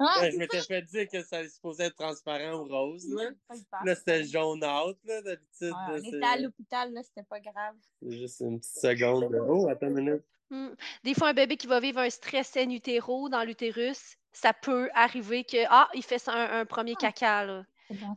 Ah, 0.00 0.20
Ouais, 0.20 0.30
je 0.32 0.38
m'étais 0.38 0.60
fait 0.62 0.82
dire 0.82 1.08
que 1.08 1.22
ça 1.24 1.46
supposait 1.48 1.86
être 1.86 1.96
transparent 1.96 2.54
ou 2.60 2.64
rose, 2.64 3.06
là. 3.08 3.30
pas 3.48 3.56
eu 3.56 3.64
peur. 3.70 3.80
Là, 3.84 3.94
c'était 3.94 4.24
jaunâtre, 4.24 4.98
là, 5.04 5.22
d'habitude. 5.22 5.62
Ouais, 5.62 5.70
là, 5.70 5.88
on 5.94 6.00
c'est- 6.02 6.16
était 6.16 6.26
à 6.26 6.36
l'hôpital, 6.38 6.92
là, 6.92 7.02
c'était 7.02 7.24
pas 7.28 7.40
grave. 7.40 7.74
C'est 8.02 8.12
juste 8.12 8.40
une 8.40 8.58
petite 8.60 8.78
seconde. 8.80 9.30
de- 9.32 9.38
Oh, 9.40 9.68
attends 9.68 9.88
une 9.88 9.94
minute. 9.94 10.24
Hmm. 10.50 10.70
Des 11.04 11.12
fois, 11.14 11.28
un 11.28 11.34
bébé 11.34 11.56
qui 11.58 11.66
va 11.66 11.78
vivre 11.78 11.98
un 12.00 12.08
stress 12.10 12.56
in 12.56 12.70
utero 12.70 13.28
dans 13.28 13.42
l'utérus, 13.44 14.16
ça 14.32 14.52
peut 14.54 14.88
arriver 14.94 15.44
que, 15.44 15.58
ah, 15.68 15.88
il 15.94 16.02
fait 16.02 16.26
un, 16.28 16.60
un 16.60 16.64
premier 16.64 16.94
caca, 16.94 17.44
là. 17.44 17.64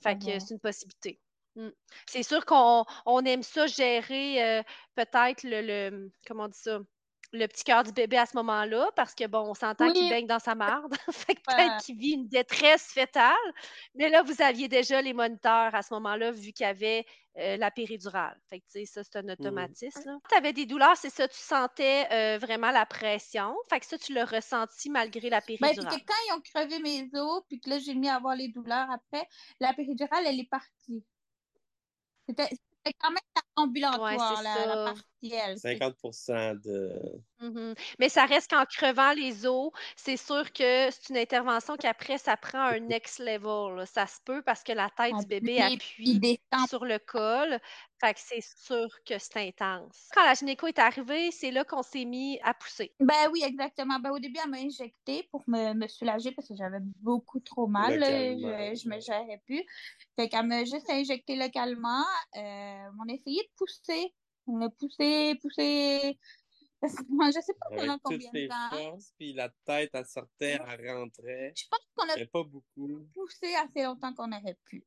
Fait 0.02 0.18
que 0.18 0.40
c'est 0.40 0.54
une 0.54 0.60
possibilité. 0.60 1.20
Mm. 1.56 1.70
C'est 2.08 2.24
sûr 2.24 2.46
qu'on 2.46 2.86
on 3.06 3.26
aime 3.26 3.44
ça 3.44 3.68
gérer 3.68 4.44
euh, 4.60 4.64
peut-être 4.96 5.44
le, 5.44 5.62
le- 5.62 6.12
comment 6.28 6.46
on 6.46 6.48
dit 6.48 6.60
ça 6.60 6.80
le 7.34 7.48
petit 7.48 7.64
cœur 7.64 7.84
du 7.84 7.94
bébé 7.94 8.18
à 8.18 8.26
ce 8.26 8.36
moment-là 8.36 8.90
parce 8.98 9.16
que 9.16 9.26
bon 9.26 9.40
on 9.52 9.54
s'entend 9.54 9.90
qu'il 9.94 10.10
baigne 10.10 10.28
dans 10.28 10.40
sa 10.40 10.54
marde 10.54 10.94
fait 11.12 11.36
que 11.36 11.40
Ouais. 11.48 11.56
peut-être 11.56 11.78
qu'il 11.86 11.98
vit 11.98 12.12
une 12.12 12.28
détresse 12.28 12.92
fétale 12.92 13.36
mais 13.96 14.10
là 14.10 14.22
vous 14.22 14.42
aviez 14.42 14.68
déjà 14.68 15.02
les 15.02 15.14
moniteurs 15.14 15.74
à 15.74 15.82
ce 15.82 15.94
moment-là 15.94 16.32
vu 16.32 16.52
qu'il 16.52 16.66
y 16.66 16.70
avait 16.70 17.06
euh, 17.38 17.56
la 17.56 17.72
péridurale 17.72 18.38
fait 18.50 18.60
que 18.60 18.66
tu 18.66 18.80
sais 18.80 18.86
ça 18.86 19.04
c'est 19.06 19.18
un 19.18 19.30
automatisme 19.30 20.20
tu 20.30 20.36
avais 20.36 20.52
des 20.52 20.66
douleurs 20.66 20.98
c'est 20.98 21.10
ça 21.10 21.26
tu 21.30 21.38
sentais 21.40 22.06
euh, 22.12 22.38
vraiment 22.38 22.72
la 22.72 22.86
pression 22.86 23.56
fait 23.70 23.80
que 23.80 23.86
ça 23.86 23.98
tu 23.98 24.12
l'as 24.14 24.26
ressenti 24.26 24.90
malgré 24.90 25.30
la 25.30 25.40
Ben, 25.40 25.46
péridurale 25.58 26.00
que 26.02 26.06
quand 26.06 26.14
ils 26.28 26.34
ont 26.34 26.42
crevé 26.42 26.80
mes 26.80 27.10
os, 27.18 27.44
puis 27.48 27.62
que 27.62 27.70
là, 27.70 27.80
j'ai 27.80 27.96
mis 27.96 28.10
à 28.10 28.16
avoir 28.16 28.36
les 28.36 28.50
douleurs 28.50 28.90
après, 28.92 29.26
la 29.62 29.74
péridurale, 29.74 30.26
elle 30.28 30.40
est 30.40 30.50
partie. 30.50 31.06
C'était 32.38 32.96
quand 33.00 33.10
même 33.10 33.20
ambulatoire, 33.56 34.38
Ouais, 34.38 34.44
la. 34.44 34.94
Partielle. 35.22 35.58
50% 35.58 36.62
de. 36.64 37.22
Mhm. 37.40 37.76
Mais 38.00 38.10
ça 38.10 38.26
reste 38.26 38.52
qu'en 38.52 38.66
crevant 38.66 39.14
les 39.14 39.46
os, 39.46 39.72
c'est 39.96 40.18
sûr 40.18 40.52
que 40.54 40.90
c'est 40.92 41.10
une 41.10 41.18
intervention 41.18 41.76
qu'après, 41.78 42.18
ça 42.18 42.38
prend 42.38 42.60
un 42.60 42.80
next 42.80 43.20
level. 43.20 43.76
là. 43.78 43.86
Ça 43.86 44.08
se 44.08 44.20
peut 44.24 44.42
parce 44.44 44.64
que 44.64 44.72
la 44.72 44.90
tête 44.90 45.16
du 45.16 45.26
bébé 45.26 45.62
Appuie, 45.62 46.20
descend. 46.20 46.68
sur 46.70 46.86
le 46.86 47.00
col. 47.00 47.60
Fait 48.00 48.16
que 48.16 48.20
c'est 48.20 48.42
sûr 48.42 48.88
que 49.06 49.20
c'est 49.20 49.38
intense. 49.38 50.10
Quand 50.16 50.24
la 50.26 50.34
gynéco 50.34 50.66
est 50.66 50.80
arrivée, 50.80 51.30
c'est 51.30 51.52
là 51.52 51.64
qu'on 51.64 51.84
s'est 51.84 52.06
mis 52.06 52.40
à 52.42 52.56
pousser. 52.56 52.96
Ben 53.00 53.30
oui, 53.32 53.44
exactement. 53.46 54.00
Ben, 54.00 54.10
au 54.10 54.18
début, 54.18 54.40
elle 54.44 54.50
m'a 54.50 54.58
injecté 54.58 55.28
pour 55.32 55.44
me, 55.48 55.74
me 55.76 55.88
soulager 55.88 56.32
parce 56.32 56.48
que 56.48 56.56
j'avais 56.56 56.80
beaucoup 57.02 57.40
trop 57.40 57.68
mal. 57.68 57.94
Je, 58.04 58.80
je 58.84 58.90
me 58.90 59.00
gérais 59.00 59.40
plus. 59.46 59.64
Fait 60.16 60.30
qu'elle 60.30 60.48
m'a 60.48 60.64
juste 60.64 60.90
injecté 60.90 61.36
localement. 61.36 62.04
Euh, 62.36 62.88
on 63.00 63.10
a 63.10 63.14
essayé 63.14 63.44
de 63.44 63.50
pousser. 63.56 64.14
On 64.52 64.62
a 64.62 64.70
poussé, 64.70 65.36
poussé. 65.42 66.20
Moi, 67.10 67.30
je 67.36 67.40
sais 67.42 67.54
pas 67.54 67.70
pendant 67.70 67.82
Avec 67.94 68.02
toutes 68.04 68.04
combien 68.04 68.30
les 68.34 68.44
de 68.44 68.50
temps. 68.50 68.70
forces, 68.72 69.14
puis 69.18 69.34
la 69.34 69.50
tête, 69.66 69.92
elle 69.94 70.06
sortait, 70.06 70.60
elle 70.68 70.90
rentrait. 70.92 71.54
Je 71.56 71.64
pense 71.70 71.80
qu'on 71.96 72.10
a 72.10 72.26
pas 72.26 72.44
beaucoup. 72.44 72.90
poussé 73.14 73.56
assez 73.56 73.84
longtemps 73.84 74.14
qu'on 74.14 74.32
aurait 74.32 74.58
pu. 74.66 74.84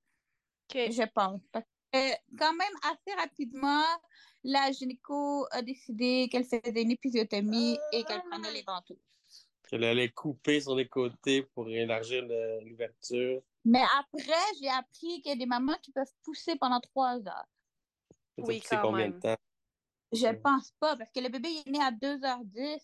OK. 0.69 0.77
Je 0.91 1.09
pense. 1.15 1.41
Parce 1.51 1.65
que, 1.93 1.99
quand 2.37 2.53
même, 2.55 2.73
assez 2.83 3.17
rapidement, 3.17 3.85
la 4.43 4.71
gynéco 4.73 5.47
a 5.51 5.63
décidé 5.63 6.29
qu'elle 6.31 6.45
faisait 6.45 6.83
une 6.83 6.91
épisiotomie 6.91 7.79
et 7.93 8.05
qu'elle 8.05 8.23
prenait 8.31 8.53
les 8.53 8.63
ventouses. 8.63 8.99
Qu'elle 9.69 9.85
allait 9.85 10.11
couper 10.11 10.61
sur 10.61 10.75
les 10.77 10.89
côtés 10.89 11.43
pour 11.55 11.71
élargir 11.71 12.23
l'ouverture. 12.65 13.41
Mais 13.65 13.83
après, 13.99 14.43
j'ai 14.61 14.69
appris 14.69 15.23
qu'il 15.23 15.29
y 15.29 15.33
a 15.33 15.37
des 15.37 15.47
mamans 15.47 15.79
qui 15.81 15.91
peuvent 15.93 16.13
pousser 16.23 16.57
pendant 16.57 16.81
trois 16.81 17.17
heures. 17.27 17.47
Oui, 18.37 18.61
quand 18.61 18.83
combien 18.83 19.09
même. 19.09 19.13
de 19.15 19.21
temps? 19.21 19.37
Je 20.15 20.29
pense 20.29 20.73
pas, 20.79 20.97
parce 20.97 21.11
que 21.11 21.21
le 21.21 21.29
bébé 21.29 21.49
est 21.67 21.71
né 21.71 21.81
à 21.83 21.91
2h10. 21.91 22.79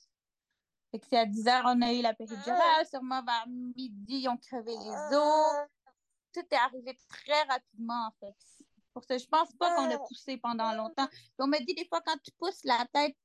Fait 0.91 0.99
que 0.99 1.07
c'est 1.09 1.19
à 1.19 1.27
10h, 1.27 1.63
on 1.67 1.83
a 1.83 1.93
eu 1.93 2.03
la 2.03 2.15
péridurale. 2.15 2.87
Sûrement 2.89 3.23
vers 3.23 3.47
midi, 3.49 4.23
ils 4.23 4.29
ont 4.29 4.37
crevé 4.37 4.73
les 4.73 5.17
os. 5.17 5.69
Tout 6.33 6.47
est 6.51 6.57
arrivé 6.57 6.99
très 7.09 7.43
rapidement, 7.43 8.09
en 8.09 8.13
fait. 8.21 8.35
Pour 8.93 9.05
ça, 9.05 9.19
je 9.19 9.27
pense 9.27 9.53
pas 9.55 9.75
qu'on 9.75 9.91
a 9.91 9.99
poussé 9.99 10.37
pendant 10.37 10.73
longtemps. 10.73 11.09
On 11.39 11.47
me 11.47 11.59
dit 11.65 11.75
des 11.75 11.87
fois, 11.89 12.01
quand 12.05 12.17
tu 12.25 12.33
pousses, 12.33 12.65
la 12.65 12.85
tête, 12.93 13.17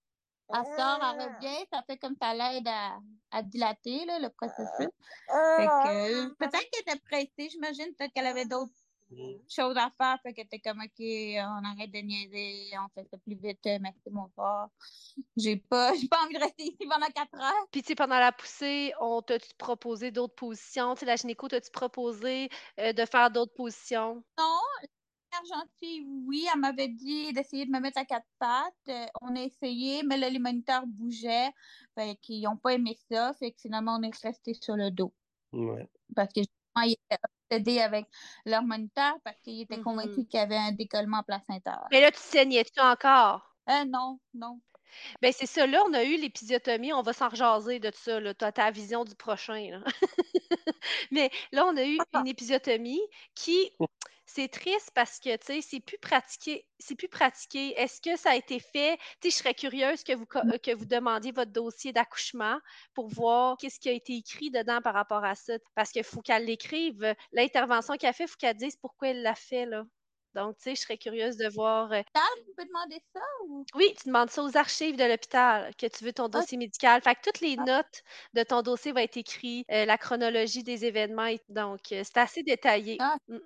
elle 0.50 0.66
sort, 0.78 1.00
elle 1.02 1.22
revient. 1.22 1.66
Ça 1.74 1.84
fait 1.88 1.98
comme 1.98 2.16
ça 2.22 2.34
l'aide 2.34 2.68
à, 3.32 3.42
dilater, 3.42 4.06
le 4.06 4.30
processus. 4.30 4.90
Peut-être 6.38 6.70
qu'elle 6.70 6.82
était 6.82 7.00
pressée, 7.00 7.50
j'imagine. 7.50 7.94
Peut-être 7.96 8.14
qu'elle 8.14 8.28
avait 8.28 8.46
d'autres 8.46 8.72
Mm. 9.12 9.38
choses 9.50 9.78
à 9.78 9.92
faire. 9.98 10.18
Fait 10.24 10.34
qu'elle 10.34 10.46
était 10.46 10.60
comme, 10.60 10.80
OK, 10.80 11.00
on 11.00 11.66
arrête 11.66 11.92
de 11.92 12.00
niaiser, 12.00 12.72
on 12.78 12.90
fait 12.90 13.08
ça 13.10 13.18
plus 13.18 13.36
vite, 13.36 13.66
euh, 13.68 13.78
merci, 13.82 14.10
mon 14.12 14.28
fort. 14.36 14.70
J'ai 15.38 15.58
pas, 15.58 15.94
j'ai 16.02 16.08
pas 16.08 16.24
envie 16.24 16.36
de 16.36 16.40
rester 16.40 16.64
ici 16.64 16.88
pendant 16.90 17.08
quatre 17.08 17.36
heures. 17.36 17.68
Puis, 17.72 17.82
tu 17.82 17.90
sais, 17.90 17.96
pendant 17.96 18.20
la 18.20 18.32
poussée, 18.32 18.94
on 19.00 19.22
t'a-tu 19.22 19.54
proposé 19.58 20.12
d'autres 20.12 20.36
positions? 20.36 20.96
Tu 20.96 21.02
sais, 21.02 21.06
la 21.06 21.16
gynéco, 21.16 21.48
t'as-tu 21.48 21.72
proposé 21.72 22.50
euh, 22.80 22.94
de 22.94 23.06
faire 23.06 23.30
d'autres 23.32 23.54
positions? 23.54 24.24
Non, 24.38 24.60
gentille, 25.44 26.06
oui, 26.26 26.48
elle 26.52 26.60
m'avait 26.60 26.88
dit 26.88 27.34
d'essayer 27.34 27.66
de 27.66 27.72
me 27.72 27.80
mettre 27.80 28.00
à 28.00 28.06
quatre 28.06 28.28
pattes. 28.40 28.74
Euh, 28.90 29.06
on 29.22 29.36
a 29.36 29.42
essayé, 29.42 30.04
mais 30.04 30.18
là, 30.18 30.30
les 30.30 30.40
moniteurs 30.40 30.86
bougeaient. 30.88 31.52
Fait 31.96 32.16
qu'ils 32.22 32.44
n'ont 32.44 32.58
pas 32.58 32.74
aimé 32.74 32.98
ça. 33.12 33.34
Fait 33.34 33.52
que 33.52 33.62
finalement, 33.62 33.98
on 34.00 34.04
est 34.04 34.24
resté 34.24 34.54
sur 34.54 34.76
le 34.76 34.92
dos. 34.92 35.14
Ouais. 35.52 35.88
Parce 36.16 36.32
que 36.34 36.42
justement, 36.42 36.86
ils 36.86 36.94
étaient 36.94 37.22
avec 37.82 38.06
leur 38.46 38.64
moniteur 38.64 39.16
parce 39.24 39.40
qu'ils 39.42 39.62
étaient 39.62 39.78
Mhm. 39.78 39.84
convaincus 39.84 40.26
qu'il 40.30 40.40
y 40.40 40.44
avait 40.44 40.58
un 40.58 40.72
décollement 40.72 41.24
placentaire. 41.24 41.86
Mais 41.92 42.02
là, 42.02 42.12
tu 42.12 42.20
saignais-tu 42.20 42.80
encore? 42.80 43.42
Euh, 43.70 43.86
non, 43.86 44.20
non. 44.34 44.60
Ben 45.22 45.34
c'est 45.34 45.46
ça, 45.46 45.68
là, 45.68 45.84
on 45.88 45.94
a 45.94 46.04
eu 46.04 46.16
l'épisiotomie, 46.18 46.94
on 46.94 47.02
va 47.02 47.12
s'en 47.12 47.28
rejaser 47.30 47.80
de 47.80 47.92
ça, 47.94 48.20
là. 48.20 48.34
T'as 48.34 48.52
ta 48.52 48.72
vision 48.72 49.04
du 49.04 49.16
prochain, 49.16 49.70
là. 49.72 49.80
Mais 51.12 51.30
là, 51.52 51.66
on 51.66 51.76
a 51.76 51.84
eu 51.84 51.98
une 52.14 52.28
épisiotomie 52.28 53.02
qui, 53.34 53.72
c'est 54.26 54.48
triste 54.50 54.92
parce 54.96 55.20
que, 55.20 55.36
tu 55.38 55.46
sais, 55.46 55.62
c'est 55.62 55.80
plus 55.80 55.98
pratiqué. 56.00 56.68
C'est 56.80 56.96
plus 56.96 57.08
pratiqué. 57.10 57.74
Est-ce 57.80 58.02
que 58.02 58.18
ça 58.18 58.32
a 58.32 58.36
été 58.36 58.60
fait? 58.60 58.98
Tu 59.22 59.30
sais, 59.30 59.32
je 59.32 59.36
serais 59.44 59.54
curieuse 59.54 60.04
que 60.04 60.14
vous, 60.14 60.26
co- 60.26 60.40
que 60.64 60.74
vous 60.76 60.86
demandiez 60.86 61.32
votre 61.32 61.52
dossier 61.52 61.94
d'accouchement 61.94 62.60
pour 62.94 63.08
voir 63.08 63.56
qu'est-ce 63.58 63.80
qui 63.80 63.90
a 63.90 63.94
été 63.94 64.14
écrit 64.16 64.50
dedans 64.52 64.82
par 64.82 64.94
rapport 64.94 65.24
à 65.24 65.36
ça. 65.36 65.54
Parce 65.76 65.92
qu'il 65.92 66.04
faut 66.04 66.22
qu'elle 66.22 66.46
l'écrive. 66.46 67.16
L'intervention 67.32 67.96
qu'elle 67.98 68.10
a 68.10 68.14
fait, 68.14 68.24
il 68.26 68.28
faut 68.30 68.36
qu'elle 68.38 68.58
dise 68.58 68.76
pourquoi 68.78 69.10
elle 69.10 69.22
l'a 69.22 69.36
fait, 69.36 69.66
là. 69.66 69.84
Donc, 70.34 70.58
tu 70.58 70.64
sais, 70.64 70.76
je 70.76 70.82
serais 70.82 70.98
curieuse 70.98 71.38
de 71.38 71.48
voir. 71.48 71.92
euh, 71.94 72.02
Tu 72.14 72.54
peux 72.58 72.66
demander 72.66 73.00
ça 73.14 73.22
ou? 73.48 73.64
Oui, 73.74 73.94
tu 74.02 74.08
demandes 74.10 74.30
ça 74.30 74.44
aux 74.44 74.58
archives 74.58 74.98
de 74.98 75.06
l'hôpital, 75.06 75.74
que 75.78 75.86
tu 75.88 76.04
veux 76.04 76.12
ton 76.12 76.28
dossier 76.28 76.58
médical. 76.58 77.02
Fait 77.02 77.16
que 77.16 77.22
toutes 77.24 77.40
les 77.40 77.56
Ah. 77.60 77.64
notes 77.64 78.04
de 78.34 78.44
ton 78.44 78.62
dossier 78.62 78.92
vont 78.92 78.98
être 79.00 79.16
écrites, 79.16 79.66
euh, 79.72 79.86
la 79.86 79.98
chronologie 79.98 80.64
des 80.64 80.84
événements. 80.84 81.28
et- 81.28 81.40
Donc, 81.48 81.80
euh, 81.94 82.02
c'est 82.04 82.18
assez 82.18 82.44
détaillé. 82.44 82.98
Ah. 83.00 83.16
Mm. 83.30 83.38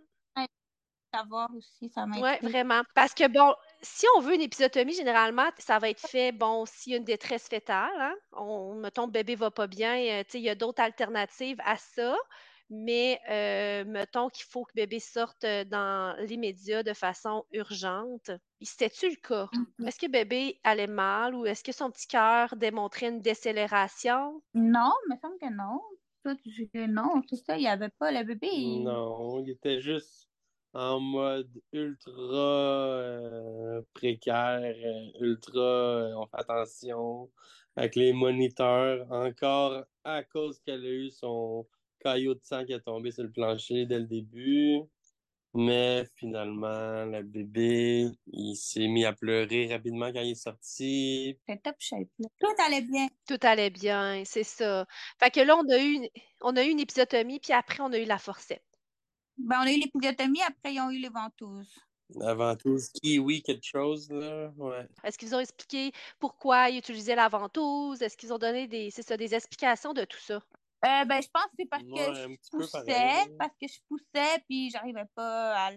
Savoir 1.13 1.53
aussi, 1.55 1.87
ça 1.89 2.07
Oui, 2.15 2.29
m'intrigue. 2.31 2.41
vraiment. 2.41 2.81
Parce 2.95 3.13
que, 3.13 3.27
bon, 3.27 3.53
si 3.81 4.05
on 4.17 4.21
veut 4.21 4.33
une 4.35 4.41
épisiotomie, 4.41 4.93
généralement, 4.93 5.49
ça 5.59 5.77
va 5.79 5.89
être 5.89 5.99
fait, 5.99 6.31
bon, 6.31 6.65
s'il 6.65 6.91
y 6.93 6.95
a 6.95 6.97
une 6.97 7.03
détresse 7.03 7.47
fétale, 7.47 7.91
hein, 7.99 8.15
on, 8.33 8.75
mettons, 8.75 9.05
le 9.05 9.11
bébé 9.11 9.35
va 9.35 9.51
pas 9.51 9.67
bien, 9.67 9.95
euh, 9.97 10.23
tu 10.23 10.31
sais, 10.31 10.39
il 10.39 10.43
y 10.43 10.49
a 10.49 10.55
d'autres 10.55 10.81
alternatives 10.81 11.59
à 11.63 11.77
ça, 11.77 12.15
mais 12.69 13.19
euh, 13.29 13.83
mettons 13.85 14.29
qu'il 14.29 14.45
faut 14.45 14.63
que 14.65 14.71
le 14.75 14.81
bébé 14.83 14.99
sorte 14.99 15.43
euh, 15.43 15.63
dans 15.65 16.15
l'immédiat 16.19 16.81
de 16.83 16.93
façon 16.93 17.45
urgente. 17.51 18.31
C'était-tu 18.61 19.09
le 19.09 19.15
cas? 19.15 19.49
Mhm. 19.51 19.85
Est-ce 19.85 19.99
que 19.99 20.05
le 20.07 20.11
bébé 20.11 20.59
allait 20.63 20.87
mal 20.87 21.35
ou 21.35 21.45
est-ce 21.45 21.63
que 21.63 21.71
son 21.71 21.91
petit 21.91 22.07
cœur 22.07 22.55
démontrait 22.55 23.07
une 23.09 23.21
décélération? 23.21 24.41
Non, 24.53 24.91
il 25.07 25.13
me 25.15 25.19
semble 25.19 25.39
que 25.39 25.49
non. 25.51 25.81
Toi, 26.23 26.35
tu 26.35 26.49
dis 26.49 26.69
que 26.69 26.85
non, 26.85 27.23
c'est 27.27 27.37
ça, 27.37 27.57
il 27.57 27.61
n'y 27.61 27.67
avait 27.67 27.89
pas 27.89 28.11
le 28.11 28.23
bébé. 28.23 28.47
il- 28.51 29.01
Non, 29.01 29.39
il 29.43 29.49
était 29.49 29.81
juste 29.81 30.28
en 30.73 30.99
mode 30.99 31.49
ultra 31.73 32.13
euh, 32.13 33.81
précaire, 33.93 34.61
euh, 34.61 35.11
ultra 35.21 35.59
euh, 35.59 36.13
on 36.15 36.27
fait 36.27 36.37
attention 36.37 37.31
avec 37.75 37.95
les 37.95 38.13
moniteurs, 38.13 39.11
encore 39.11 39.83
à 40.03 40.23
cause 40.23 40.59
qu'elle 40.65 40.85
a 40.85 40.89
eu 40.89 41.11
son 41.11 41.65
caillot 41.99 42.35
de 42.35 42.41
sang 42.43 42.65
qui 42.65 42.73
est 42.73 42.81
tombé 42.81 43.11
sur 43.11 43.23
le 43.23 43.31
plancher 43.31 43.85
dès 43.85 43.99
le 43.99 44.05
début. 44.05 44.81
Mais 45.55 46.05
finalement, 46.15 47.05
le 47.05 47.23
bébé, 47.23 48.07
il 48.27 48.55
s'est 48.55 48.87
mis 48.87 49.03
à 49.05 49.13
pleurer 49.13 49.67
rapidement 49.73 50.11
quand 50.13 50.21
il 50.21 50.31
est 50.31 50.35
sorti. 50.35 51.39
C'était 51.47 51.59
top 51.59 51.75
shape. 51.79 52.07
Tout 52.39 52.63
allait 52.63 52.81
bien. 52.83 53.07
Tout 53.27 53.39
allait 53.41 53.71
bien, 53.71 54.21
c'est 54.25 54.43
ça. 54.43 54.85
Fait 55.19 55.31
que 55.31 55.39
là, 55.39 55.57
on 55.57 55.67
a 55.69 55.79
eu 55.79 55.93
une, 55.93 56.07
on 56.41 56.55
a 56.55 56.63
eu 56.63 56.69
une 56.69 56.79
épisiotomie, 56.79 57.39
puis 57.39 57.53
après, 57.53 57.81
on 57.81 57.91
a 57.91 57.97
eu 57.97 58.05
la 58.05 58.19
forceps. 58.19 58.61
Ben, 59.39 59.57
on 59.61 59.67
a 59.67 59.71
eu 59.71 59.79
l'épisiotomie, 59.79 60.41
après, 60.43 60.73
ils 60.75 60.79
ont 60.81 60.91
eu 60.91 60.99
les 60.99 61.09
ventouses. 61.09 61.73
Avant 62.21 62.55
tout, 62.55 62.77
ski, 62.79 63.19
oui, 63.19 63.41
quelque 63.43 63.65
chose, 63.65 64.09
là. 64.11 64.51
Ouais. 64.57 64.87
Est-ce 65.03 65.17
qu'ils 65.17 65.29
vous 65.29 65.35
ont 65.35 65.39
expliqué 65.39 65.91
pourquoi 66.19 66.69
ils 66.69 66.79
utilisaient 66.79 67.15
la 67.15 67.29
ventouse? 67.29 68.01
Est-ce 68.01 68.17
qu'ils 68.17 68.33
ont 68.33 68.37
donné 68.37 68.67
des, 68.67 68.91
c'est 68.91 69.03
ça, 69.03 69.15
des 69.15 69.33
explications 69.33 69.93
de 69.93 70.03
tout 70.05 70.17
ça? 70.19 70.35
Euh, 70.85 71.05
ben, 71.05 71.21
je 71.21 71.27
pense 71.33 71.45
que 71.45 71.51
c'est 71.59 71.65
parce 71.69 71.83
Ouais, 71.83 72.05
que 72.05 72.13
je 72.13 72.49
poussais, 72.51 73.25
parce 73.37 73.51
que 73.61 73.67
je 73.67 73.79
poussais, 73.87 74.43
puis 74.47 74.69
j'arrivais 74.71 75.05
pas 75.15 75.55
à 75.67 75.71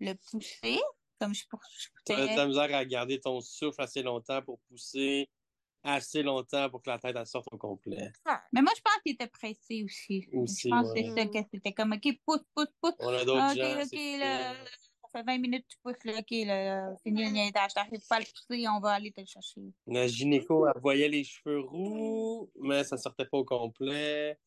le- 0.00 0.14
pousser, 0.14 0.80
comme 1.20 1.34
je, 1.34 1.46
pour- 1.48 1.60
je 1.78 1.88
Tu 2.04 2.12
as 2.12 2.28
de 2.28 2.34
poussais. 2.34 2.36
la 2.36 2.46
misère 2.46 2.74
à 2.74 2.84
garder 2.84 3.20
ton 3.20 3.40
souffle 3.40 3.80
assez 3.82 4.02
longtemps 4.02 4.42
pour 4.42 4.58
pousser 4.68 5.28
assez 5.82 6.22
longtemps 6.22 6.68
pour 6.70 6.82
que 6.82 6.90
la 6.90 6.98
tête 6.98 7.16
elle 7.16 7.26
sorte 7.26 7.48
au 7.52 7.56
complet. 7.56 8.12
Mais 8.52 8.62
moi, 8.62 8.72
je 8.76 8.82
pense 8.82 9.02
qu'il 9.04 9.12
était 9.14 9.26
pressé 9.26 9.82
aussi. 9.84 10.28
Aussi, 10.32 10.68
je 10.68 10.74
pense 10.74 10.88
ouais. 10.90 11.02
que 11.02 11.08
c'est 11.08 11.14
ça, 11.14 11.26
que 11.26 11.48
c'était 11.52 11.72
comme, 11.72 11.92
OK, 11.92 12.18
pousse, 12.24 12.44
pousse, 12.54 12.72
pousse. 12.80 12.94
On 12.98 13.08
a 13.08 13.24
d'autres 13.24 13.40
Ah, 13.40 13.52
OK, 13.52 13.58
gens. 13.58 13.82
OK, 13.82 14.18
là, 14.18 14.54
ça 15.02 15.08
fait 15.18 15.22
20 15.24 15.38
minutes 15.38 15.66
que 15.66 15.72
tu 15.74 15.78
pousses, 15.82 16.04
là, 16.04 16.18
OK, 16.18 16.30
là, 16.46 16.96
fini 17.02 17.24
le 17.24 17.30
niaisage, 17.30 17.74
t'arrives 17.74 18.06
pas 18.08 18.16
à 18.16 18.20
le 18.20 18.26
pousser, 18.26 18.68
on 18.68 18.80
va 18.80 18.90
aller 18.92 19.10
te 19.12 19.20
le 19.20 19.26
chercher. 19.26 19.62
La 19.86 20.06
gynéco, 20.06 20.66
elle 20.66 20.80
voyait 20.80 21.08
les 21.08 21.24
cheveux 21.24 21.60
roux, 21.60 22.50
mais 22.60 22.84
ça 22.84 22.96
sortait 22.96 23.24
pas 23.24 23.38
au 23.38 23.44
complet. 23.44 24.38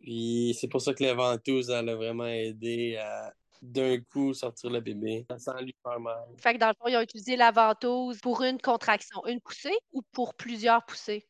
Puis 0.00 0.56
c'est 0.58 0.68
pour 0.68 0.80
ça 0.80 0.94
que 0.94 1.04
la 1.04 1.14
ventouse, 1.14 1.68
elle 1.68 1.90
a 1.90 1.94
vraiment 1.94 2.26
aidé 2.26 2.96
à 2.96 3.34
d'un 3.62 4.00
coup 4.00 4.34
sortir 4.34 4.70
le 4.70 4.80
bébé 4.80 5.26
sans 5.38 5.60
lui 5.60 5.74
faire 5.82 6.00
mal. 6.00 6.24
Fait 6.38 6.54
que 6.54 6.58
dans 6.58 6.68
le 6.68 6.74
fond, 6.78 6.88
ils 6.88 6.96
ont 6.96 7.00
utilisé 7.02 7.36
la 7.36 7.50
ventouse 7.50 8.20
pour 8.20 8.42
une 8.42 8.60
contraction, 8.60 9.24
une 9.26 9.40
poussée 9.40 9.76
ou 9.92 10.02
pour 10.12 10.34
plusieurs 10.34 10.84
poussées? 10.86 11.26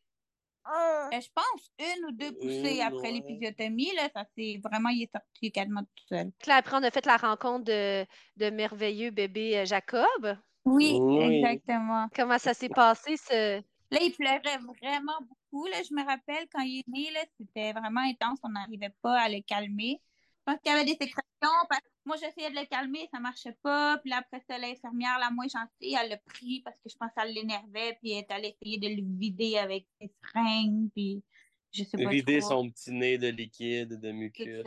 Euh, 0.66 1.10
je 1.10 1.28
pense 1.34 1.70
une 1.78 2.04
ou 2.06 2.12
deux 2.12 2.32
poussées 2.32 2.76
Une, 2.76 2.80
après 2.82 3.08
ouais. 3.08 3.12
l'épisiotomie, 3.14 3.92
là, 3.96 4.08
ça 4.14 4.24
c'est 4.36 4.60
vraiment, 4.62 4.90
il 4.90 5.02
est 5.04 5.10
sorti 5.12 5.50
quasiment 5.50 5.82
tout 5.82 6.04
seul. 6.08 6.30
Là, 6.46 6.56
après, 6.56 6.76
on 6.76 6.82
a 6.82 6.90
fait 6.90 7.06
la 7.06 7.16
rencontre 7.16 7.64
de, 7.64 8.06
de 8.36 8.50
merveilleux 8.50 9.10
bébé 9.10 9.58
euh, 9.58 9.64
Jacob. 9.64 10.36
Oui, 10.64 10.98
Oui. 11.00 11.24
exactement. 11.36 12.08
Comment 12.14 12.38
ça 12.38 12.54
s'est 12.54 12.68
passé, 12.68 13.16
ce... 13.16 13.62
Là, 13.90 13.98
il 14.02 14.12
pleurait 14.12 14.58
vraiment 14.58 15.18
beaucoup. 15.22 15.66
Là, 15.66 15.78
je 15.82 15.92
me 15.94 16.04
rappelle 16.06 16.46
quand 16.52 16.62
il 16.62 16.80
est 16.80 16.88
né, 16.88 17.10
là, 17.10 17.20
c'était 17.38 17.72
vraiment 17.72 18.02
intense. 18.02 18.38
On 18.44 18.50
n'arrivait 18.50 18.94
pas 19.02 19.18
à 19.18 19.28
le 19.28 19.40
calmer. 19.42 20.00
Pense 20.50 20.58
qu'il 20.64 20.72
y 20.72 20.74
avait 20.74 20.84
des 20.84 20.92
sécrétions. 20.92 21.22
Moi, 22.04 22.16
j'essayais 22.16 22.50
de 22.50 22.56
le 22.56 22.66
calmer, 22.66 23.08
ça 23.12 23.20
marchait 23.20 23.56
pas. 23.62 23.98
Puis 23.98 24.10
là, 24.10 24.16
après 24.16 24.42
ça, 24.48 24.58
l'infirmière, 24.58 25.16
la 25.20 25.30
moins 25.30 25.46
gentille, 25.46 25.94
elle 25.94 26.10
l'a 26.10 26.16
pris 26.16 26.60
parce 26.64 26.76
que 26.76 26.90
je 26.90 26.96
pense 26.98 27.10
que 27.10 27.20
ça 27.20 27.24
l'énervait. 27.24 27.96
Puis 28.02 28.10
elle 28.10 28.24
est 28.24 28.32
allée 28.32 28.56
essayer 28.60 28.78
de 28.78 28.88
le 28.88 29.16
vider 29.16 29.58
avec 29.58 29.86
des 30.00 30.10
seringues. 30.24 30.90
Puis 30.92 31.22
je 31.72 31.84
sais 31.84 31.96
pas 31.96 32.10
Vider 32.10 32.40
trop. 32.40 32.48
son 32.48 32.70
petit 32.70 32.92
nez 32.92 33.18
de 33.18 33.28
liquide, 33.28 34.00
de 34.00 34.10
mucus. 34.10 34.64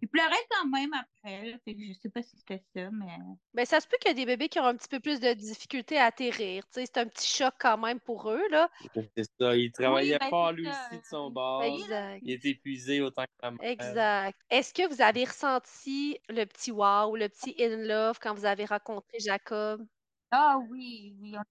Il 0.00 0.08
pleurait 0.08 0.34
quand 0.50 0.66
même 0.68 0.92
après. 0.94 1.50
Là, 1.50 1.58
fait 1.64 1.74
que 1.74 1.80
je 1.86 1.92
sais 1.92 2.08
pas 2.08 2.22
si 2.22 2.36
c'était 2.36 2.62
ça, 2.74 2.90
mais... 2.90 3.18
Ben, 3.54 3.66
ça 3.66 3.80
se 3.80 3.86
peut 3.86 3.96
qu'il 4.00 4.10
y 4.10 4.12
a 4.12 4.14
des 4.14 4.26
bébés 4.26 4.48
qui 4.48 4.58
ont 4.58 4.64
un 4.64 4.76
petit 4.76 4.88
peu 4.88 5.00
plus 5.00 5.20
de 5.20 5.32
difficulté 5.34 5.98
à 5.98 6.06
atterrir. 6.06 6.64
Tu 6.66 6.80
sais, 6.80 6.86
c'est 6.86 6.98
un 6.98 7.06
petit 7.06 7.26
choc 7.26 7.54
quand 7.58 7.78
même 7.78 8.00
pour 8.00 8.30
eux, 8.30 8.48
là. 8.50 8.70
C'est 8.94 9.28
ça. 9.38 9.56
Il 9.56 9.70
travaillait 9.72 10.18
ben, 10.18 10.28
fort 10.28 10.52
lui 10.52 10.68
aussi 10.68 10.98
de 10.98 11.04
son 11.04 11.30
bord. 11.30 11.62
Exact. 11.62 12.20
Il 12.22 12.30
est 12.30 12.44
épuisé 12.44 13.00
autant 13.00 13.24
que 13.24 13.30
la 13.42 13.50
mère. 13.50 13.60
Exact. 13.62 14.38
Est-ce 14.50 14.72
que 14.72 14.88
vous 14.88 15.02
avez 15.02 15.24
ressenti 15.24 16.18
le 16.28 16.44
petit 16.44 16.70
wow, 16.70 17.16
le 17.16 17.28
petit 17.28 17.54
in 17.58 17.76
love 17.86 18.18
quand 18.20 18.34
vous 18.34 18.46
avez 18.46 18.64
rencontré 18.64 19.18
Jacob? 19.18 19.86
Ah 20.30 20.58
oui, 20.70 21.14
oui. 21.20 21.34
On 21.36 21.42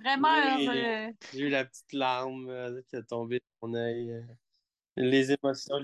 vraiment 0.00 0.56
Oui. 0.56 0.66
heureux. 0.68 1.12
J'ai 1.32 1.40
eu 1.40 1.48
la 1.48 1.64
petite 1.64 1.92
larme 1.92 2.48
euh, 2.48 2.80
qui 2.88 2.96
a 2.96 3.02
tombé 3.02 3.36
de 3.38 3.44
mon 3.62 3.74
œil. 3.74 4.10
euh. 4.12 4.22
Les 4.98 5.30
émotions. 5.30 5.74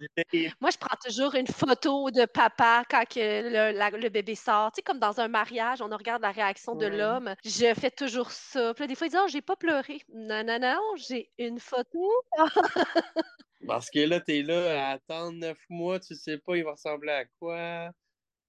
Moi, 0.63 0.71
je 0.71 0.79
prends 0.79 0.97
toujours 1.05 1.35
une 1.35 1.47
photo 1.47 2.11
de 2.11 2.25
papa 2.25 2.83
quand 2.89 3.05
que 3.05 3.19
le, 3.43 3.77
la- 3.77 3.91
le 3.91 4.09
bébé 4.09 4.35
sort. 4.35 4.73
Tu 4.73 4.77
sais, 4.77 4.83
comme 4.83 4.99
dans 4.99 5.21
un 5.21 5.29
mariage, 5.29 5.83
on 5.83 5.89
regarde 5.95 6.23
la 6.23 6.31
réaction 6.33 6.75
de 6.75 6.87
Ouais. 6.87 6.97
l'homme. 6.97 7.35
Je 7.45 7.75
fais 7.75 7.91
toujours 7.91 8.31
ça. 8.31 8.73
Puis 8.73 8.85
là, 8.85 8.87
des 8.87 8.95
fois, 8.95 9.07
ils 9.09 9.11
disent 9.11 9.21
Oh, 9.23 9.29
j'ai 9.29 9.43
pas 9.43 9.57
pleuré. 9.57 10.01
Non, 10.15 10.43
non, 10.45 10.59
non, 10.59 10.81
j'ai 10.97 11.31
une 11.37 11.59
photo. 11.61 12.11
Parce 13.67 13.91
que 13.91 14.01
là, 14.01 14.19
t'es 14.21 14.43
là 14.43 14.89
à 14.89 14.93
attendre 14.93 15.33
neuf 15.39 15.59
mois, 15.69 16.01
tu 16.01 16.15
sais 16.15 16.39
pas 16.39 16.57
il 16.57 16.65
va 16.65 16.73
ressembler 16.73 17.13
à 17.13 17.25
quoi. 17.39 17.91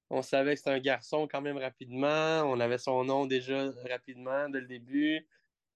On 0.09 0.21
savait 0.21 0.53
que 0.53 0.59
c'était 0.59 0.71
un 0.71 0.79
garçon 0.79 1.27
quand 1.29 1.41
même 1.41 1.57
rapidement. 1.57 2.43
On 2.45 2.59
avait 2.59 2.77
son 2.77 3.03
nom 3.03 3.25
déjà 3.25 3.65
rapidement 3.89 4.47
dès 4.49 4.61
le 4.61 4.67
début. 4.67 5.27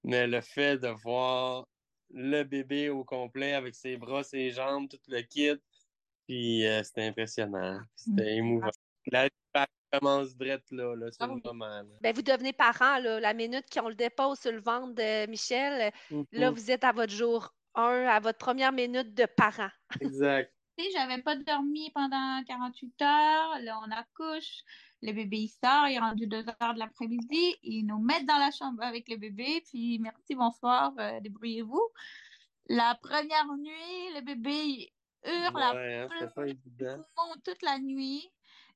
Mais 0.04 0.28
le 0.28 0.42
fait 0.42 0.78
de 0.78 0.88
voir 0.88 1.68
le 2.14 2.44
bébé 2.44 2.90
au 2.90 3.04
complet 3.04 3.54
avec 3.54 3.76
ses 3.76 3.98
bras, 3.98 4.24
ses 4.24 4.52
jambes, 4.52 4.88
tout 4.90 5.00
le 5.08 5.22
kit, 5.22 5.56
puis 6.28 6.66
euh, 6.66 6.84
c'était 6.84 7.04
impressionnant. 7.04 7.80
C'était 7.96 8.36
émouvant. 8.36 8.70
La 9.12 9.26
vie 9.26 9.66
commence 9.92 10.36
drette 10.36 10.70
là, 10.72 10.96
là 10.96 11.08
c'est 11.12 11.18
Ah 11.22 11.28
le 11.28 11.42
moment. 11.42 11.84
Ben, 12.02 12.14
vous 12.14 12.22
devenez 12.22 12.54
parent, 12.54 13.00
là. 13.00 13.20
La 13.20 13.34
minute 13.34 13.66
qu'on 13.74 13.90
le 13.90 13.96
dépose 13.96 14.40
sur 14.40 14.52
le 14.52 14.60
ventre 14.62 14.94
de 14.96 15.30
Michel, 15.30 15.92
là, 16.32 16.50
Mhm. 16.52 16.56
vous 16.56 16.72
êtes 16.72 16.84
à 16.84 16.92
votre 16.92 17.14
jour 17.14 17.54
1, 17.76 18.06
à 18.06 18.20
votre 18.20 18.38
première 18.38 18.74
minute 18.74 19.14
de 19.14 19.26
parent. 19.26 19.70
Exact. 20.02 20.54
Tu 20.78 20.86
sais, 20.86 20.92
j'avais 20.92 21.22
pas 21.22 21.36
dormi 21.36 21.90
pendant 21.92 22.44
48 22.46 23.02
heures. 23.02 23.60
Là, 23.62 23.80
on 23.86 23.92
accouche. 23.92 24.62
Le 25.02 25.12
bébé, 25.12 25.38
il 25.38 25.50
sort. 25.50 25.88
Il 25.88 25.96
est 25.96 26.00
rendu 26.00 26.28
2 26.28 26.46
heures 26.62 26.74
de 26.74 26.80
l'après-midi. 26.80 27.56
Ils 27.64 27.86
nous 27.86 28.00
mettent 28.00 28.26
dans 28.26 28.38
la 28.38 28.52
chambre 28.52 28.84
avec 28.84 29.08
le 29.10 29.18
bébé. 29.18 29.62
Puis, 29.70 30.00
merci, 30.00 30.36
bonsoir, 30.36 30.94
euh, 31.00 31.20
débrouillez-vous. 31.20 31.90
La 32.70 32.96
première 33.02 33.48
nuit, 33.58 34.16
le 34.16 34.22
bébé, 34.22 34.52
il 34.52 34.90
hurle 35.26 35.62
à 35.62 35.74
Ouais, 35.74 35.96
hein, 35.96 36.08
poumons 37.16 37.36
toute 37.44 37.62
la 37.62 37.80
nuit. 37.80 38.30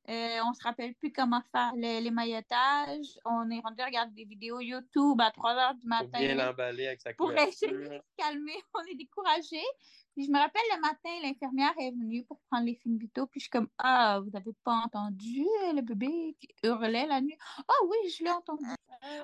Euh, 0.09 0.39
on 0.47 0.53
se 0.53 0.63
rappelle 0.63 0.95
plus 0.95 1.11
comment 1.11 1.41
faire 1.51 1.73
les, 1.75 2.01
l'émaillotage. 2.01 3.19
On 3.25 3.49
est 3.51 3.59
rendu 3.59 3.81
à 3.81 3.85
regarder 3.85 4.13
des 4.13 4.25
vidéos 4.25 4.59
YouTube 4.59 5.21
à 5.21 5.29
3 5.31 5.53
heures 5.53 5.75
du 5.75 5.81
Pour 5.81 5.89
matin 5.89 6.19
bien 6.19 6.35
l'emballer 6.35 6.87
avec 6.87 7.01
sa 7.01 7.13
pour 7.13 7.31
essayer 7.33 7.71
de 7.71 7.85
se 7.85 7.99
calmer. 8.17 8.55
On 8.73 8.91
est 8.91 8.95
découragés. 8.95 9.67
Puis 10.15 10.25
je 10.25 10.31
me 10.31 10.37
rappelle 10.37 10.61
le 10.75 10.81
matin, 10.81 11.09
l'infirmière 11.23 11.73
est 11.79 11.91
venue 11.91 12.23
pour 12.25 12.39
prendre 12.49 12.65
les 12.65 12.75
signes 12.75 12.97
vitaux. 12.97 13.27
Puis 13.27 13.39
je 13.39 13.43
suis 13.45 13.49
comme 13.49 13.69
Ah, 13.77 14.19
vous 14.23 14.35
avez 14.35 14.51
pas 14.63 14.81
entendu 14.85 15.45
euh, 15.63 15.73
le 15.73 15.81
bébé 15.81 16.35
qui 16.39 16.47
hurlait 16.63 17.07
la 17.07 17.21
nuit? 17.21 17.37
Ah 17.67 17.73
oui, 17.87 17.97
je 18.17 18.23
l'ai 18.23 18.29
entendu. 18.31 18.63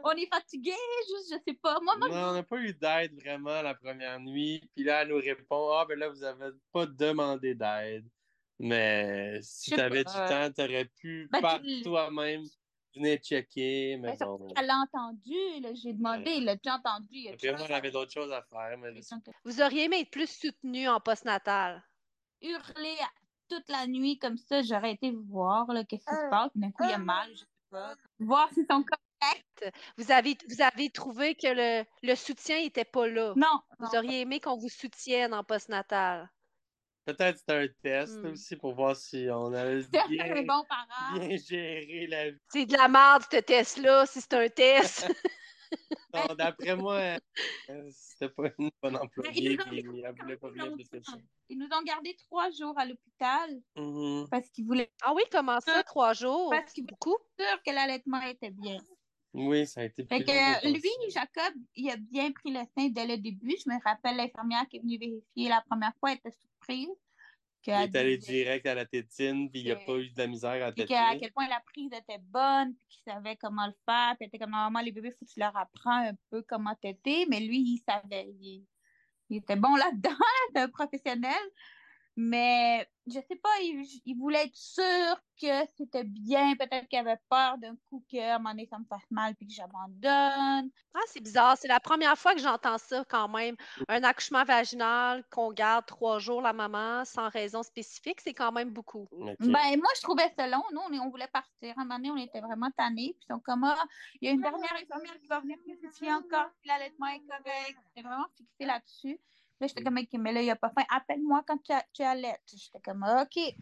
On 0.03 0.11
est 0.11 0.27
fatigué, 0.33 0.71
juste, 1.07 1.33
je 1.33 1.51
sais 1.51 1.57
pas. 1.61 1.79
Moi, 1.81 1.95
moi, 1.97 2.07
Non, 2.09 2.29
on 2.29 2.33
n'a 2.33 2.43
pas 2.43 2.57
eu 2.59 2.73
d'aide 2.73 3.13
vraiment 3.15 3.61
la 3.61 3.75
première 3.75 4.19
nuit. 4.19 4.61
Puis 4.75 4.83
là, 4.83 5.01
elle 5.03 5.09
nous 5.09 5.17
répond 5.17 5.71
Ah, 5.71 5.85
ben 5.87 5.99
là, 5.99 6.09
vous 6.09 6.19
n'avez 6.21 6.51
pas 6.71 6.85
demandé 6.85 7.53
d'aide. 7.53 8.07
Mais 8.59 9.39
si 9.43 9.71
tu 9.71 9.79
avais 9.79 10.03
pas. 10.03 10.11
du 10.11 10.17
temps, 10.33 10.51
tu 10.55 10.61
aurais 10.71 10.85
pu 10.85 11.27
Ben, 11.31 11.41
par 11.41 11.61
tu- 11.61 11.81
toi-même 11.83 12.43
venait 12.97 13.17
checker, 13.17 13.97
mais 13.97 14.15
ça, 14.17 14.25
bon. 14.25 14.47
Elle 14.55 14.65
l'a 14.67 14.77
entendu, 14.77 15.33
j'ai 15.81 15.93
demandé, 15.93 16.31
il 16.31 16.45
l'a 16.45 16.55
déjà 16.55 16.75
entendu. 16.75 17.07
il 17.11 17.29
a 17.29 17.33
Après, 17.33 17.51
moi, 17.53 17.65
j'avais 17.67 17.91
d'autres 17.91 18.11
choses 18.11 18.31
à 18.31 18.41
faire, 18.43 18.77
mais 18.77 18.91
Vous 19.45 19.61
auriez 19.61 19.85
aimé 19.85 20.01
être 20.01 20.11
plus 20.11 20.29
soutenu 20.29 20.87
en 20.89 20.99
postnatal. 20.99 21.83
hurlé 22.41 22.95
toute 23.49 23.69
la 23.69 23.87
nuit 23.87 24.19
comme 24.19 24.37
ça, 24.37 24.61
j'aurais 24.61 24.91
été 24.93 25.11
voir 25.11 25.67
qu'est-ce 25.87 26.05
qui 26.05 26.15
se 26.15 26.29
passe. 26.29 26.51
D'un 26.55 26.71
coup, 26.71 26.83
il 26.83 26.91
a 26.91 26.97
mal, 26.97 27.29
je 27.31 27.39
sais 27.39 27.45
pas. 27.71 27.95
Voir 28.19 28.49
si 28.53 28.65
son 28.69 28.83
corps. 28.83 28.99
Vous 29.97 30.11
avez, 30.11 30.37
vous 30.47 30.61
avez 30.61 30.89
trouvé 30.91 31.33
que 31.33 31.47
le, 31.47 31.85
le 32.03 32.15
soutien 32.15 32.59
n'était 32.61 32.85
pas 32.85 33.07
là. 33.07 33.33
Non, 33.35 33.61
Vous 33.79 33.87
non. 33.87 33.97
auriez 33.99 34.21
aimé 34.21 34.39
qu'on 34.39 34.57
vous 34.57 34.69
soutienne 34.69 35.33
en 35.33 35.43
postnatal. 35.43 36.29
Peut-être 37.07 37.37
c'était 37.39 37.53
un 37.53 37.67
test 37.81 38.17
Hmm. 38.21 38.27
aussi 38.31 38.55
pour 38.57 38.73
voir 38.75 38.95
si 38.95 39.27
on 39.31 39.53
avait 39.53 39.81
bien, 40.09 40.43
bon 40.43 40.63
bien 41.15 41.37
géré 41.37 42.07
la 42.07 42.31
vie. 42.31 42.37
C'est 42.49 42.65
de 42.65 42.73
la 42.73 42.87
merde, 42.87 43.23
ce 43.31 43.37
test-là, 43.37 44.05
si 44.05 44.21
c'est 44.21 44.33
un 44.33 44.49
test. 44.49 45.07
Non, 46.13 46.33
D'après 46.35 46.75
moi, 46.77 47.17
euh, 47.69 47.89
c'était 47.91 48.29
pas 48.29 48.43
une 48.57 48.71
bonne 48.81 48.93
Mais 48.93 48.99
employée, 48.99 49.31
ils 49.51 49.57
nous 49.57 49.63
ont 49.63 49.67
puis 49.69 49.83
gardé 49.83 50.01
elle 50.05 50.15
voulait 50.21 50.37
pas 50.37 50.49
longtemps. 50.49 51.19
Ils 51.49 51.57
nous 51.59 51.65
ont 51.65 51.83
gardés 51.83 52.15
trois 52.15 52.49
jours 52.51 52.73
à 52.79 52.85
l'hôpital 52.85 53.49
Mhm. 53.75 54.27
parce 54.31 54.49
qu'ils 54.49 54.65
voulaient 54.65 54.89
ah 55.01 55.13
oui, 55.13 55.23
comment 55.29 55.59
ça, 55.59 55.83
trois 55.83 56.13
jours? 56.13 56.49
Parce 56.51 56.67
C'est 56.67 56.73
qu'il- 56.75 56.85
beaucoup? 56.85 57.17
être 57.37 57.49
sûrs 57.49 57.61
que 57.63 57.71
l'allaitement 57.71 58.21
était 58.21 58.49
bien. 58.51 58.77
Oui, 59.33 59.67
ça 59.67 59.81
a 59.81 59.83
été 59.83 60.05
Fait 60.05 60.23
plus 60.23 60.29
euh, 60.33 60.53
que 60.61 60.67
lui. 60.69 61.11
Jacob, 61.11 61.53
il 61.75 61.89
a 61.91 61.97
bien 61.97 62.31
pris 62.31 62.51
le 62.51 62.61
sein 62.77 62.87
dès 62.87 63.05
le 63.05 63.17
début. 63.17 63.55
Je 63.63 63.69
me 63.69 63.77
rappelle 63.83 64.15
l'infirmière 64.15 64.65
qui 64.69 64.77
est 64.77 64.79
venue 64.79 64.97
vérifier 64.97 65.49
la 65.49 65.61
première 65.69 65.91
fois, 65.99 66.11
elle 66.13 66.17
était 66.19 66.31
surprise. 66.67 66.89
Il 67.65 67.73
est 67.73 67.95
allé 67.97 68.17
direct 68.17 68.65
à 68.65 68.75
la 68.75 68.85
tétine, 68.85 69.49
puis 69.51 69.59
il 69.59 69.65
n'y 69.65 69.71
a 69.71 69.75
pas 69.75 69.97
eu 69.97 70.09
de 70.09 70.17
la 70.17 70.27
misère 70.27 70.65
à 70.65 70.71
Puis 70.71 70.83
téter. 70.83 70.93
qu'à 70.93 71.17
quel 71.19 71.33
point 71.33 71.49
la 71.49 71.59
prise 71.59 71.91
était 71.91 72.19
bonne, 72.21 72.73
puis 72.75 72.87
qu'il 72.87 73.11
savait 73.11 73.35
comment 73.35 73.67
le 73.67 73.73
faire. 73.85 74.15
Puis 74.17 74.27
était 74.27 74.39
comme, 74.39 74.51
normalement, 74.51 74.79
les 74.79 74.91
bébés, 74.93 75.09
il 75.09 75.17
faut 75.19 75.25
que 75.25 75.31
tu 75.31 75.39
leur 75.39 75.55
apprends 75.57 76.07
un 76.07 76.13
peu 76.29 76.43
comment 76.47 76.75
téter. 76.75 77.25
Mais 77.29 77.41
lui, 77.41 77.59
il 77.59 77.83
savait. 77.85 78.29
Il, 78.39 78.65
il 79.29 79.37
était 79.37 79.57
bon 79.57 79.75
là-dedans, 79.75 80.15
c'était 80.47 80.61
un 80.61 80.69
professionnel. 80.69 81.43
Mais 82.19 82.89
je 83.05 83.19
sais 83.29 83.35
pas, 83.35 83.49
il, 83.61 83.85
il 84.05 84.17
voulait 84.17 84.45
être 84.45 84.55
sûr 84.55 85.21
que 85.39 85.65
c'était 85.77 86.03
bien. 86.03 86.55
Peut-être 86.55 86.87
qu'il 86.87 86.97
avait 86.97 87.19
peur 87.29 87.59
d'un 87.59 87.75
coup 87.87 88.03
que, 88.11 88.17
à 88.17 88.35
un 88.35 88.37
moment 88.39 88.49
donné, 88.49 88.65
ça 88.65 88.79
me 88.79 88.85
fasse 88.85 89.05
mal 89.11 89.35
puis 89.35 89.45
que 89.45 89.53
j'abandonne. 89.53 90.71
Ah, 90.95 91.05
c'est 91.05 91.21
bizarre. 91.21 91.55
C'est 91.59 91.67
la 91.67 91.79
première 91.79 92.17
fois 92.17 92.33
que 92.33 92.41
j'entends 92.41 92.79
ça 92.79 93.05
quand 93.07 93.27
même. 93.27 93.55
Un 93.87 94.03
accouchement 94.03 94.43
vaginal 94.43 95.23
qu'on 95.29 95.51
garde 95.51 95.85
trois 95.85 96.17
jours 96.17 96.41
la 96.41 96.53
maman 96.53 97.05
sans 97.05 97.29
raison 97.29 97.61
spécifique, 97.61 98.19
c'est 98.19 98.33
quand 98.33 98.51
même 98.51 98.71
beaucoup. 98.71 99.07
Ben, 99.11 99.37
moi, 99.77 99.91
je 99.95 100.01
trouvais 100.01 100.33
ça 100.35 100.47
long. 100.47 100.63
Nous, 100.73 100.79
on, 100.79 101.05
on 101.05 101.09
voulait 101.09 101.27
partir. 101.27 101.77
À 101.77 101.81
un 101.81 101.85
moment 101.85 101.97
donné, 101.97 102.09
on 102.09 102.17
était 102.17 102.41
vraiment 102.41 102.71
tannés. 102.75 103.15
Puis 103.19 103.27
ils 103.29 103.33
sont 103.33 103.39
comme, 103.39 103.63
ah, 103.63 103.77
il 104.21 104.27
y 104.27 104.31
a 104.31 104.33
une 104.33 104.41
dernière 104.41 104.73
infirmière 104.73 105.19
qui 105.21 105.27
va 105.27 105.39
venir 105.39 105.57
vérifier 105.67 106.11
encore? 106.11 106.49
Si 106.61 106.67
l'allaitement 106.67 107.07
est 107.09 107.21
correct. 107.27 107.77
J'étais 107.85 108.07
vraiment 108.07 108.25
fixée 108.35 108.65
là-dessus. 108.65 109.19
Là, 109.59 109.67
j'étais 109.67 109.83
comme, 109.83 109.97
OK, 109.97 110.07
mais 110.13 110.31
là, 110.33 110.41
il 110.41 110.45
n'y 110.45 110.51
a 110.51 110.55
pas 110.55 110.69
faim. 110.69 110.83
Appelle-moi 110.89 111.43
quand 111.47 111.57
tu, 111.63 111.73
tu 111.93 112.03
allaites. 112.03 112.41
J'étais 112.53 112.79
comme, 112.79 113.03
OK. 113.03 113.55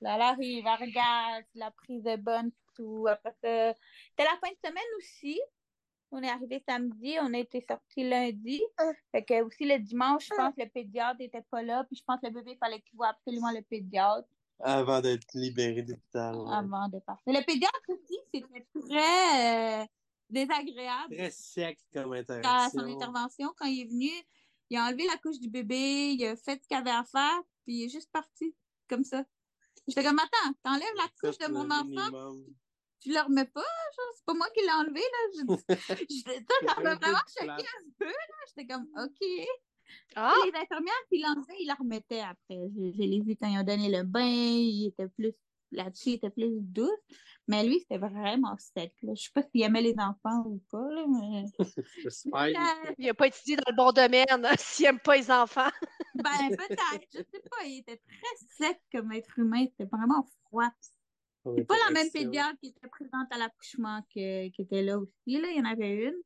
Là, 0.00 0.14
elle 0.16 0.22
arrive, 0.22 0.64
elle 0.66 0.86
regarde, 0.88 1.44
la 1.54 1.70
prise 1.70 2.06
est 2.06 2.16
bonne, 2.16 2.50
tout. 2.74 3.06
Après 3.08 3.30
ça, 3.42 3.74
c'était 4.10 4.24
la 4.24 4.38
fin 4.40 4.48
de 4.50 4.68
semaine 4.68 4.82
aussi. 4.98 5.38
On 6.12 6.20
est 6.22 6.28
arrivé 6.28 6.60
samedi, 6.68 7.16
on 7.20 7.32
a 7.34 7.38
été 7.38 7.64
sortis 7.68 8.08
lundi. 8.08 8.60
Fait 9.12 9.22
que 9.22 9.42
aussi 9.44 9.64
le 9.64 9.78
dimanche, 9.78 10.24
je 10.28 10.34
pense 10.34 10.54
que 10.56 10.62
le 10.62 10.68
pédiatre 10.68 11.18
n'était 11.20 11.42
pas 11.50 11.62
là. 11.62 11.84
Puis 11.84 11.96
je 11.96 12.02
pense 12.04 12.18
que 12.20 12.26
le 12.26 12.32
bébé, 12.32 12.52
il 12.52 12.58
fallait 12.58 12.80
qu'il 12.80 12.96
voit 12.96 13.08
absolument 13.10 13.52
le 13.52 13.62
pédiatre 13.62 14.26
Avant 14.58 15.00
d'être 15.00 15.28
libéré 15.34 15.82
d'hôpital. 15.82 16.34
ouais. 16.34 16.52
avant 16.52 16.88
de 16.88 16.98
partir. 16.98 17.32
Le 17.32 17.44
pédiatre 17.44 17.80
aussi, 17.90 18.18
c'était 18.34 18.66
très 18.88 19.82
euh, 19.82 19.86
désagréable 20.28 21.14
Très 21.16 21.30
sec 21.30 21.78
comme 21.92 22.12
à 22.14 22.16
interaction. 22.16 22.80
son 22.80 22.86
intervention. 22.86 23.52
Quand 23.56 23.66
il 23.66 23.82
est 23.82 23.88
venu, 23.88 24.10
il 24.70 24.76
a 24.78 24.84
enlevé 24.86 25.06
la 25.06 25.16
couche 25.18 25.38
du 25.40 25.48
bébé, 25.50 26.12
il 26.18 26.24
a 26.24 26.36
fait 26.36 26.60
ce 26.62 26.68
qu'il 26.68 26.76
avait 26.76 26.90
à 26.90 27.04
faire, 27.04 27.40
puis 27.64 27.74
il 27.76 27.84
est 27.84 27.88
juste 27.88 28.10
parti, 28.12 28.54
comme 28.88 29.04
ça. 29.04 29.24
J'étais 29.88 30.04
comme, 30.04 30.18
attends, 30.18 30.52
t'enlèves 30.62 30.94
la 30.96 31.08
couche 31.20 31.38
de 31.38 31.52
mon 31.52 31.64
enfant, 31.70 31.84
minimum. 31.84 32.44
tu 33.00 33.12
le 33.12 33.20
remets 33.20 33.46
pas, 33.46 33.60
genre, 33.62 34.12
c'est 34.14 34.24
pas 34.24 34.34
moi 34.34 34.48
qui 34.54 34.60
l'ai 34.62 34.72
enlevé, 34.72 35.00
là. 35.00 35.18
Je- 35.34 36.04
J'étais- 36.08 36.44
vraiment 36.76 36.94
de 36.94 37.04
choqué 37.28 37.44
place. 37.44 37.62
un 37.62 37.90
peu, 37.98 38.04
là. 38.06 38.12
J'étais 38.48 38.66
comme, 38.66 38.88
OK. 38.96 39.46
Ah, 40.14 40.34
Les 40.44 40.52
infirmières 40.60 40.94
qui 41.08 41.18
l'enlevaient, 41.20 41.56
ils 41.60 41.66
la 41.66 41.74
remettaient 41.74 42.20
après. 42.20 42.68
Je, 42.76 42.92
je 42.92 42.98
l'ai 43.02 43.20
vu 43.20 43.34
quand 43.36 43.48
ils 43.48 43.58
ont 43.58 43.64
donné 43.64 43.88
le 43.90 44.04
bain, 44.04 44.20
il 44.24 44.86
était 44.86 45.08
plus 45.08 45.32
là-dessus, 45.72 46.10
il 46.10 46.14
était 46.14 46.30
plus 46.30 46.48
douce. 46.60 46.90
Mais 47.48 47.64
lui, 47.64 47.80
c'était 47.80 47.98
vraiment 47.98 48.56
sec. 48.58 48.94
Là. 49.02 49.12
Je 49.14 49.22
sais 49.22 49.30
pas 49.34 49.42
s'il 49.42 49.62
aimait 49.62 49.82
les 49.82 49.94
enfants 49.98 50.44
ou 50.46 50.60
pas, 50.70 50.88
là, 50.90 51.04
mais. 51.08 51.44
Il 52.98 53.06
n'a 53.06 53.14
pas 53.14 53.26
étudié 53.26 53.56
dans 53.56 53.70
le 53.70 53.76
bon 53.76 53.92
domaine 53.92 54.46
s'il 54.58 54.86
n'aime 54.86 55.00
pas 55.00 55.16
les 55.16 55.30
enfants. 55.30 55.70
ben, 56.14 56.30
peut-être. 56.50 57.06
Je 57.12 57.18
sais 57.18 57.42
pas. 57.50 57.64
Il 57.64 57.78
était 57.80 57.96
très 58.06 58.66
sec 58.68 58.80
comme 58.92 59.12
être 59.12 59.38
humain. 59.38 59.66
C'était 59.66 59.90
vraiment 59.90 60.26
froid. 60.44 60.70
C'est 61.56 61.64
pas 61.64 61.76
la 61.86 61.92
même 61.92 62.10
pédiatre 62.10 62.58
qui 62.60 62.68
était 62.68 62.88
présente 62.88 63.26
à 63.32 63.38
l'accouchement 63.38 64.02
que- 64.14 64.48
qui 64.50 64.62
était 64.62 64.82
là 64.82 64.98
aussi. 64.98 65.40
Là. 65.40 65.48
Il 65.50 65.56
y 65.56 65.60
en 65.60 65.64
avait 65.64 66.04
une. 66.04 66.20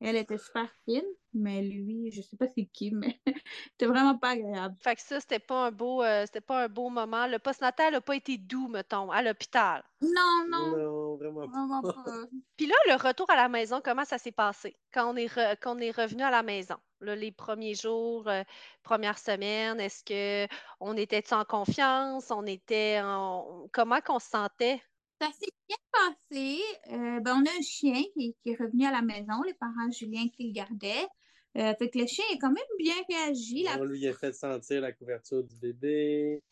Elle 0.00 0.16
était 0.16 0.38
super 0.38 0.68
fine, 0.84 1.04
mais 1.32 1.62
lui, 1.62 2.10
je 2.10 2.20
sais 2.22 2.36
pas 2.36 2.46
c'est 2.54 2.66
qui, 2.66 2.90
mais 2.92 3.20
c'était 3.72 3.86
vraiment 3.86 4.18
pas 4.18 4.30
agréable. 4.30 4.76
Fait 4.82 4.94
que 4.96 5.02
ça, 5.02 5.20
c'était 5.20 5.38
pas 5.38 5.66
un 5.66 5.70
beau, 5.72 6.02
euh, 6.02 6.24
c'était 6.26 6.40
pas 6.40 6.64
un 6.64 6.68
beau 6.68 6.90
moment. 6.90 7.26
Le 7.26 7.38
postnatal 7.38 7.92
n'a 7.92 8.00
pas 8.00 8.14
été 8.16 8.36
doux, 8.38 8.68
mettons, 8.68 9.10
à 9.10 9.22
l'hôpital. 9.22 9.82
Non, 10.02 10.44
non, 10.48 10.76
Non, 10.76 11.16
vraiment 11.16 11.48
pas. 11.48 11.52
vraiment 11.52 11.82
pas. 11.82 12.04
Puis 12.56 12.66
là, 12.66 12.74
le 12.88 12.94
retour 13.02 13.28
à 13.30 13.36
la 13.36 13.48
maison, 13.48 13.80
comment 13.82 14.04
ça 14.04 14.18
s'est 14.18 14.32
passé? 14.32 14.76
Quand 14.92 15.12
on 15.12 15.16
est, 15.16 15.26
re- 15.34 15.56
quand 15.60 15.76
on 15.76 15.78
est 15.78 15.90
revenu 15.90 16.22
à 16.22 16.30
la 16.30 16.42
maison? 16.42 16.76
Là, 17.00 17.14
les 17.16 17.32
premiers 17.32 17.74
jours, 17.74 18.28
euh, 18.28 18.42
première 18.82 19.18
semaine, 19.18 19.80
est-ce 19.80 20.04
que 20.04 20.46
on 20.80 20.96
était 20.96 21.32
en 21.32 21.44
confiance? 21.44 22.30
On 22.30 22.44
était 22.46 23.00
en... 23.02 23.66
Comment 23.72 24.00
qu'on 24.00 24.18
se 24.18 24.28
sentait? 24.28 24.82
Ça 25.20 25.30
s'est 25.32 25.52
bien 25.68 25.76
passé. 25.92 26.60
Euh, 26.92 27.20
ben, 27.20 27.42
on 27.42 27.46
a 27.46 27.58
un 27.58 27.62
chien 27.62 28.02
qui, 28.14 28.36
qui 28.42 28.50
est 28.50 28.56
revenu 28.56 28.84
à 28.84 28.92
la 28.92 29.02
maison, 29.02 29.42
les 29.46 29.54
parents 29.54 29.90
Julien 29.90 30.28
qui 30.28 30.48
le 30.48 30.52
gardaient. 30.52 31.08
Euh, 31.56 31.74
fait 31.76 31.88
que 31.88 31.98
le 31.98 32.06
chien 32.06 32.24
a 32.34 32.36
quand 32.38 32.52
même 32.52 32.64
bien 32.78 32.94
réagi. 33.08 33.62
La... 33.62 33.80
On 33.80 33.84
lui 33.84 34.06
a 34.06 34.12
fait 34.12 34.34
sentir 34.34 34.82
la 34.82 34.92
couverture 34.92 35.42
du 35.42 35.56
bébé, 35.56 36.42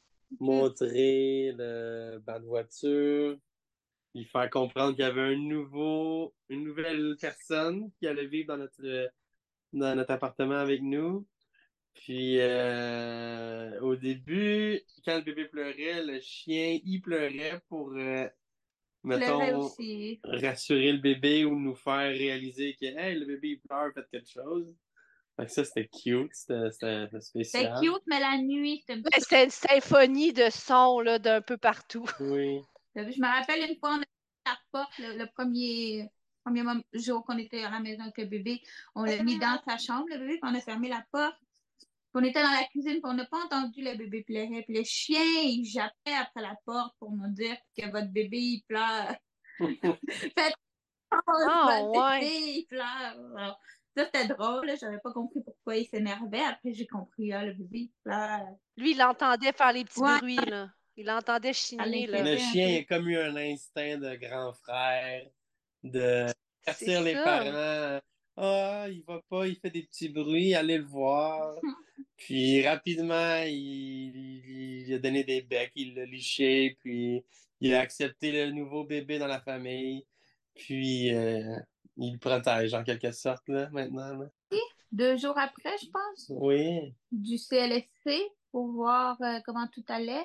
montrer 0.40 1.52
le 1.52 2.18
banc 2.20 2.40
de 2.40 2.46
voiture, 2.46 3.36
lui 4.14 4.24
faire 4.24 4.48
comprendre 4.48 4.94
qu'il 4.94 5.04
y 5.04 5.08
avait 5.08 5.20
un 5.20 5.36
nouveau, 5.36 6.34
une 6.48 6.64
nouvelle 6.64 7.16
personne 7.20 7.90
qui 7.98 8.06
allait 8.06 8.26
vivre 8.26 8.48
dans 8.48 8.56
notre, 8.56 9.10
dans 9.74 9.94
notre 9.94 10.12
appartement 10.12 10.56
avec 10.56 10.80
nous. 10.80 11.26
Puis 11.92 12.38
euh, 12.40 13.78
au 13.80 13.96
début, 13.96 14.80
quand 15.04 15.16
le 15.16 15.22
bébé 15.22 15.44
pleurait, 15.44 16.02
le 16.02 16.18
chien 16.20 16.78
y 16.82 16.98
pleurait 16.98 17.60
pour, 17.68 17.92
euh, 17.92 18.26
mettons, 19.05 19.59
aussi. 19.59 20.20
rassurer 20.24 20.92
le 20.92 20.98
bébé 20.98 21.44
ou 21.44 21.59
nous 21.59 21.74
faire 21.74 22.11
réaliser 22.11 22.74
que 22.80 22.86
hey, 22.86 23.18
le 23.18 23.26
bébé 23.26 23.48
il 23.50 23.61
pleure, 23.61 23.92
faites 23.94 24.09
quelque 24.11 24.30
chose. 24.30 24.74
Fait 25.36 25.46
que 25.46 25.52
ça, 25.52 25.64
c'était 25.64 25.88
cute, 25.88 26.30
c'était 26.32 26.70
c'était 26.70 27.07
C'était 27.20 27.20
spécial. 27.20 27.80
cute, 27.80 28.02
mais 28.07 28.20
la 28.20 28.38
nuit, 28.38 28.78
c'était 28.80 29.00
un 29.00 29.02
petit 29.02 29.20
C'était 29.20 29.44
une 29.44 29.50
symphonie 29.50 30.32
de 30.32 30.48
sons 30.50 31.00
là, 31.00 31.18
d'un 31.18 31.40
peu 31.40 31.57
partout. 31.57 32.05
Oui. 32.20 32.61
Je 32.96 33.20
me 33.20 33.26
rappelle 33.26 33.68
une 33.68 33.76
fois, 33.78 33.90
on 33.90 33.96
a 33.96 33.98
mis 33.98 34.05
la 34.46 34.57
porte, 34.70 34.98
le, 34.98 35.18
le 35.18 35.26
premier, 35.34 36.09
premier 36.44 36.62
jour 36.92 37.24
qu'on 37.24 37.38
était 37.38 37.64
à 37.64 37.70
la 37.70 37.80
maison 37.80 38.02
avec 38.02 38.16
le 38.18 38.26
bébé, 38.26 38.61
on 38.94 39.02
l'a 39.02 39.20
mis 39.24 39.36
dans 39.38 39.59
sa 39.66 39.76
chambre, 39.78 40.07
le 40.11 40.18
bébé, 40.18 40.38
puis 40.40 40.50
on 40.50 40.55
a 40.55 40.61
fermé 40.61 40.88
la 40.88 41.05
porte. 41.11 41.34
On 42.14 42.22
était 42.22 42.42
dans 42.42 42.50
la 42.50 42.64
cuisine, 42.70 42.92
puis 42.94 43.02
on 43.04 43.14
n'a 43.14 43.26
pas 43.26 43.44
entendu 43.44 43.82
le 43.82 43.96
bébé 43.96 44.22
pleurer. 44.22 44.62
Puis 44.66 44.76
le 44.76 44.84
chien, 44.84 45.20
il 45.42 45.64
jappait 45.64 46.14
après 46.18 46.42
la 46.42 46.54
porte 46.64 46.94
pour 46.98 47.10
nous 47.12 47.28
dire 47.32 47.56
que 47.76 47.90
votre 47.90 48.08
bébé, 48.12 48.38
il 48.38 48.62
pleure. 48.68 49.16
Faites 50.38 50.54
Ah, 51.10 51.18
votre 51.26 51.98
ouais. 51.98 52.20
bébé, 52.20 52.32
il 52.32 52.66
pleure. 52.68 53.16
Alors, 53.36 53.58
ça, 53.96 54.04
c'était 54.06 54.28
drôle. 54.28 54.70
J'avais 54.80 54.98
pas 55.02 55.12
compris 55.12 55.40
pourquoi 55.44 55.76
il 55.76 55.86
s'énervait. 55.86 56.40
Après, 56.44 56.72
j'ai 56.72 56.86
compris, 56.86 57.32
ah, 57.32 57.44
le 57.44 57.52
bébé, 57.54 57.78
il 57.78 57.92
pleure. 58.04 58.46
Lui, 58.76 58.92
il 58.92 59.02
entendait 59.02 59.52
faire 59.52 59.72
les 59.72 59.84
petits 59.84 60.00
Ouais. 60.00 60.18
bruits, 60.18 60.36
là. 60.36 60.68
Il 60.96 61.10
entendait 61.10 61.52
chigner, 61.52 62.06
là. 62.06 62.22
Le 62.22 62.34
un 62.34 62.38
chien 62.38 62.68
peu. 62.68 62.94
a 62.94 62.96
comme 62.96 63.08
eu 63.08 63.18
un 63.18 63.34
instinct 63.36 63.98
de 63.98 64.14
grand 64.16 64.52
frère, 64.52 65.26
de 65.82 66.26
avertir 66.66 67.02
les 67.02 67.14
ça. 67.14 67.22
parents. 67.24 68.00
Ah, 68.37 68.87
il 68.91 69.03
va 69.05 69.20
pas, 69.28 69.47
il 69.47 69.57
fait 69.57 69.70
des 69.70 69.82
petits 69.85 70.09
bruits, 70.09 70.55
allez 70.55 70.78
le 70.78 70.85
voir. 70.85 71.55
Puis 72.16 72.66
rapidement, 72.66 73.43
il, 73.45 73.53
il- 74.16 74.89
il 74.89 74.95
a 74.95 74.99
donné 74.99 75.24
des 75.24 75.43
becs, 75.43 75.72
il 75.76 75.95
l'a 75.95 76.05
liché, 76.05 76.76
puis 76.80 77.24
il 77.61 77.74
a 77.74 77.80
accepté 77.80 78.30
le 78.32 78.51
nouveau 78.53 78.85
bébé 78.85 79.18
dans 79.18 79.26
la 79.26 79.41
famille. 79.41 80.05
Puis 80.55 81.12
euh, 81.14 81.57
il 81.97 82.12
le 82.14 82.18
protège 82.18 82.74
en 82.74 82.85
quelque 82.85 83.11
sorte, 83.12 83.49
là, 83.49 83.68
maintenant. 83.70 84.16
là. 84.18 84.26
Deux 84.93 85.16
jours 85.16 85.37
après, 85.39 85.76
je 85.82 85.89
pense, 85.91 86.26
Oui. 86.30 86.95
du 87.11 87.37
CLSC 87.39 88.20
pour 88.53 88.68
voir 88.68 89.20
euh, 89.22 89.41
comment 89.45 89.66
tout 89.68 89.85
allait. 89.89 90.24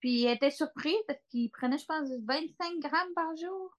Puis 0.00 0.22
il 0.22 0.26
était 0.28 0.50
surpris 0.50 0.94
parce 1.06 1.20
qu'il 1.30 1.50
prenait, 1.50 1.78
je 1.78 1.86
pense, 1.86 2.08
25 2.26 2.78
grammes 2.80 3.14
par 3.14 3.34
jour. 3.36 3.78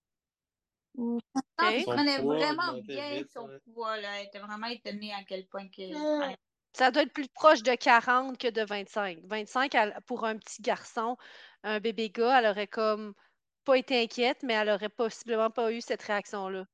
Il 0.95 1.85
prenait 1.85 2.19
poids 2.19 2.37
vraiment 2.37 2.73
bien 2.83 3.17
vite, 3.17 3.31
son 3.31 3.47
ouais. 3.47 3.59
poids, 3.73 3.97
là. 3.97 4.19
Elle 4.19 4.27
était 4.27 4.39
vraiment 4.39 4.67
étonnée 4.67 5.13
à 5.13 5.23
quel 5.23 5.47
point 5.47 5.67
que... 5.69 6.35
Ça 6.75 6.89
doit 6.89 7.03
être 7.03 7.13
plus 7.13 7.27
proche 7.27 7.61
de 7.61 7.75
40 7.75 8.37
que 8.37 8.49
de 8.49 8.63
25. 8.63 9.19
25, 9.25 9.75
elle- 9.75 9.97
pour 10.07 10.25
un 10.25 10.37
petit 10.37 10.61
garçon, 10.61 11.17
un 11.63 11.79
bébé 11.79 12.09
gars, 12.09 12.39
elle 12.39 12.47
aurait 12.47 12.67
comme 12.67 13.13
pas 13.63 13.77
été 13.77 14.01
inquiète, 14.01 14.41
mais 14.43 14.53
elle 14.53 14.69
aurait 14.69 14.89
possiblement 14.89 15.51
pas 15.51 15.71
eu 15.71 15.81
cette 15.81 16.01
réaction-là. 16.01 16.65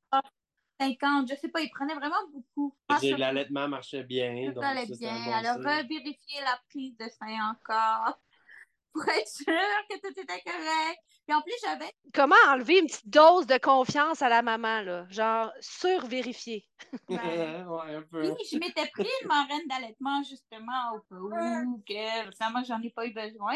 50, 0.80 1.28
je 1.30 1.34
sais 1.36 1.48
pas, 1.48 1.60
il 1.60 1.70
prenait 1.70 1.94
vraiment 1.94 2.26
beaucoup. 2.32 2.74
Ah, 2.88 2.98
L'allaitement 3.02 3.68
marchait 3.68 4.02
bien. 4.02 4.34
Tout 4.46 4.54
donc 4.54 4.64
allait 4.64 4.86
bien. 4.86 5.14
bon 5.24 5.32
Elle 5.38 5.46
a 5.46 5.54
revérifié 5.54 6.40
la 6.40 6.58
prise 6.70 6.96
de 6.96 7.04
sein 7.08 7.50
encore 7.50 8.18
pour 8.92 9.06
être 9.08 9.28
sûre 9.28 9.44
que 9.90 10.00
tout 10.00 10.18
était 10.18 10.40
correct. 10.40 11.00
Puis 11.30 11.38
en 11.38 11.42
plus, 11.42 11.54
j'avais 11.62 11.92
Comment 12.12 12.34
enlever 12.48 12.80
une 12.80 12.86
petite 12.86 13.08
dose 13.08 13.46
de 13.46 13.56
confiance 13.58 14.20
à 14.20 14.28
la 14.28 14.42
maman, 14.42 14.80
là? 14.82 15.06
Genre, 15.10 15.52
survérifier. 15.60 16.66
Ben, 17.08 17.68
ouais, 17.68 17.94
un 17.94 18.02
peu. 18.02 18.30
Oui, 18.30 18.36
je 18.50 18.58
m'étais 18.58 18.88
pris 18.88 19.06
une 19.22 19.28
marraine 19.28 19.64
d'allaitement 19.68 20.24
justement 20.24 20.92
au 20.96 20.98
cas 21.02 21.14
où 21.20 21.82
que 21.86 22.26
récemment 22.26 22.64
j'en 22.64 22.82
ai 22.82 22.90
pas 22.90 23.06
eu 23.06 23.12
besoin. 23.12 23.54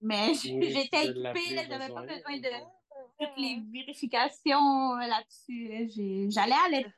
Mais 0.00 0.30
Oui, 0.30 0.72
j'étais 0.72 1.06
équipée, 1.06 1.54
là, 1.54 1.62
j'avais 1.68 1.92
pas 1.94 2.02
besoin. 2.02 2.38
de 2.38 2.50
toutes 3.20 3.36
les 3.36 3.62
vérifications 3.72 4.96
euh, 4.96 5.06
là-dessus. 5.06 5.68
là. 5.68 6.28
J'allais 6.28 6.56
allaiter 6.66 6.90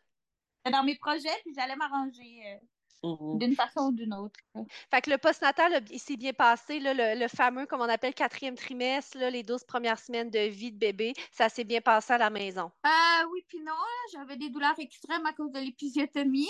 C'était 0.64 0.74
dans 0.74 0.84
mes 0.84 0.96
projets, 0.96 1.36
puis 1.44 1.52
j'allais 1.54 1.76
m'arranger 1.76 2.59
Mhm. 3.03 3.38
d'une 3.38 3.55
façon 3.55 3.88
ou 3.88 3.92
d'une 3.92 4.12
autre. 4.12 4.40
Fait 4.90 5.01
que 5.01 5.11
le 5.11 5.18
postnatal, 5.18 5.84
il 5.90 6.01
s'est 6.01 6.16
bien 6.16 6.32
passé, 6.32 6.80
là, 6.80 6.94
le, 6.94 7.20
le 7.20 7.28
fameux, 7.28 7.66
comme 7.66 7.80
on 7.80 7.88
appelle, 7.88 8.14
quatrième 8.14 8.57
trimestre, 8.57 9.18
là, 9.18 9.30
les 9.30 9.42
12 9.42 9.64
premières 9.64 9.99
semaines 9.99 10.30
de 10.30 10.40
vie 10.40 10.72
de 10.72 10.78
bébé, 10.78 11.14
ça 11.30 11.49
s'est 11.49 11.64
bien 11.64 11.80
passé 11.80 12.14
à 12.14 12.18
la 12.18 12.30
maison. 12.30 12.72
Euh, 12.84 13.26
oui, 13.32 13.44
puis 13.49 13.61
non, 13.61 13.72
j'avais 14.12 14.36
des 14.36 14.51
douleurs 14.51 14.78
extrêmes 14.78 15.26
à 15.26 15.32
cause 15.32 15.53
de 15.53 15.61
l'épisiotomie. 15.61 16.49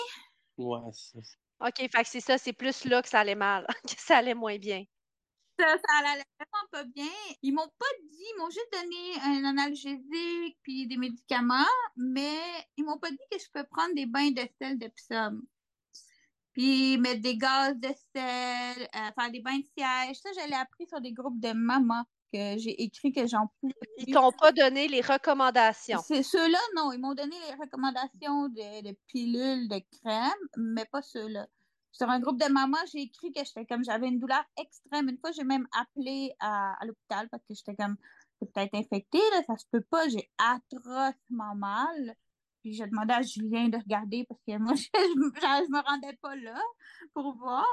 Ouais, 0.56 0.80
c'est 0.92 1.20
OK, 1.60 1.76
fait 1.76 1.88
que 1.88 2.08
c'est 2.08 2.20
ça, 2.20 2.38
c'est 2.38 2.52
plus 2.52 2.84
là 2.84 3.02
que 3.02 3.08
ça 3.08 3.20
allait 3.20 3.34
mal, 3.34 3.66
que 3.82 4.00
ça 4.00 4.18
allait 4.18 4.34
moins 4.34 4.58
bien. 4.58 4.84
Ça, 5.58 5.66
ça 5.66 5.98
allait 5.98 6.22
vraiment 6.38 6.68
pas 6.70 6.84
bien. 6.84 7.10
Ils 7.42 7.52
m'ont 7.52 7.68
pas 7.78 7.86
dit, 8.00 8.22
ils 8.22 8.38
m'ont 8.38 8.50
juste 8.50 8.72
donné 8.72 9.20
un 9.22 9.44
analgésique 9.44 10.56
puis 10.62 10.86
des 10.86 10.96
médicaments, 10.96 11.64
mais 11.96 12.38
ils 12.76 12.84
m'ont 12.84 12.98
pas 12.98 13.10
dit 13.10 13.18
que 13.30 13.38
je 13.38 13.50
peux 13.52 13.64
prendre 13.64 13.92
des 13.94 14.06
bains 14.06 14.30
de 14.30 14.42
sel 14.60 14.78
d'Epsom. 14.78 15.42
Puis 16.58 16.98
mettre 16.98 17.22
des 17.22 17.36
gaz 17.36 17.76
de 17.76 17.86
sel, 17.86 18.82
euh, 18.82 19.10
faire 19.14 19.30
des 19.30 19.38
bains 19.38 19.58
de 19.58 19.64
siège. 19.78 20.16
Ça, 20.16 20.28
je 20.34 20.48
l'ai 20.48 20.56
appris 20.56 20.88
sur 20.88 21.00
des 21.00 21.12
groupes 21.12 21.38
de 21.38 21.52
mamans 21.52 22.02
que 22.32 22.58
j'ai 22.58 22.82
écrit 22.82 23.12
que 23.12 23.28
j'en 23.28 23.46
pouvais 23.60 23.74
Ils 23.98 24.12
t'ont 24.12 24.32
pas 24.32 24.50
donné 24.50 24.88
les 24.88 25.00
recommandations. 25.00 26.00
C'est 26.04 26.24
ceux-là, 26.24 26.58
non. 26.74 26.90
Ils 26.90 26.98
m'ont 26.98 27.14
donné 27.14 27.36
les 27.48 27.54
recommandations 27.54 28.48
de, 28.48 28.88
de 28.90 28.96
pilules, 29.06 29.68
de 29.68 29.80
crème, 30.00 30.48
mais 30.56 30.84
pas 30.86 31.00
ceux-là. 31.00 31.46
Sur 31.92 32.10
un 32.10 32.18
groupe 32.18 32.40
de 32.40 32.52
mamans, 32.52 32.76
j'ai 32.92 33.02
écrit 33.02 33.32
que 33.32 33.44
j'étais 33.44 33.64
comme 33.64 33.84
j'avais 33.84 34.08
une 34.08 34.18
douleur 34.18 34.44
extrême. 34.60 35.08
Une 35.08 35.18
fois, 35.18 35.30
j'ai 35.30 35.44
même 35.44 35.68
appelé 35.80 36.34
à, 36.40 36.74
à 36.82 36.86
l'hôpital 36.86 37.28
parce 37.28 37.44
que 37.44 37.54
j'étais 37.54 37.76
comme 37.76 37.96
peut-être 38.40 38.74
infectée, 38.74 39.22
là, 39.30 39.42
ça 39.46 39.56
se 39.56 39.64
peut 39.70 39.84
pas, 39.88 40.08
j'ai 40.08 40.28
atrocement 40.38 41.54
mal. 41.54 42.16
J'ai 42.72 42.86
demandé 42.86 43.14
à 43.14 43.22
Julien 43.22 43.68
de 43.68 43.76
regarder 43.76 44.24
parce 44.28 44.40
que 44.46 44.58
moi, 44.58 44.74
je, 44.76 44.84
je 44.92 45.70
me 45.70 45.82
rendais 45.86 46.16
pas 46.20 46.36
là 46.36 46.60
pour 47.14 47.36
voir. 47.36 47.66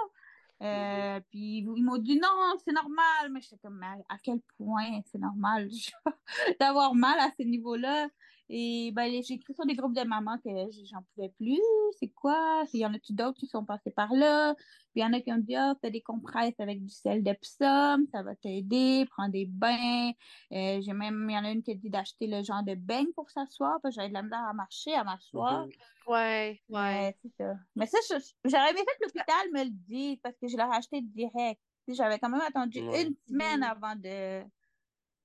Euh, 0.62 1.20
puis 1.30 1.60
ils 1.60 1.84
m'ont 1.84 1.98
dit 1.98 2.18
non, 2.20 2.56
c'est 2.64 2.74
normal. 2.74 3.32
Mais 3.32 3.42
j'étais 3.42 3.58
comme, 3.62 3.82
à, 3.84 3.96
à 4.10 4.18
quel 4.24 4.40
point 4.58 5.02
c'est 5.12 5.20
normal 5.20 5.70
d'avoir 6.60 6.96
mal 6.96 7.20
à 7.20 7.30
ce 7.38 7.44
niveau-là? 7.44 8.08
Et 8.50 8.92
ben, 8.94 9.12
j'ai 9.24 9.34
écrit 9.36 9.54
sur 9.56 9.66
des 9.66 9.76
groupes 9.76 9.96
de 9.96 10.04
mamans 10.04 10.38
que 10.38 10.50
j'en 10.92 11.04
pouvais 11.14 11.30
plus. 11.30 11.60
C'est 12.00 12.10
quoi? 12.10 12.64
Il 12.74 12.80
y 12.80 12.86
en 12.86 12.94
a-tu 12.94 13.14
d'autres 13.14 13.40
qui 13.40 13.48
sont 13.48 13.66
passés 13.66 13.92
par 13.92 14.14
là? 14.14 14.54
Puis 14.56 15.02
il 15.02 15.02
y 15.02 15.06
en 15.06 15.14
a 15.14 15.20
qui 15.20 15.32
ont 15.32 15.38
dit, 15.38 15.56
ah, 15.56 15.76
fais 15.82 15.92
des 15.92 16.02
compresses 16.02 16.60
avec 16.60 16.82
du 16.84 16.90
sel 16.90 17.24
d'Epsom, 17.24 18.06
ça 18.12 18.22
va 18.24 18.36
t'aider, 18.36 19.06
prends 19.10 19.30
des 19.30 19.46
bains. 19.46 20.12
Euh, 20.52 20.80
j'ai 20.82 20.94
même, 20.94 21.28
il 21.30 21.34
y 21.34 21.38
en 21.38 21.44
a 21.44 21.52
une 21.52 21.64
qui 21.64 21.72
a 21.72 21.76
dit 21.76 21.90
d'acheter 21.90 22.28
le 22.28 22.44
genre 22.44 22.64
de 22.64 22.76
beigne 22.76 23.12
pour 23.16 23.30
s'asseoir, 23.30 23.80
parce 23.82 23.96
que 23.96 24.02
j'avais 24.02 24.10
de 24.10 24.14
la 24.14 24.24
misère 24.24 24.46
à 24.48 24.54
marcher, 24.54 24.94
à 24.94 25.04
m'asseoir. 25.04 25.66
Mhm. 25.66 25.72
Ouais, 26.08 26.62
ouais. 26.70 26.78
Ouais, 26.80 27.18
c'est 27.24 27.32
ça. 27.38 27.56
Mais 27.76 27.88
ça, 27.88 27.98
j'aurais 28.44 28.70
aimé 28.70 28.80
fait 28.80 28.98
que 29.00 29.06
l'hôpital 29.06 29.52
me 29.54 29.64
le 29.64 29.72
dise 29.72 30.20
parce 30.22 30.36
que 30.38 30.48
je 30.48 30.56
l'ai 30.56 30.64
acheté 30.64 31.02
direct. 31.02 31.60
J'avais 31.88 32.20
quand 32.20 32.30
même 32.30 32.42
attendu 32.42 32.80
Ouais. 32.80 33.08
une 33.08 33.16
semaine 33.28 33.64
avant 33.64 33.96
de. 33.96 34.44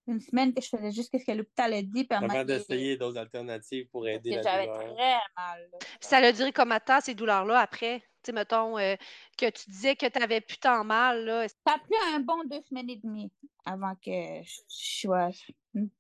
Une 0.07 0.21
semaine 0.21 0.53
que 0.53 0.61
je 0.61 0.69
faisais 0.69 0.91
juste 0.91 1.17
ce 1.17 1.25
que 1.25 1.33
l'hôpital 1.37 1.73
a 1.73 1.83
dit. 1.83 2.07
Avant 2.11 2.45
d'essayer 2.45 2.97
d'autres 2.97 3.19
alternatives 3.19 3.89
pour 3.91 4.05
parce 4.05 4.17
aider 4.17 4.31
que 4.31 4.37
la 4.37 4.43
j'avais 4.43 4.67
très 4.67 5.19
mal. 5.37 5.71
Ça 6.01 6.17
a 6.19 6.33
duré 6.33 6.53
combien 6.53 6.79
de 6.79 6.85
temps, 6.85 7.01
ces 7.01 7.15
douleurs-là, 7.15 7.59
après? 7.61 8.01
Tu 8.01 8.07
sais, 8.27 8.33
mettons, 8.33 8.77
euh, 8.79 8.97
que 9.39 9.49
tu 9.49 9.71
disais 9.71 9.97
que 9.97 10.07
tu 10.07 10.23
avais 10.23 10.41
plus 10.43 10.59
tant 10.59 10.85
mal, 10.85 11.25
là. 11.25 11.49
Ça 11.49 11.75
a 11.75 11.79
pris 11.79 11.95
un 12.15 12.21
bon 12.21 12.43
deux 12.45 12.61
semaines 12.69 12.91
et 12.91 12.97
demie 12.97 13.31
avant 13.65 13.95
que 13.95 14.43
je 14.43 14.61
sois 14.69 15.31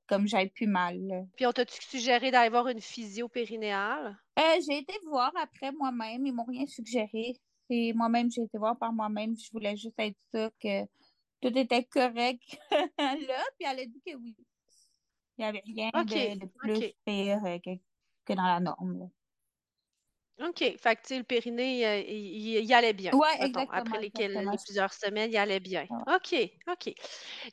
comme 0.07 0.26
j'avais 0.26 0.48
plus 0.48 0.66
mal. 0.66 0.98
là. 1.07 1.22
Puis 1.36 1.46
on 1.46 1.53
t'a-tu 1.53 1.80
suggéré 1.80 2.30
d'aller 2.30 2.51
voir 2.51 2.68
une 2.68 2.80
physio 2.80 3.28
périnéale? 3.28 4.18
Euh, 4.38 4.61
j'ai 4.68 4.78
été 4.78 4.94
voir 5.07 5.32
après 5.40 5.72
moi-même. 5.72 6.26
Ils 6.26 6.32
m'ont 6.32 6.44
rien 6.44 6.66
suggéré. 6.66 7.36
Moi-même, 7.70 8.30
j'ai 8.30 8.42
été 8.42 8.59
voir 8.59 8.76
par 8.76 8.92
moi-même. 8.92 9.34
Je 9.36 9.48
voulais 9.53 9.76
juste 9.76 9.98
être 9.98 10.18
sûre 10.34 10.51
que 10.61 10.84
tout 11.41 11.57
était 11.59 11.84
correct 11.84 12.43
là. 12.99 13.45
Puis 13.59 13.68
elle 13.68 13.80
a 13.80 13.86
dit 13.86 14.03
que 14.07 14.14
oui. 14.16 14.36
Il 15.38 15.43
n'y 15.43 15.45
avait 15.45 15.62
rien 15.64 15.91
OK, 15.95 16.07
de, 16.07 16.38
de 16.38 16.47
plus 16.59 16.93
pire 17.05 17.45
euh, 17.47 17.59
que, 17.59 17.70
que 18.26 18.32
dans 18.34 18.43
la 18.45 18.61
norme. 18.61 18.99
là. 18.99 19.07
OK. 20.49 20.59
Fait 20.78 20.97
que, 20.97 21.03
tu 21.03 21.09
sais, 21.09 21.18
le 21.18 21.24
périnée, 21.24 21.86
euh, 21.86 21.99
il, 22.01 22.14
il- 22.16 22.64
il 22.64 22.72
allait 22.74 22.93
bien. 22.95 23.11
Mettons. 23.12 23.47
exactement, 23.47 23.70
Après 23.78 23.99
les, 24.01 24.11
quel- 24.11 24.30
exactement. 24.30 24.53
les 24.53 24.59
plusieurs 24.64 24.93
semaines, 24.93 25.30
il 25.30 25.36
allait 25.36 25.61
bien. 25.61 25.86
Ouais. 25.91 26.14
OK, 26.14 26.51
OK. 26.72 26.95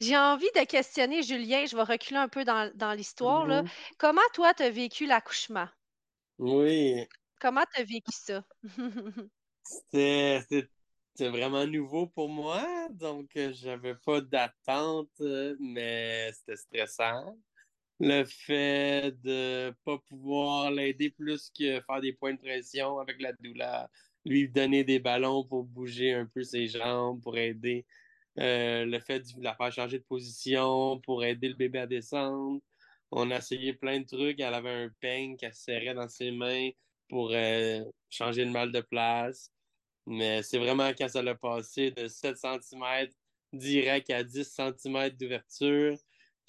J'ai 0.02 0.18
envie 0.18 0.50
de 0.56 0.66
questionner 0.66 1.22
Julien. 1.24 1.66
Je 1.66 1.76
vais 1.76 1.84
reculer 1.84 2.20
un 2.20 2.30
peu 2.30 2.44
dans, 2.46 2.72
dans 2.76 2.94
l'histoire, 2.94 3.46
là. 3.46 3.64
Comment, 3.98 4.22
toi, 4.34 4.54
tu 4.54 4.64
as 4.64 4.70
vécu 4.70 5.06
l'accouchement? 5.06 5.68
Oui, 6.40 7.08
Comment 7.40 7.64
tu 7.74 7.82
as 7.82 7.84
vécu 7.84 8.12
ça? 8.12 8.44
c'était 9.64 10.70
c'était- 11.18 11.30
vraiment 11.30 11.66
nouveau 11.68 12.08
pour 12.08 12.30
moi, 12.30 12.90
donc 12.92 13.36
euh, 13.38 13.52
j'avais 13.54 13.96
pas 13.96 14.22
d'attente, 14.22 15.10
mais 15.60 16.32
c'était 16.34 16.56
stressant. 16.58 17.38
Le 18.00 18.26
fait 18.26 19.12
de 19.24 19.74
pas 19.86 20.00
pouvoir 20.10 20.72
l'aider 20.72 21.12
plus 21.12 21.52
que 21.58 21.82
faire 21.82 22.02
des 22.02 22.14
points 22.14 22.34
de 22.36 22.40
pression 22.40 23.00
avec 23.00 23.22
la 23.22 23.34
douleur, 23.34 23.90
lui 24.26 24.50
donner 24.50 24.84
des 24.86 25.00
ballons 25.00 25.46
pour 25.48 25.64
bouger 25.66 26.14
un 26.14 26.28
peu 26.28 26.44
ses 26.44 26.68
jambes, 26.68 27.22
pour 27.24 27.38
aider. 27.38 27.86
Euh, 28.40 28.86
le 28.86 29.00
fait 29.00 29.22
de 29.22 29.44
la 29.44 29.56
faire 29.56 29.72
changer 29.74 30.00
de 30.00 30.04
position, 30.06 31.00
pour 31.02 31.24
aider 31.26 31.50
le 31.50 31.56
bébé 31.56 31.80
à 31.80 31.88
descendre. 31.88 32.62
On 33.12 33.32
a 33.32 33.38
essayé 33.40 33.74
plein 33.74 34.00
de 34.02 34.06
trucs. 34.06 34.40
Elle 34.42 34.54
avait 34.54 34.70
un 34.86 34.90
peigne 35.02 35.38
qu'elle 35.38 35.54
serrait 35.56 35.94
dans 35.96 36.10
ses 36.10 36.32
mains 36.32 36.70
pour 37.10 37.32
euh, 37.34 37.84
changer 38.10 38.46
le 38.46 38.52
mal 38.52 38.72
de 38.72 38.82
place. 38.82 39.52
Mais 40.08 40.44
c'est 40.44 40.60
vraiment 40.60 40.90
quand 40.98 41.10
ça 41.10 41.22
l'a 41.24 41.36
passé 41.36 41.92
de 41.92 42.08
7 42.08 42.38
cm 42.38 43.10
direct 43.54 44.10
à 44.12 44.24
10 44.24 44.46
cm 44.46 45.10
d'ouverture, 45.18 45.98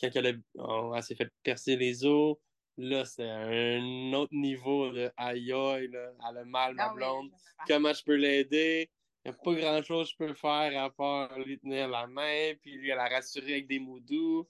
quand 0.00 0.10
elle, 0.14 0.26
a, 0.28 0.32
on- 0.62 0.94
elle 0.94 1.02
s'est 1.02 1.16
fait 1.16 1.32
percer 1.42 1.76
les 1.76 2.04
os, 2.06 2.36
là, 2.76 3.04
c'est 3.04 3.28
un 3.28 4.12
autre 4.14 4.34
niveau 4.34 4.90
de 4.92 5.10
aïe 5.16 5.52
aïe, 5.52 5.88
là, 5.88 6.12
elle 6.30 6.38
a 6.38 6.44
mal, 6.44 6.74
ma 6.76 6.86
Ah 6.86 6.94
blonde. 6.94 7.30
Comment 7.66 7.92
je 7.92 8.04
peux 8.04 8.16
l'aider? 8.16 8.90
Il 9.24 9.30
n'y 9.32 9.36
a 9.36 9.38
pas 9.38 9.54
grand-chose 9.54 10.14
que 10.14 10.28
je 10.28 10.32
peux 10.32 10.34
faire 10.34 10.82
à 10.84 10.90
part 10.90 11.38
lui 11.40 11.58
tenir 11.58 11.88
la 11.88 12.06
main, 12.06 12.54
puis 12.62 12.72
lui, 12.76 12.88
la 12.88 13.08
rassurer 13.08 13.54
avec 13.54 13.66
des 13.68 13.80
mots 13.80 14.00
doux. 14.00 14.46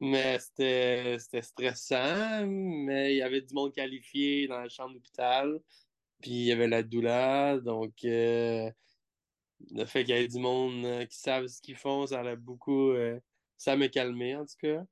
Mais 0.00 0.38
c'était 0.38 1.18
c'était 1.18 1.42
stressant, 1.42 2.46
mais 2.46 3.14
il 3.14 3.18
y 3.18 3.22
avait 3.22 3.40
du 3.42 3.54
monde 3.54 3.72
qualifié 3.74 4.46
dans 4.46 4.60
la 4.60 4.68
chambre 4.68 4.94
d'hôpital. 4.94 5.58
Puis 6.20 6.30
il 6.30 6.44
y 6.44 6.52
avait 6.52 6.68
la 6.68 6.82
douleur, 6.82 7.62
donc 7.62 7.92
euh, 8.04 8.70
le 9.70 9.84
fait 9.84 10.04
qu'il 10.04 10.16
y 10.16 10.18
ait 10.18 10.28
du 10.28 10.38
monde 10.38 10.84
euh, 10.84 11.06
qui 11.06 11.18
savent 11.18 11.46
ce 11.46 11.60
qu'ils 11.60 11.76
font, 11.76 12.06
ça 12.06 12.20
a 12.20 12.36
beaucoup. 12.36 12.90
euh, 12.90 13.20
ça 13.58 13.76
m'a 13.76 13.88
calmé 13.88 14.36
en 14.36 14.44
tout 14.44 14.56
cas. 14.60 14.82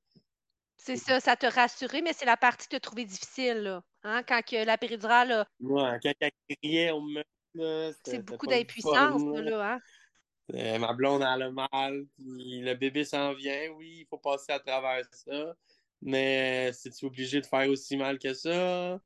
C'est 0.77 0.97
ça, 0.97 1.19
ça 1.19 1.35
t'a 1.35 1.49
rassuré, 1.49 2.01
mais 2.01 2.13
c'est 2.13 2.25
la 2.25 2.37
partie 2.37 2.65
que 2.67 2.71
tu 2.71 2.75
as 2.75 2.79
trouvée 2.79 3.05
difficile, 3.05 3.57
là. 3.59 3.83
Hein? 4.03 4.23
Quand 4.27 4.41
que 4.41 4.65
la 4.65 4.77
péridurale, 4.77 5.29
là, 5.29 5.47
Ouais, 5.59 5.97
quand 6.03 6.13
elle 6.19 6.31
criait 6.61 6.91
au 6.91 7.01
c'était 7.55 7.93
c'est 8.03 8.21
beaucoup 8.21 8.45
le 8.45 8.51
d'impuissance, 8.51 9.23
là, 9.23 9.73
hein? 9.73 9.79
Euh, 10.53 10.77
ma 10.77 10.93
blonde 10.93 11.23
elle 11.23 11.41
a 11.41 11.51
mal, 11.51 12.05
puis 12.17 12.61
le 12.61 12.75
bébé 12.75 13.03
s'en 13.03 13.33
vient, 13.33 13.69
oui, 13.77 14.01
il 14.01 14.05
faut 14.07 14.19
passer 14.19 14.51
à 14.51 14.59
travers 14.59 15.03
ça. 15.11 15.55
Mais 16.01 16.71
c'est-tu 16.73 17.05
obligé 17.05 17.41
de 17.41 17.45
faire 17.47 17.67
aussi 17.69 17.97
mal 17.97 18.19
que 18.19 18.33
ça? 18.33 18.99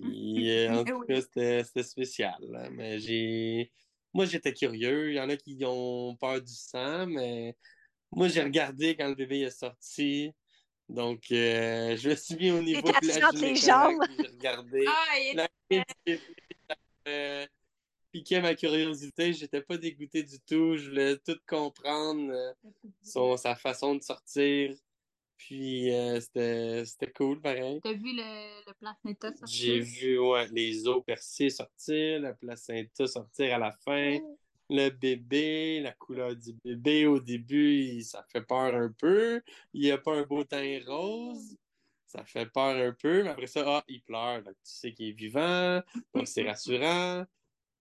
Puis, 0.00 0.50
euh, 0.50 0.72
en 0.80 0.84
tout 0.84 0.94
Oui. 1.00 1.06
cas, 1.08 1.20
c'était 1.64 1.82
spécial. 1.82 2.36
là. 2.40 2.68
Mais 2.70 2.98
j'ai. 2.98 3.72
Moi, 4.12 4.24
j'étais 4.26 4.52
curieux. 4.54 5.10
Il 5.10 5.16
y 5.16 5.20
en 5.20 5.28
a 5.28 5.36
qui 5.36 5.58
ont 5.66 6.16
peur 6.16 6.40
du 6.40 6.54
sang, 6.54 7.06
mais 7.06 7.56
moi, 8.12 8.28
j'ai 8.28 8.42
regardé 8.42 8.96
quand 8.96 9.08
le 9.08 9.14
bébé 9.14 9.40
est 9.42 9.50
sorti. 9.50 10.32
Donc, 10.88 11.24
euh, 11.32 11.96
je 11.96 12.10
me 12.10 12.14
suis 12.14 12.36
mis 12.36 12.50
au 12.50 12.62
niveau 12.62 12.80
de 12.88 13.06
la 13.06 13.54
J'ai 13.54 14.26
regardé. 14.28 14.84
Ah, 14.88 15.18
il 15.18 15.36
La 15.36 15.48
bébé, 15.68 15.84
ça 16.68 16.76
me 17.06 17.46
piquait 18.12 18.40
ma 18.40 18.54
curiosité. 18.54 19.32
J'étais 19.32 19.60
pas 19.60 19.76
dégoûté 19.76 20.22
du 20.22 20.38
tout. 20.40 20.76
Je 20.76 20.88
voulais 20.88 21.18
tout 21.18 21.38
comprendre, 21.46 22.30
euh, 22.32 22.52
son, 23.02 23.36
sa 23.36 23.54
façon 23.56 23.96
de 23.96 24.02
sortir. 24.02 24.74
Puis, 25.36 25.92
euh, 25.92 26.20
c'était 26.20 26.84
c'était 26.86 27.12
cool, 27.12 27.40
pareil. 27.40 27.80
T'as 27.82 27.92
vu 27.92 28.12
le, 28.14 28.66
le 28.66 28.72
placenta 28.74 29.28
sortir? 29.34 29.46
J'ai 29.46 29.80
vu 29.80 30.18
ouais, 30.18 30.46
les 30.48 30.86
os 30.88 31.02
percés 31.04 31.50
sortir, 31.50 32.20
le 32.20 32.34
placenta 32.34 33.06
sortir 33.06 33.54
à 33.54 33.58
la 33.58 33.72
fin, 33.72 34.18
le 34.70 34.88
bébé, 34.90 35.80
la 35.80 35.92
couleur 35.92 36.34
du 36.34 36.54
bébé 36.64 37.06
au 37.06 37.20
début, 37.20 37.74
il- 37.74 38.04
ça 38.04 38.24
fait 38.32 38.42
peur 38.42 38.74
un 38.74 38.90
peu. 38.98 39.40
Il 39.72 39.82
n'y 39.82 39.90
a 39.90 39.98
pas 39.98 40.14
un 40.16 40.22
beau 40.22 40.42
teint 40.44 40.80
rose. 40.86 41.56
Ça 42.06 42.24
fait 42.24 42.46
peur 42.46 42.76
un 42.76 42.92
peu, 42.92 43.22
mais 43.24 43.30
après 43.30 43.46
ça, 43.46 43.62
ah, 43.66 43.84
il 43.88 44.00
pleure. 44.02 44.42
Donc, 44.42 44.54
tu 44.64 44.72
sais 44.72 44.92
qu'il 44.92 45.08
est 45.08 45.12
vivant, 45.12 45.82
donc 46.14 46.26
c'est 46.28 46.44
rassurant. 46.48 47.24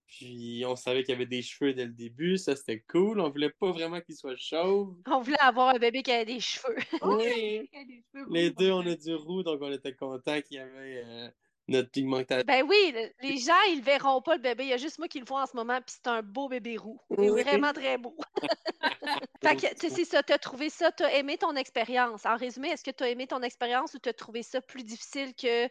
Puis 0.08 0.64
on 0.68 0.76
savait 0.76 1.04
qu'il 1.04 1.14
y 1.14 1.16
avait 1.16 1.26
des 1.26 1.42
cheveux 1.42 1.74
dès 1.74 1.86
le 1.86 1.94
début, 1.94 2.38
ça 2.38 2.56
c'était 2.56 2.80
cool. 2.82 3.20
On 3.20 3.30
voulait 3.30 3.50
pas 3.50 3.72
vraiment 3.72 4.02
qu'il 4.02 4.16
soit 4.16 4.36
chauve. 4.38 4.96
On 5.08 5.20
voulait 5.22 5.40
avoir 5.40 5.76
un 5.76 5.80
bébé 5.80 6.04
qui 6.04 6.12
avait 6.12 6.26
des 6.26 6.40
cheveux. 6.40 6.76
Oui. 7.04 7.70
Il 7.74 7.80
a 7.80 7.84
des 7.86 8.04
cheveux 8.14 8.28
Les 8.30 8.50
deux, 8.52 8.72
on 8.72 8.86
a 8.86 8.96
du 8.96 9.16
roux, 9.16 9.44
donc 9.44 9.62
on 9.62 9.72
était 9.72 9.96
contents 9.96 10.42
qu'il 10.42 10.58
y 10.58 10.60
avait 10.60 11.04
euh, 11.06 11.30
notre 11.68 11.90
pigmentation. 11.90 12.46
Ben 12.46 12.64
oui, 12.68 12.94
le- 12.94 13.12
les 13.28 13.38
gens, 13.38 13.54
ils 13.70 13.82
verront 13.82 14.22
pas, 14.22 14.36
le 14.36 14.42
bébé. 14.42 14.64
Il 14.66 14.70
y 14.70 14.74
a 14.74 14.78
juste 14.78 15.00
moi 15.00 15.08
qui 15.08 15.20
le 15.20 15.26
vois 15.26 15.44
en 15.44 15.46
ce 15.48 15.56
moment, 15.56 15.78
puis 15.82 15.96
c'est 15.96 16.08
un 16.10 16.22
beau 16.22 16.48
bébé 16.50 16.78
roux. 16.78 17.00
Il 17.18 17.26
est 17.26 17.30
Oui. 17.32 17.42
vraiment 17.44 17.74
très 17.74 17.98
beau. 17.98 18.16
fait 19.44 19.56
que, 19.56 19.68
tu 19.74 19.80
sais, 19.82 19.90
c'est 19.90 20.06
ça, 20.06 20.24
t'as 20.24 20.38
trouvé 20.38 20.70
ça, 20.70 20.92
t'as 20.92 21.12
aimé 21.14 21.38
ton 21.38 21.56
expérience. 21.56 22.26
En 22.26 22.38
résumé, 22.38 22.70
est-ce 22.70 22.84
que 22.84 22.92
t'as 22.92 23.10
aimé 23.10 23.28
ton 23.28 23.42
expérience 23.42 23.94
ou 23.94 24.00
t'as 24.00 24.14
trouvé 24.14 24.44
ça 24.44 24.62
plus 24.62 24.84
difficile 24.84 25.34
que 25.36 25.68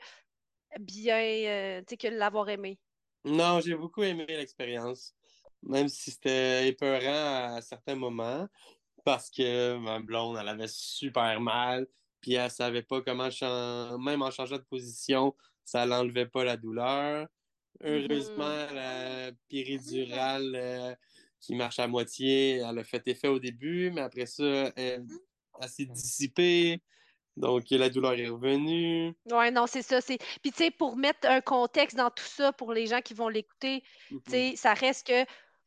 bien, 0.80 1.18
euh, 1.20 1.80
tu 1.80 1.86
sais, 1.90 1.96
que 1.96 2.08
l'avoir 2.08 2.48
aimé? 2.50 2.78
Non, 3.24 3.60
j'ai 3.60 3.74
beaucoup 3.74 4.02
aimé 4.02 4.26
l'expérience, 4.28 5.14
même 5.62 5.88
si 5.88 6.10
c'était 6.10 6.68
épeurant 6.68 7.54
à 7.56 7.60
certains 7.62 7.94
moments, 7.94 8.46
parce 9.04 9.30
que 9.30 9.76
ma 9.78 10.00
blonde, 10.00 10.36
elle 10.40 10.48
avait 10.48 10.68
super 10.68 11.40
mal, 11.40 11.86
puis 12.20 12.34
elle 12.34 12.50
savait 12.50 12.82
pas 12.82 13.00
comment, 13.02 13.30
chan- 13.30 13.98
même 13.98 14.22
en 14.22 14.30
changeant 14.30 14.58
de 14.58 14.62
position, 14.62 15.34
ça 15.64 15.86
l'enlevait 15.86 16.26
pas 16.26 16.44
la 16.44 16.56
douleur. 16.58 17.28
Heureusement, 17.82 18.66
la 18.72 19.32
péridurale 19.48 20.52
euh, 20.54 20.94
qui 21.40 21.54
marche 21.56 21.78
à 21.78 21.88
moitié, 21.88 22.58
elle 22.58 22.78
a 22.78 22.84
fait 22.84 23.06
effet 23.08 23.28
au 23.28 23.38
début, 23.38 23.90
mais 23.90 24.02
après 24.02 24.26
ça, 24.26 24.72
elle, 24.76 25.06
elle 25.60 25.68
s'est 25.68 25.86
dissipée, 25.86 26.82
donc 27.36 27.64
la 27.70 27.90
douleur 27.90 28.14
est 28.14 28.28
revenue. 28.28 29.14
Ouais, 29.30 29.50
non, 29.50 29.66
c'est 29.66 29.82
ça. 29.82 30.00
C'est... 30.00 30.18
Puis, 30.42 30.52
tu 30.52 30.64
sais, 30.64 30.70
pour 30.70 30.96
mettre 30.96 31.28
un 31.28 31.40
contexte 31.40 31.96
dans 31.96 32.10
tout 32.10 32.24
ça, 32.24 32.52
pour 32.52 32.72
les 32.72 32.86
gens 32.86 33.00
qui 33.00 33.14
vont 33.14 33.28
l'écouter, 33.28 33.82
tu 34.10 34.30
sais, 34.30 34.54
ça 34.56 34.74
reste 34.74 35.06
que 35.06 35.24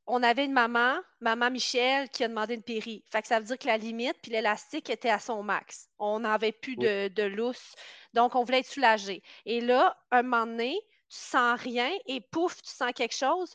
on 0.07 0.23
avait 0.23 0.45
une 0.45 0.53
maman, 0.53 0.97
maman 1.19 1.51
Michel, 1.51 2.09
qui 2.09 2.23
a 2.23 2.29
demandé 2.29 2.55
une 2.55 2.63
péri. 2.63 3.03
Fait 3.11 3.21
que 3.21 3.27
ça 3.27 3.39
veut 3.39 3.45
dire 3.45 3.57
que 3.57 3.67
la 3.67 3.77
limite 3.77 4.15
puis 4.21 4.31
l'élastique 4.31 4.89
était 4.89 5.09
à 5.09 5.19
son 5.19 5.43
max. 5.43 5.89
On 5.99 6.21
n'avait 6.21 6.53
plus 6.53 6.77
de, 6.77 7.09
de 7.09 7.23
lousse. 7.23 7.75
Donc, 8.13 8.35
on 8.35 8.45
voulait 8.45 8.59
être 8.59 8.71
soulagé. 8.71 9.21
Et 9.45 9.59
là, 9.59 9.97
un 10.11 10.23
moment 10.23 10.47
donné, 10.47 10.79
tu 11.09 11.17
sens 11.17 11.59
rien 11.59 11.91
et 12.05 12.21
pouf, 12.21 12.61
tu 12.61 12.71
sens 12.71 12.93
quelque 12.95 13.15
chose. 13.15 13.53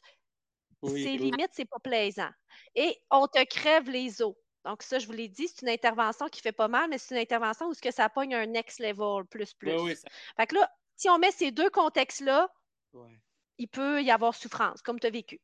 Oui, 0.82 1.02
c'est 1.02 1.12
oui. 1.12 1.30
limite, 1.30 1.50
c'est 1.52 1.64
pas 1.64 1.78
plaisant. 1.78 2.30
Et 2.74 2.98
on 3.10 3.26
te 3.26 3.42
crève 3.44 3.88
les 3.88 4.20
os. 4.20 4.34
Donc, 4.64 4.82
ça, 4.82 4.98
je 4.98 5.06
vous 5.06 5.12
l'ai 5.12 5.28
dit, 5.28 5.48
c'est 5.48 5.62
une 5.62 5.68
intervention 5.70 6.28
qui 6.28 6.40
fait 6.40 6.52
pas 6.52 6.68
mal, 6.68 6.88
mais 6.88 6.98
c'est 6.98 7.14
une 7.14 7.20
intervention 7.20 7.66
où 7.66 7.74
ce 7.74 7.80
que 7.80 7.90
ça 7.90 8.08
pogne 8.08 8.34
un 8.34 8.46
next 8.46 8.78
level 8.78 9.24
plus 9.26 9.54
plus. 9.54 9.72
Oui, 9.74 9.82
oui, 9.82 9.96
ça- 9.96 10.08
Fait 10.36 10.46
que 10.46 10.54
là, 10.54 10.70
si 10.96 11.08
on 11.08 11.18
met 11.18 11.32
ces 11.32 11.50
deux 11.50 11.70
contextes-là, 11.70 12.48
ouais. 12.92 13.20
il 13.58 13.68
peut 13.68 14.02
y 14.02 14.10
avoir 14.10 14.34
souffrance, 14.34 14.82
comme 14.82 15.00
tu 15.00 15.06
as 15.06 15.10
vécu. 15.10 15.40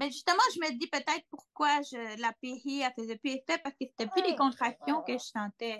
Mais 0.00 0.10
justement, 0.10 0.42
je 0.54 0.60
me 0.60 0.78
dis 0.78 0.86
peut-être 0.88 1.24
pourquoi 1.30 1.82
je, 1.82 2.20
la 2.20 2.32
péri, 2.40 2.82
elle 2.82 2.92
faisait 2.96 3.16
plus 3.16 3.30
effet, 3.32 3.58
parce 3.58 3.74
que 3.74 3.86
c'était 3.86 4.06
plus 4.06 4.22
les 4.22 4.36
contractions 4.36 5.02
que 5.02 5.12
je 5.12 5.18
sentais. 5.18 5.78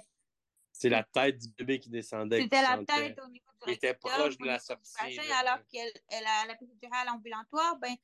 C'est 0.72 0.89
la 0.89 1.03
tête 1.03 1.39
du 1.39 1.49
bébé 1.49 1.81
qui 1.81 1.89
descendait. 1.89 2.43
C'était 2.43 2.62
la 2.62 2.76
sentais. 2.76 2.95
tête 2.95 3.20
au 3.24 3.29
niveau 3.29 3.47
du 3.66 3.72
Il 3.72 3.74
était 3.74 3.95
proche 3.95 4.39
de 4.39 4.47
la 4.47 4.61
sortie, 4.61 4.93
vagin, 5.01 5.22
là. 5.29 5.39
alors 5.39 5.66
qu'elle 5.66 5.91
elle 6.09 6.24
a 6.24 6.47
la 6.47 6.55
péridurale 6.55 7.09
ambulatoire, 7.09 7.76
ben, 7.79 7.95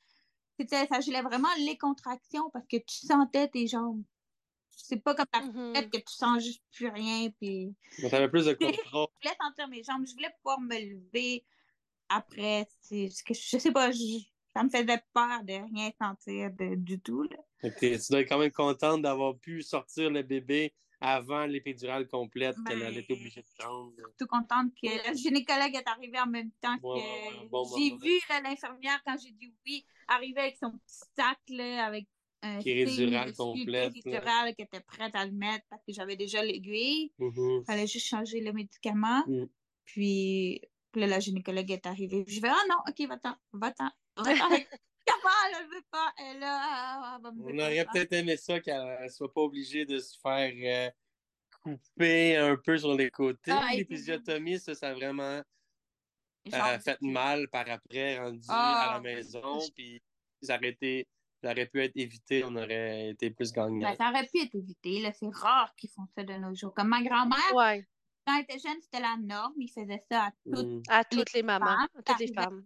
c'était, 0.59 0.87
ça 0.87 1.01
gelait 1.01 1.23
vraiment 1.23 1.49
les 1.59 1.77
contractions 1.79 2.51
parce 2.51 2.67
que 2.67 2.77
tu 2.79 3.07
sentais 3.07 3.49
tes 3.49 3.67
jambes. 3.69 4.03
C'est 4.77 5.01
pas 5.03 5.15
comme 5.15 5.27
la 5.33 5.41
Mhm. 5.41 5.73
tête 5.73 5.91
que 5.91 5.99
tu 5.99 6.13
sens 6.15 6.43
juste 6.43 6.63
plus 6.73 6.89
rien. 6.89 7.31
Puis... 7.41 7.75
Mais 8.03 8.11
t'avais 8.11 8.29
plus 8.29 8.47
de 8.47 8.53
contrôle. 8.93 9.09
Je 9.23 9.29
voulais 9.29 9.37
sentir 9.41 9.69
mes 9.69 9.83
jambes, 9.83 10.07
je 10.07 10.13
voulais 10.15 10.31
pouvoir 10.39 10.61
me 10.61 10.79
lever 10.79 11.45
après. 12.09 12.67
Que, 12.91 13.07
je 13.35 13.59
sais 13.59 13.73
pas, 13.73 13.91
je- 13.91 14.25
ça 14.55 14.63
me 14.63 14.69
faisait 14.71 15.03
peur 15.13 15.43
de 15.45 15.53
rien 15.75 15.91
sentir 16.01 16.51
de- 16.53 16.75
du 16.77 17.01
tout. 17.01 17.23
Là. 17.25 17.71
Tu 17.79 17.97
dois 18.11 18.21
être 18.21 18.29
quand 18.29 18.39
même 18.39 18.53
contente 18.53 19.03
d'avoir 19.03 19.37
pu 19.39 19.63
sortir 19.63 20.11
le 20.11 20.23
bébé 20.23 20.75
avant 21.01 21.45
l'épidurale 21.45 22.07
complète 22.07 22.57
qu'elle 22.67 22.79
Ben, 22.81 22.87
allait 22.87 23.01
être 23.01 23.11
obligée 23.11 23.43
de 23.43 23.47
prendre. 23.59 23.93
tout 24.19 24.27
contente 24.27 24.73
que 24.81 24.87
la 25.07 25.13
gynécologue 25.13 25.75
est 25.75 25.89
arrivée 25.89 26.19
en 26.21 26.27
même 26.27 26.51
temps 26.63 26.77
Ouais, 26.83 27.01
que 27.01 27.35
ouais, 27.37 27.43
un 27.43 27.47
bon 27.47 27.65
j'ai 27.77 27.91
vu 27.97 28.21
l'infirmière 28.43 29.03
quand 29.05 29.17
j'ai 29.23 29.33
dit 29.33 29.53
oui 29.67 29.85
arriver 30.09 30.41
avec 30.41 30.57
son 30.57 30.71
petit 30.71 31.01
sac 31.17 31.39
là, 31.49 31.85
avec 31.87 32.07
un 32.45 32.63
Péridurale 32.63 33.33
complète, 33.35 33.93
péridurale 33.93 34.55
prête 34.87 35.15
à 35.15 35.25
le 35.25 35.33
mettre 35.33 35.65
parce 35.71 35.83
que 35.85 35.93
j'avais 35.93 36.17
déjà 36.17 36.43
l'aiguille. 36.43 37.13
Il 37.19 37.63
fallait 37.67 37.87
juste 37.87 38.07
changer 38.07 38.41
le 38.41 38.53
médicament. 38.53 39.25
Mm. 39.27 39.47
Puis 39.85 40.61
puis 40.93 41.01
là, 41.01 41.09
la 41.09 41.19
gynécologue 41.19 41.73
est 41.73 41.87
arrivée. 41.87 42.25
Je 42.29 42.41
vais 42.41 42.49
ah 42.49 42.63
non, 42.69 42.77
ok, 42.89 43.09
va-t'en, 43.09 43.35
va-t'en, 43.53 43.91
elle 45.57 45.67
veut 45.69 45.85
pas, 45.91 46.13
elle 46.19 46.39
là, 46.39 46.61
ah, 46.63 47.17
elle 47.17 47.23
va 47.23 47.33
me 47.33 47.43
On 47.43 47.59
aurait 47.59 47.85
peut-être 47.93 48.13
aimé 48.13 48.37
ça 48.37 48.61
qu'elle 48.61 49.03
ne 49.03 49.09
soit 49.09 49.33
pas 49.33 49.41
obligée 49.41 49.85
de 49.85 49.99
se 49.99 50.17
faire 50.21 50.53
euh, 50.55 50.91
couper 51.63 52.37
un 52.37 52.57
peu 52.57 52.79
sur 52.79 52.95
les 52.95 53.11
côtés. 53.11 53.51
Ah, 53.51 53.71
L'épisiotomie, 53.75 54.61
ça, 54.61 54.75
ça 54.75 54.91
a 54.91 54.95
vraiment 54.95 55.43
Genre, 56.47 56.67
euh, 56.67 56.79
fait 56.79 57.01
mal 57.01 57.49
par 57.49 57.69
après, 57.69 58.19
rendu 58.19 58.47
Ah. 58.49 58.91
à 58.91 58.95
la 58.95 59.01
maison. 59.01 59.59
Puis 59.75 60.03
ça 60.43 60.57
aurait, 60.57 60.69
été, 60.69 61.09
ça 61.45 61.51
aurait 61.53 61.67
pu 61.67 61.83
être 61.83 61.97
évité, 61.97 62.43
on 62.45 62.57
aurait 62.57 63.11
été 63.11 63.31
plus 63.31 63.53
gagnant. 63.53 63.91
ben, 63.91 63.95
ça 63.97 64.09
aurait 64.11 64.27
pu 64.27 64.39
être 64.41 64.55
évité. 64.55 65.01
Là. 65.03 65.13
C'est 65.13 65.29
rare 65.31 65.75
qu'ils 65.77 65.91
font 65.91 66.07
ça 66.17 66.25
de 66.25 66.33
nos 66.35 66.55
jours. 66.55 66.73
Comme 66.75 66.89
ma 66.89 67.03
grand-mère, 67.03 67.55
Ouais, 67.55 67.87
quand 68.27 68.35
elle 68.37 68.45
était 68.45 68.59
jeune, 68.59 68.81
c'était 68.81 69.01
la 69.01 69.17
norme. 69.21 69.53
Ils 69.59 69.69
faisaient 69.71 70.03
ça 70.11 70.25
à 70.25 70.31
toutes 70.45 70.67
Mm. 70.67 70.83
à 70.89 71.05
toutes 71.05 71.33
les 71.35 71.43
mamans, 71.43 71.67
femmes, 71.67 71.89
à 71.99 72.03
toutes 72.03 72.19
les 72.21 72.33
femmes. 72.33 72.65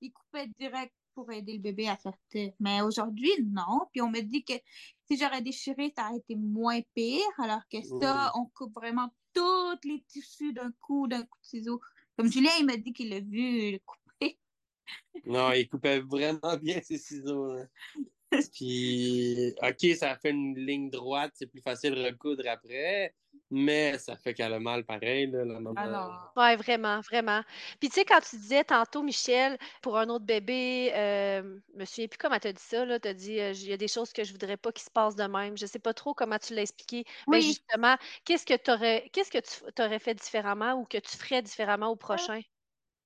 Ils 0.00 0.12
coupaient 0.12 0.48
direct 0.58 0.92
pour 1.14 1.30
aider 1.30 1.52
le 1.52 1.60
bébé 1.60 1.88
à 1.88 1.96
sortir. 1.96 2.52
Mais 2.58 2.80
aujourd'hui, 2.82 3.30
non. 3.44 3.86
Puis 3.92 4.02
on 4.02 4.10
me 4.10 4.20
dit 4.20 4.44
que 4.44 4.54
si 5.06 5.16
j'aurais 5.16 5.40
déchiré, 5.42 5.92
ça 5.96 6.08
aurait 6.08 6.18
été 6.18 6.34
moins 6.34 6.80
pire. 6.94 7.22
Alors 7.38 7.62
que 7.70 7.80
ça, 8.00 8.32
on 8.34 8.46
coupe 8.46 8.74
vraiment 8.74 9.08
tous 9.32 9.78
les 9.84 10.02
tissus 10.08 10.52
d'un 10.52 10.72
coup, 10.80 11.06
d'un 11.06 11.22
coup 11.22 11.38
de 11.40 11.46
ciseau. 11.46 11.80
Comme 12.16 12.30
Julien, 12.30 12.50
il 12.58 12.66
m'a 12.66 12.76
dit 12.76 12.92
qu'il 12.92 13.10
l'a 13.10 13.20
vu. 13.20 13.78
Non, 15.24 15.52
il 15.52 15.68
coupait 15.68 16.00
vraiment 16.00 16.56
bien 16.62 16.80
ses 16.82 16.98
ciseaux. 16.98 17.54
là. 17.54 17.64
Puis, 18.52 19.54
OK, 19.62 19.96
ça 19.96 20.16
fait 20.18 20.30
une 20.30 20.56
ligne 20.58 20.90
droite, 20.90 21.32
c'est 21.34 21.46
plus 21.46 21.62
facile 21.62 21.94
de 21.94 22.04
recoudre 22.04 22.44
après, 22.48 23.14
mais 23.50 23.98
ça 23.98 24.16
fait 24.16 24.34
qu'elle 24.34 24.52
a 24.52 24.60
mal 24.60 24.84
pareil, 24.84 25.28
là, 25.28 25.44
la 25.44 25.60
maman. 25.60 25.74
Alors, 25.76 26.32
Oui, 26.36 26.54
vraiment, 26.56 27.00
vraiment. 27.00 27.42
Puis 27.80 27.88
tu 27.88 27.94
sais, 27.96 28.04
quand 28.04 28.20
tu 28.20 28.36
disais 28.36 28.64
tantôt, 28.64 29.02
Michel, 29.02 29.58
pour 29.82 29.98
un 29.98 30.08
autre 30.08 30.24
bébé, 30.24 30.92
euh, 30.94 31.58
je 31.72 31.78
me 31.78 31.84
souviens 31.84 32.08
plus 32.08 32.18
comment 32.18 32.38
tu 32.38 32.48
as 32.48 32.52
dit 32.52 32.62
ça, 32.62 32.84
là, 32.84 33.00
tu 33.00 33.08
as 33.08 33.14
dit, 33.14 33.40
euh, 33.40 33.52
il 33.52 33.68
y 33.68 33.72
a 33.72 33.76
des 33.76 33.88
choses 33.88 34.12
que 34.12 34.24
je 34.24 34.32
voudrais 34.32 34.56
pas 34.56 34.72
qu'ils 34.72 34.84
se 34.84 34.90
passent 34.90 35.16
de 35.16 35.24
même. 35.24 35.56
Je 35.56 35.66
sais 35.66 35.78
pas 35.80 35.94
trop 35.94 36.14
comment 36.14 36.38
tu 36.38 36.54
l'as 36.54 36.62
expliqué. 36.62 37.04
Ben 37.30 37.40
oui, 37.40 37.42
justement, 37.42 37.96
qu'est-ce 38.24 38.46
que 38.46 38.56
t'aurais, 38.56 39.08
qu'est-ce 39.12 39.30
que 39.30 39.38
tu 39.38 39.82
aurais 39.82 39.98
fait 40.00 40.14
différemment 40.14 40.74
ou 40.74 40.84
que 40.86 40.98
tu 40.98 41.16
ferais 41.16 41.42
différemment 41.42 41.88
au 41.90 41.96
prochain? 41.96 42.40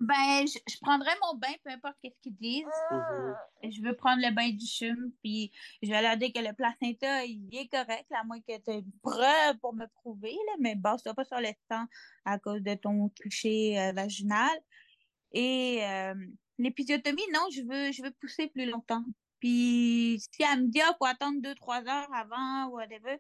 Ben, 0.01 0.47
je, 0.47 0.59
je 0.69 0.79
prendrais 0.81 1.15
mon 1.23 1.37
bain, 1.37 1.53
peu 1.65 1.71
importe 1.71 1.97
qu'est-ce 2.03 2.21
qu'ils 2.21 2.37
disent. 2.37 2.65
Mhm. 2.91 3.71
Je 3.71 3.83
veux 3.83 3.97
prendre 3.97 4.23
le 4.23 4.33
bain 4.33 4.51
du 4.51 4.65
chum, 4.65 5.13
puis 5.23 5.51
je 5.83 5.89
vais 5.89 6.03
leur 6.03 6.17
dire 6.17 6.33
que 6.33 6.41
le 6.41 6.53
placenta, 6.53 7.25
il 7.25 7.49
est 7.53 7.69
correct, 7.69 8.07
à 8.13 8.23
moins 8.25 8.41
que 8.41 8.57
tu 8.59 8.71
aies 8.71 8.79
une 8.79 8.93
preuve 9.03 9.59
pour 9.61 9.75
me 9.75 9.87
prouver, 9.87 10.37
là, 10.47 10.53
mais 10.61 10.77
base-toi 10.77 11.15
pas 11.15 11.25
sur 11.25 11.41
le 11.41 11.49
sang 11.71 11.85
à 12.25 12.39
cause 12.39 12.63
de 12.63 12.75
ton 12.75 13.09
toucher 13.09 13.79
euh, 13.81 13.93
vaginal. 13.93 14.57
Et 15.33 15.81
euh, 15.83 16.15
l'épisiotomie, 16.59 17.27
non, 17.33 17.47
je 17.53 17.63
veux, 17.63 17.93
je 17.93 18.03
veux 18.03 18.13
pousser 18.21 18.47
plus 18.49 18.67
longtemps. 18.67 19.05
Puis 19.41 20.21
si 20.33 20.43
elle 20.43 20.63
me 20.63 20.69
dit, 20.69 20.81
ah, 20.81 20.95
faut 20.99 21.07
attendre 21.07 21.41
deux, 21.41 21.55
trois 21.55 21.81
heures 21.87 22.13
avant, 22.13 22.67
ou 22.67 22.77
whatever, 22.77 23.19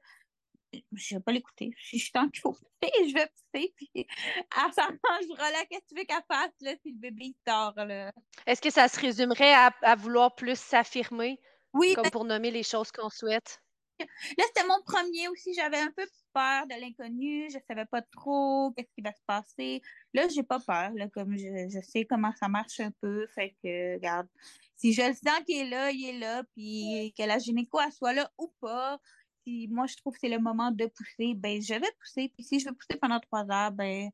je 0.92 1.14
vais 1.14 1.20
pas 1.20 1.32
l'écouter. 1.32 1.70
Je 1.76 1.98
sens 1.98 2.28
qu'il 2.32 2.40
faut 2.40 2.52
pousser, 2.52 3.08
je 3.08 3.14
vais 3.14 3.26
pousser, 3.26 3.72
puis 3.76 3.90
elle 3.94 4.72
s'arrangera 4.72 5.50
là, 5.50 5.64
qu'est-ce 5.70 5.80
que 5.80 5.88
tu 5.88 6.00
veux 6.00 6.04
qu'elle 6.04 6.24
fasse, 6.30 6.52
là, 6.60 6.74
si 6.82 6.92
le 6.92 6.98
bébé 6.98 7.24
il 7.26 7.36
sort, 7.46 7.74
là? 7.76 8.12
Est-ce 8.46 8.60
que 8.60 8.70
ça 8.70 8.88
se 8.88 9.00
résumerait 9.00 9.54
à, 9.54 9.72
à 9.82 9.96
vouloir 9.96 10.34
plus 10.34 10.58
s'affirmer, 10.58 11.40
Oui, 11.72 11.94
comme 11.94 12.10
pour 12.10 12.24
nommer 12.24 12.50
les 12.50 12.62
choses 12.62 12.90
qu'on 12.92 13.10
souhaite? 13.10 13.60
Là, 13.98 14.44
c'était 14.46 14.66
mon 14.66 14.80
premier 14.82 15.28
aussi. 15.28 15.54
J'avais 15.54 15.78
un 15.78 15.90
peu 15.90 16.06
peur 16.32 16.66
de 16.66 16.80
l'inconnu. 16.80 17.48
Je 17.50 17.58
savais 17.66 17.86
pas 17.86 18.02
trop 18.02 18.72
qu'est-ce 18.76 18.92
qui 18.94 19.02
va 19.02 19.12
se 19.12 19.22
passer. 19.26 19.82
Là, 20.14 20.28
j'ai 20.28 20.42
pas 20.42 20.60
peur. 20.60 20.90
Là, 20.94 21.08
comme 21.08 21.36
je, 21.36 21.68
je, 21.68 21.80
sais 21.82 22.04
comment 22.04 22.32
ça 22.38 22.48
marche 22.48 22.80
un 22.80 22.92
peu. 23.00 23.26
Fait 23.34 23.56
que, 23.62 23.94
regarde, 23.94 24.28
si 24.76 24.92
je 24.92 25.02
le 25.02 25.14
sens 25.14 25.40
qu'il 25.46 25.66
est 25.66 25.68
là, 25.68 25.90
il 25.90 26.08
est 26.08 26.18
là. 26.18 26.44
Puis 26.54 27.12
que 27.16 27.24
la 27.24 27.38
gynéco, 27.38 27.80
elle 27.80 27.92
soit 27.92 28.12
là 28.12 28.30
ou 28.38 28.52
pas. 28.60 29.00
Si 29.48 29.66
moi, 29.70 29.86
je 29.86 29.96
trouve 29.96 30.12
que 30.12 30.18
c'est 30.20 30.28
le 30.28 30.38
moment 30.40 30.70
de 30.70 30.84
pousser, 30.86 31.32
ben, 31.34 31.60
je 31.62 31.72
vais 31.72 31.90
pousser. 32.00 32.30
Puis 32.36 32.44
si 32.44 32.60
je 32.60 32.68
veux 32.68 32.74
pousser 32.74 32.98
pendant 33.00 33.18
trois 33.18 33.50
heures, 33.50 33.72
ben, 33.72 34.10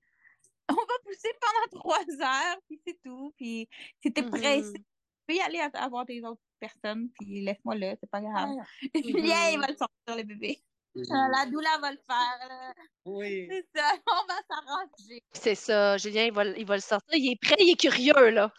on 0.68 0.74
va 0.74 0.94
pousser 1.04 1.30
pendant 1.40 1.80
trois 1.80 2.04
heures. 2.22 2.56
Puis 2.68 2.80
c'est 2.86 2.98
tout. 3.04 3.34
Puis 3.36 3.68
si 4.00 4.12
t'es 4.12 4.22
pressé, 4.22 4.62
Mhm. 4.62 4.72
tu 4.74 4.82
peux 5.26 5.34
y 5.34 5.40
aller 5.40 5.58
à- 5.58 5.82
avoir 5.82 6.04
des 6.04 6.22
autres 6.22 6.40
personnes. 6.60 7.08
Puis 7.18 7.40
laisse-moi 7.40 7.74
là, 7.74 7.96
c'est 8.00 8.08
pas 8.10 8.20
grave. 8.20 8.48
Julien, 8.94 9.50
il 9.50 9.58
va 9.58 9.66
le 9.66 9.76
sortir, 9.76 10.16
le 10.16 10.22
bébé. 10.22 10.62
Euh, 10.96 11.02
La 11.32 11.46
doula 11.46 11.78
va 11.80 11.90
le 11.90 11.98
faire. 12.06 12.48
là. 12.48 12.72
Oui. 13.04 13.48
C'est 13.50 13.66
ça, 13.74 13.90
on 14.06 14.26
va 14.28 14.34
s'arranger. 14.48 15.22
C'est 15.32 15.54
ça, 15.56 15.96
Julien, 15.98 16.26
il 16.26 16.32
va, 16.32 16.44
il 16.44 16.64
va 16.66 16.76
le 16.76 16.80
sortir. 16.80 17.18
Il 17.18 17.32
est 17.32 17.40
prêt, 17.40 17.56
il 17.58 17.70
est 17.72 17.80
curieux, 17.80 18.30
là. 18.30 18.52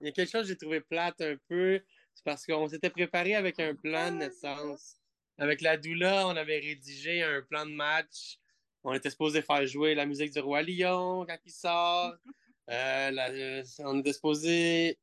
Il 0.00 0.06
y 0.06 0.08
a 0.10 0.12
quelque 0.12 0.30
chose 0.30 0.42
que 0.42 0.48
j'ai 0.48 0.56
trouvé 0.56 0.80
plate 0.80 1.20
un 1.22 1.34
peu. 1.48 1.80
C'est 2.14 2.24
parce 2.24 2.46
qu'on 2.46 2.68
s'était 2.68 2.90
préparé 2.90 3.34
avec 3.34 3.58
un 3.58 3.74
plan 3.74 4.12
de 4.12 4.18
naissance. 4.18 4.97
Avec 5.38 5.60
la 5.60 5.76
doula, 5.76 6.26
on 6.26 6.36
avait 6.36 6.58
rédigé 6.58 7.22
un 7.22 7.42
plan 7.42 7.64
de 7.66 7.72
match. 7.72 8.38
On 8.84 8.92
était 8.94 9.10
supposé 9.10 9.42
faire 9.42 9.66
jouer 9.66 9.94
la 9.94 10.06
musique 10.06 10.32
du 10.32 10.40
Roi 10.40 10.62
Lion 10.62 11.24
quand 11.26 11.38
il 11.44 11.52
sort. 11.52 12.16
Euh, 12.70 13.10
la- 13.12 13.30
euh, 13.30 13.62
on 13.78 13.98
était 14.00 14.12
supposé 14.12 15.00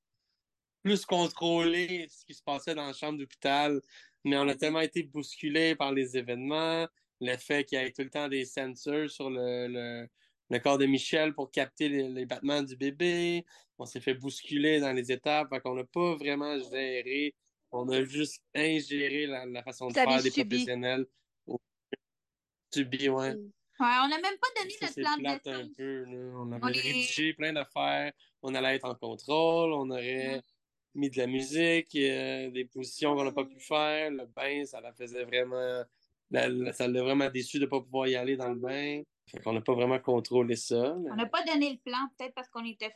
plus 0.84 1.06
contrôler 1.06 2.08
ce 2.10 2.26
qui 2.26 2.34
se 2.36 2.44
passait 2.44 2.76
dans 2.76 2.88
la 2.88 2.94
chambre 2.94 3.20
d'hôpital. 3.20 3.82
Mais 4.24 4.38
on 4.38 4.48
a 4.48 4.56
tellement 4.56 4.82
été 4.82 5.04
bousculé 5.04 5.76
par 5.76 5.92
les 5.94 6.18
événements, 6.18 6.88
le 7.22 7.38
fait 7.38 7.66
qu'il 7.66 7.80
y 7.80 7.82
ait 7.82 7.92
tout 7.92 8.04
le 8.04 8.10
temps 8.10 8.28
des 8.30 8.46
sensors 8.46 9.10
sur 9.10 9.30
le, 9.30 9.68
le, 9.68 10.08
le 10.50 10.60
corps 10.60 10.78
de 10.78 10.86
Michel 10.86 11.34
pour 11.36 11.52
capter 11.52 11.90
les, 11.90 12.10
les 12.10 12.26
battements 12.26 12.64
du 12.64 12.76
bébé. 12.78 13.46
On 13.78 13.86
s'est 13.86 14.02
fait 14.02 14.14
bousculer 14.16 14.80
dans 14.80 14.94
les 14.94 15.12
étapes, 15.12 15.50
qu'on 15.64 15.76
n'a 15.76 15.84
pas 15.86 16.16
vraiment 16.16 16.58
géré. 16.60 17.36
On 17.78 17.90
a 17.90 18.04
juste 18.04 18.42
ingéré 18.54 19.26
la, 19.28 19.46
la 19.46 19.64
façon 19.64 19.88
de 19.88 19.94
faire 19.94 20.22
des 20.22 20.30
subi. 20.30 20.50
professionnels. 20.50 21.06
Subi, 22.74 23.10
ouais. 23.10 23.34
Ouais, 23.78 23.98
on 24.04 24.08
n'a 24.08 24.20
même 24.22 24.38
pas 24.40 24.48
donné 24.62 24.72
Ça, 24.80 24.86
notre 24.86 25.02
plan 25.02 25.18
de 25.18 25.64
un 25.64 25.70
peu. 25.76 26.04
là. 26.06 26.34
On 26.38 26.52
avait 26.52 26.64
On 26.64 26.68
est- 26.70 26.80
rédigé 26.82 27.34
plein 27.34 27.54
d'affaires. 27.54 28.14
On 28.42 28.54
allait 28.56 28.76
être 28.76 28.86
en 28.86 28.96
contrôle. 28.96 29.74
On 29.74 29.90
aurait 29.90 30.42
mis 30.94 31.10
de 31.10 31.18
la 31.18 31.28
musique, 31.28 31.94
euh, 31.96 32.50
des 32.52 32.66
positions 32.66 33.16
qu'on 33.16 33.26
n'a 33.26 33.32
pas 33.34 33.44
pu 33.46 33.60
faire. 33.60 34.12
Le 34.12 34.26
bain, 34.26 34.64
ça 34.66 34.80
la 34.82 34.94
faisait 34.94 35.24
vraiment. 35.26 35.84
la- 36.32 36.50
la- 36.50 36.74
ça 36.74 36.88
l'a 36.88 37.04
vraiment 37.04 37.30
déçu 37.30 37.60
de 37.60 37.66
ne 37.66 37.70
pas 37.70 37.80
pouvoir 37.82 38.08
y 38.08 38.16
aller 38.16 38.36
dans 38.36 38.50
le 38.50 38.56
bain. 38.56 39.04
Fait 39.28 39.40
qu'on 39.42 39.54
n'a 39.54 39.62
pas 39.62 39.74
vraiment 39.74 39.98
contrôlé 40.00 40.56
ça. 40.56 40.94
mais- 41.00 41.10
On 41.12 41.16
n'a 41.16 41.26
pas 41.26 41.42
donné 41.44 41.72
le 41.72 41.78
plan, 41.78 41.98
peut-être 42.18 42.34
parce 42.36 42.48
qu'on 42.50 42.64
était 42.64 42.92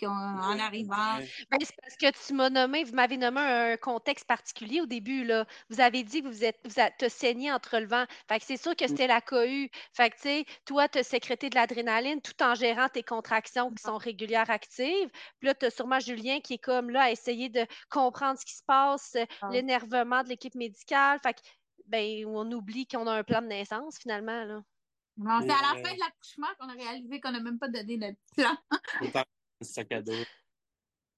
qu'en 0.00 0.08
en 0.10 0.58
arrivant. 0.58 1.18
Ouais. 1.18 1.28
Ben, 1.50 1.58
c'est 1.62 1.76
parce 1.80 1.96
que 1.96 2.26
tu 2.26 2.34
m'as 2.34 2.50
nommé, 2.50 2.82
vous 2.82 2.94
m'avez 2.94 3.16
nommé 3.16 3.40
un 3.40 3.76
contexte 3.76 4.26
particulier 4.26 4.80
au 4.80 4.86
début, 4.86 5.24
là. 5.24 5.46
Vous 5.70 5.80
avez 5.80 6.02
dit 6.02 6.20
que 6.22 6.26
vous 6.28 6.44
êtes, 6.44 6.58
vous 6.64 6.74
t'as 6.74 7.08
saigné 7.08 7.52
en 7.52 7.60
te 7.60 7.70
relevant. 7.70 8.04
Fait 8.28 8.40
que 8.40 8.44
c'est 8.44 8.56
sûr 8.56 8.74
que 8.74 8.88
c'était 8.88 9.06
la 9.06 9.20
cohue. 9.20 9.70
Fait 9.92 10.10
que, 10.10 10.16
tu 10.16 10.22
sais, 10.22 10.44
toi, 10.64 10.88
tu 10.88 10.98
as 10.98 11.02
sécrété 11.04 11.48
de 11.48 11.54
l'adrénaline 11.54 12.20
tout 12.20 12.42
en 12.42 12.54
gérant 12.56 12.88
tes 12.88 13.04
contractions 13.04 13.70
qui 13.70 13.82
sont 13.82 13.98
régulières 13.98 14.50
actives. 14.50 15.10
Puis 15.38 15.46
là, 15.46 15.54
tu 15.54 15.66
as 15.66 15.70
sûrement 15.70 16.00
Julien 16.00 16.40
qui 16.40 16.54
est 16.54 16.58
comme 16.58 16.90
là 16.90 17.02
à 17.02 17.10
essayer 17.12 17.48
de 17.50 17.64
comprendre 17.88 18.38
ce 18.38 18.44
qui 18.44 18.54
se 18.56 18.64
passe, 18.66 19.14
euh, 19.14 19.24
Ah. 19.42 19.48
l'énervement 19.52 20.24
de 20.24 20.28
l'équipe 20.28 20.56
médicale. 20.56 21.20
Fait 21.22 21.34
que, 21.34 21.40
ben, 21.86 22.26
on 22.26 22.50
oublie 22.50 22.86
qu'on 22.88 23.06
a 23.06 23.12
un 23.12 23.22
plan 23.22 23.40
de 23.42 23.46
naissance, 23.46 23.96
finalement, 23.98 24.44
là. 24.44 24.60
Non, 25.16 25.40
c'est 25.40 25.50
à 25.52 25.62
la 25.62 25.76
fin 25.82 25.94
de 25.94 25.98
l'accouchement 26.00 26.48
qu'on 26.58 26.68
a 26.68 26.72
réalisé 26.72 27.20
qu'on 27.20 27.32
n'a 27.32 27.40
même 27.40 27.58
pas 27.58 27.68
donné 27.68 27.96
notre 27.96 28.18
plan. 28.36 28.56
On 29.60 29.64
sac 29.64 29.92
à 29.92 30.02
dos. 30.02 30.26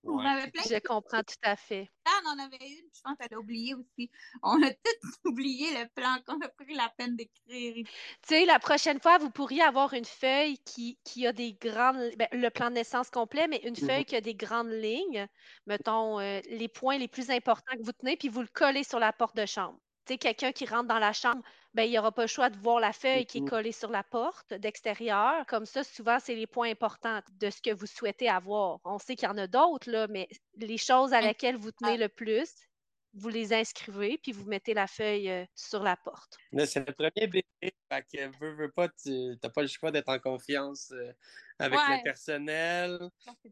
On 0.04 0.18
Ouais. 0.18 0.26
avait 0.26 0.50
plein 0.50 0.62
de 0.62 0.74
Je 0.74 0.78
comprends 0.80 1.22
tout 1.22 1.34
à 1.42 1.56
fait. 1.56 1.90
plans, 2.04 2.12
on 2.24 2.28
en 2.30 2.38
avait 2.38 2.56
une, 2.68 2.88
je 2.94 3.00
pense 3.02 3.16
qu'elle 3.18 3.34
a 3.34 3.38
oublié 3.40 3.74
aussi. 3.74 4.10
On 4.42 4.62
a 4.62 4.70
tout 4.72 4.78
oublié 5.24 5.72
le 5.82 5.88
plan 5.94 6.18
qu'on 6.26 6.40
a 6.40 6.48
pris 6.48 6.74
la 6.74 6.88
peine 6.96 7.16
d'écrire. 7.16 7.86
Tu 8.22 8.28
sais, 8.28 8.44
la 8.46 8.58
prochaine 8.58 9.00
fois, 9.00 9.18
vous 9.18 9.30
pourriez 9.30 9.62
avoir 9.62 9.92
une 9.94 10.04
feuille 10.04 10.58
qui, 10.58 11.00
qui 11.04 11.26
a 11.26 11.32
des 11.32 11.54
grandes, 11.54 12.12
ben, 12.16 12.28
le 12.32 12.48
plan 12.50 12.68
de 12.70 12.74
naissance 12.74 13.10
complet, 13.10 13.48
mais 13.48 13.60
une 13.64 13.76
feuille 13.76 14.04
qui 14.04 14.16
a 14.16 14.20
des 14.20 14.34
grandes 14.34 14.70
lignes, 14.70 15.26
mettons 15.66 16.20
euh, 16.20 16.40
les 16.48 16.68
points 16.68 16.98
les 16.98 17.08
plus 17.08 17.30
importants 17.30 17.76
que 17.76 17.82
vous 17.84 17.92
tenez, 17.92 18.16
puis 18.16 18.28
vous 18.28 18.42
le 18.42 18.48
collez 18.48 18.84
sur 18.84 18.98
la 19.00 19.12
porte 19.12 19.36
de 19.36 19.46
chambre. 19.46 19.78
Quelqu'un 20.16 20.52
qui 20.52 20.64
rentre 20.64 20.88
dans 20.88 20.98
la 20.98 21.12
chambre, 21.12 21.42
ben, 21.74 21.82
il 21.82 21.94
n'aura 21.94 22.12
pas 22.12 22.22
le 22.22 22.28
choix 22.28 22.48
de 22.48 22.56
voir 22.56 22.80
la 22.80 22.92
feuille 22.92 23.26
qui 23.26 23.38
est 23.38 23.48
collée 23.48 23.72
sur 23.72 23.90
la 23.90 24.02
porte 24.02 24.54
d'extérieur. 24.54 25.44
Comme 25.46 25.66
ça, 25.66 25.84
souvent, 25.84 26.18
c'est 26.18 26.34
les 26.34 26.46
points 26.46 26.70
importants 26.70 27.20
de 27.40 27.50
ce 27.50 27.60
que 27.60 27.74
vous 27.74 27.86
souhaitez 27.86 28.28
avoir. 28.28 28.80
On 28.84 28.98
sait 28.98 29.16
qu'il 29.16 29.28
y 29.28 29.30
en 29.30 29.38
a 29.38 29.46
d'autres, 29.46 29.90
là, 29.90 30.06
mais 30.08 30.28
les 30.56 30.78
choses 30.78 31.12
à 31.12 31.20
laquelle 31.20 31.56
vous 31.56 31.72
tenez 31.72 31.96
le 31.98 32.08
plus, 32.08 32.54
vous 33.18 33.28
les 33.28 33.52
inscrivez, 33.52 34.18
puis 34.22 34.32
vous 34.32 34.44
mettez 34.46 34.74
la 34.74 34.86
feuille 34.86 35.28
euh, 35.30 35.44
sur 35.54 35.82
la 35.82 35.96
porte. 35.96 36.36
C'est 36.66 36.86
le 36.88 36.94
premier 36.94 37.26
bébé. 37.26 37.44
Fait 37.92 38.02
que 38.12 38.38
veux, 38.38 38.54
veux 38.54 38.70
pas, 38.70 38.88
tu 38.88 39.10
n'as 39.42 39.50
pas 39.50 39.62
le 39.62 39.68
choix 39.68 39.90
d'être 39.90 40.08
en 40.08 40.18
confiance 40.18 40.90
euh, 40.92 41.12
avec 41.58 41.78
Ouais. 41.78 41.98
le 41.98 42.02
personnel. 42.04 42.98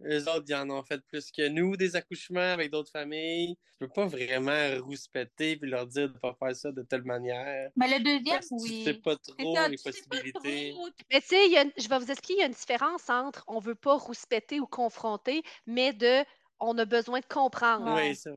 Eux 0.05 0.29
autres, 0.29 0.45
ils 0.49 0.55
en 0.55 0.71
ont 0.71 0.83
fait 0.83 1.01
plus 1.09 1.31
que 1.31 1.49
nous, 1.49 1.77
des 1.77 1.97
accouchements 1.97 2.41
avec 2.53 2.71
d'autres 2.71 2.91
familles. 2.93 3.57
Tu 3.57 3.87
peux 3.87 3.89
pas 3.89 4.07
vraiment 4.07 4.79
rouspéter 4.83 5.57
puis 5.57 5.69
leur 5.69 5.87
dire 5.87 6.09
de 6.13 6.19
pas 6.19 6.35
faire 6.39 6.55
ça 6.55 6.73
de 6.73 6.83
telle 6.83 7.03
manière. 7.03 7.71
Mais 7.77 7.89
le 7.99 8.05
deuxième, 8.05 8.25
Parce 8.37 8.49
oui. 8.51 8.69
tu 8.69 8.85
sais 8.85 8.95
pas 8.95 9.17
trop 9.17 9.55
ça, 9.55 9.69
les 9.69 9.77
possibilités. 9.79 10.71
trop. 10.73 10.89
Mais 11.13 11.21
tu 11.21 11.27
sais, 11.29 11.47
il 11.47 11.53
y 11.53 11.57
a 11.59 11.63
une- 11.63 11.73
je 11.77 11.89
vais 11.89 11.99
vous 11.99 12.11
expliquer, 12.11 12.35
il 12.35 12.41
y 12.41 12.43
a 12.45 12.47
une 12.47 12.53
différence 12.53 13.11
entre 13.11 13.45
on 13.49 13.59
veut 13.59 13.75
pas 13.75 13.97
rouspéter 13.97 14.61
ou 14.61 14.67
confronter, 14.67 15.43
mais 15.67 15.93
de 15.93 16.25
on 16.61 16.77
a 16.79 16.85
besoin 16.87 17.21
de 17.21 17.27
comprendre. 17.27 17.93
Ouais. 17.95 18.11
Oui, 18.11 18.17
ça. 18.17 18.31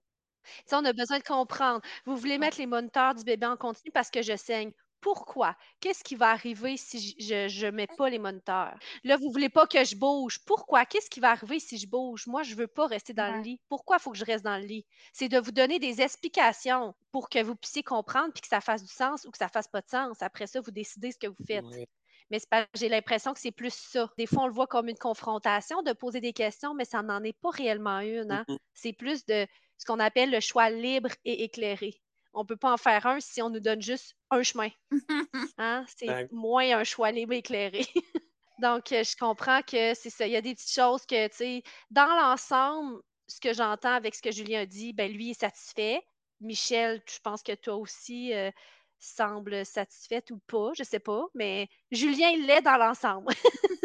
Tu 0.43 0.63
sais, 0.67 0.75
on 0.75 0.85
a 0.85 0.93
besoin 0.93 1.19
de 1.19 1.23
comprendre. 1.23 1.81
Vous 2.05 2.15
voulez 2.17 2.37
Ouais. 2.37 2.39
mettre 2.39 2.57
les 2.59 2.65
moniteurs 2.67 3.15
du 3.15 3.23
bébé 3.23 3.45
en 3.47 3.57
continu 3.57 3.91
parce 3.91 4.09
que 4.11 4.21
je 4.21 4.35
saigne. 4.35 4.71
Pourquoi? 5.01 5.55
Qu'est-ce 5.79 6.03
qui 6.03 6.15
va 6.15 6.29
arriver 6.31 6.75
si 6.77 7.15
je 7.19 7.47
je 7.47 7.67
mets 7.67 7.87
pas 7.87 8.09
les 8.09 8.19
moniteurs? 8.19 8.77
Là, 9.03 9.17
vous 9.17 9.31
voulez 9.31 9.49
pas 9.49 9.67
que 9.67 9.83
je 9.83 9.95
bouge. 9.95 10.39
Pourquoi? 10.45 10.85
Qu'est-ce 10.85 11.09
qui 11.09 11.19
va 11.19 11.31
arriver 11.31 11.59
si 11.59 11.77
je 11.77 11.87
bouge? 11.87 12.27
Moi, 12.27 12.43
je 12.43 12.55
veux 12.55 12.67
pas 12.67 12.87
rester 12.87 13.13
dans 13.13 13.31
le 13.33 13.37
Ouais. 13.37 13.41
lit. 13.41 13.61
Pourquoi 13.69 13.97
il 13.97 14.01
faut 14.01 14.11
que 14.11 14.17
je 14.17 14.25
reste 14.25 14.43
dans 14.43 14.57
le 14.57 14.65
lit? 14.65 14.85
C'est 15.13 15.29
de 15.29 15.37
vous 15.39 15.51
donner 15.51 15.79
des 15.79 16.01
explications 16.01 16.95
pour 17.11 17.29
que 17.29 17.41
vous 17.43 17.55
puissiez 17.55 17.83
comprendre 17.83 18.31
puis 18.33 18.41
que 18.41 18.47
ça 18.47 18.61
fasse 18.61 18.83
du 18.83 18.91
sens 18.93 19.25
ou 19.25 19.31
que 19.31 19.37
ça 19.37 19.47
fasse 19.49 19.67
pas 19.67 19.81
de 19.81 19.89
sens. 19.89 20.21
Après 20.21 20.47
ça, 20.47 20.61
vous 20.61 20.71
décidez 20.71 21.11
ce 21.11 21.17
que 21.17 21.27
vous 21.27 21.43
faites. 21.47 21.65
Ouais. 21.65 21.85
Mais 22.29 22.39
c'est 22.39 22.49
pas- 22.49 22.67
j'ai 22.75 22.89
l'impression 22.89 23.33
que 23.33 23.39
c'est 23.39 23.51
plus 23.51 23.73
ça. 23.73 24.09
Des 24.17 24.25
fois, 24.27 24.43
on 24.43 24.47
le 24.47 24.53
voit 24.53 24.67
comme 24.67 24.87
une 24.89 24.97
confrontation 24.97 25.81
de 25.83 25.93
poser 25.93 26.21
des 26.21 26.33
questions, 26.33 26.73
mais 26.75 26.85
ça 26.85 27.01
n'en 27.01 27.23
est 27.23 27.37
pas 27.39 27.49
réellement 27.51 27.99
une. 28.01 28.31
hein. 28.31 28.45
Mhm. 28.47 28.57
C'est 28.73 28.93
plus 28.93 29.25
de 29.25 29.47
ce 29.79 29.85
qu'on 29.85 29.99
appelle 29.99 30.29
le 30.29 30.39
choix 30.39 30.69
libre 30.69 31.09
et 31.25 31.43
éclairé. 31.43 31.95
On 32.33 32.41
ne 32.41 32.45
peut 32.45 32.57
pas 32.57 32.71
en 32.71 32.77
faire 32.77 33.07
un 33.07 33.19
si 33.19 33.41
on 33.41 33.49
nous 33.49 33.59
donne 33.59 33.81
juste 33.81 34.15
un 34.29 34.43
chemin. 34.43 34.69
hein? 35.57 35.83
C'est 35.87 36.05
Exact. 36.05 36.31
moins 36.31 36.77
un 36.77 36.83
choix 36.83 37.11
libre 37.11 37.33
et 37.33 37.37
éclairé. 37.37 37.81
Donc, 38.59 38.91
euh, 38.91 39.03
je 39.03 39.15
comprends 39.15 39.61
que 39.61 39.93
c'est 39.95 40.09
ça. 40.09 40.27
Il 40.27 40.33
y 40.33 40.35
a 40.35 40.41
des 40.41 40.53
petites 40.53 40.73
choses 40.73 41.05
que, 41.05 41.27
tu 41.29 41.35
sais, 41.35 41.63
dans 41.89 42.13
l'ensemble, 42.19 43.01
ce 43.27 43.39
que 43.39 43.53
j'entends 43.53 43.93
avec 43.93 44.15
ce 44.15 44.21
que 44.21 44.31
Julien 44.31 44.61
a 44.61 44.65
dit, 44.65 44.93
ben 44.93 45.11
lui 45.11 45.31
est 45.31 45.39
satisfait. 45.39 46.01
Michel, 46.41 47.01
je 47.07 47.19
pense 47.19 47.41
que 47.41 47.53
toi 47.55 47.75
aussi 47.75 48.33
euh, 48.33 48.51
semble 48.99 49.65
satisfaite 49.65 50.31
ou 50.31 50.39
pas, 50.47 50.71
je 50.77 50.83
sais 50.83 50.99
pas, 50.99 51.25
mais 51.33 51.69
Julien 51.91 52.29
il 52.29 52.45
l'est 52.45 52.61
dans 52.61 52.77
l'ensemble. 52.77 53.27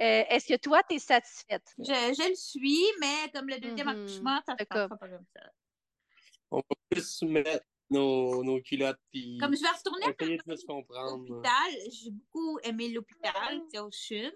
Euh, 0.00 0.24
Est-ce 0.28 0.46
que 0.52 0.58
toi, 0.58 0.82
tu 0.88 0.96
es 0.96 0.98
satisfaite? 0.98 1.64
Je, 1.78 1.84
je 1.84 2.28
le 2.28 2.34
suis, 2.34 2.84
mais 3.00 3.30
comme 3.34 3.48
le 3.48 3.58
deuxième 3.58 3.86
Mhm. 3.88 3.96
accouchement, 3.96 4.40
ça 4.46 4.52
se 4.52 4.56
C'est 4.60 4.66
passera 4.68 4.88
comme- 4.88 4.98
pas 4.98 5.08
comme 5.08 5.26
ça. 5.34 5.50
On 6.50 6.56
va 6.58 6.76
plus 6.90 7.22
mettre 7.22 7.64
nos, 7.90 8.44
nos 8.44 8.60
culottes 8.60 9.00
puis 9.10 9.38
Comme 9.40 9.56
je 9.56 9.62
vais 9.62 9.68
retourner 9.68 10.04
à 10.06 11.04
l'hôpital, 11.10 11.90
j'ai 11.90 12.10
beaucoup 12.10 12.58
aimé 12.62 12.88
l'hôpital, 12.90 13.60
c'est 13.72 13.78
au 13.80 13.90
CHUM, 13.90 14.32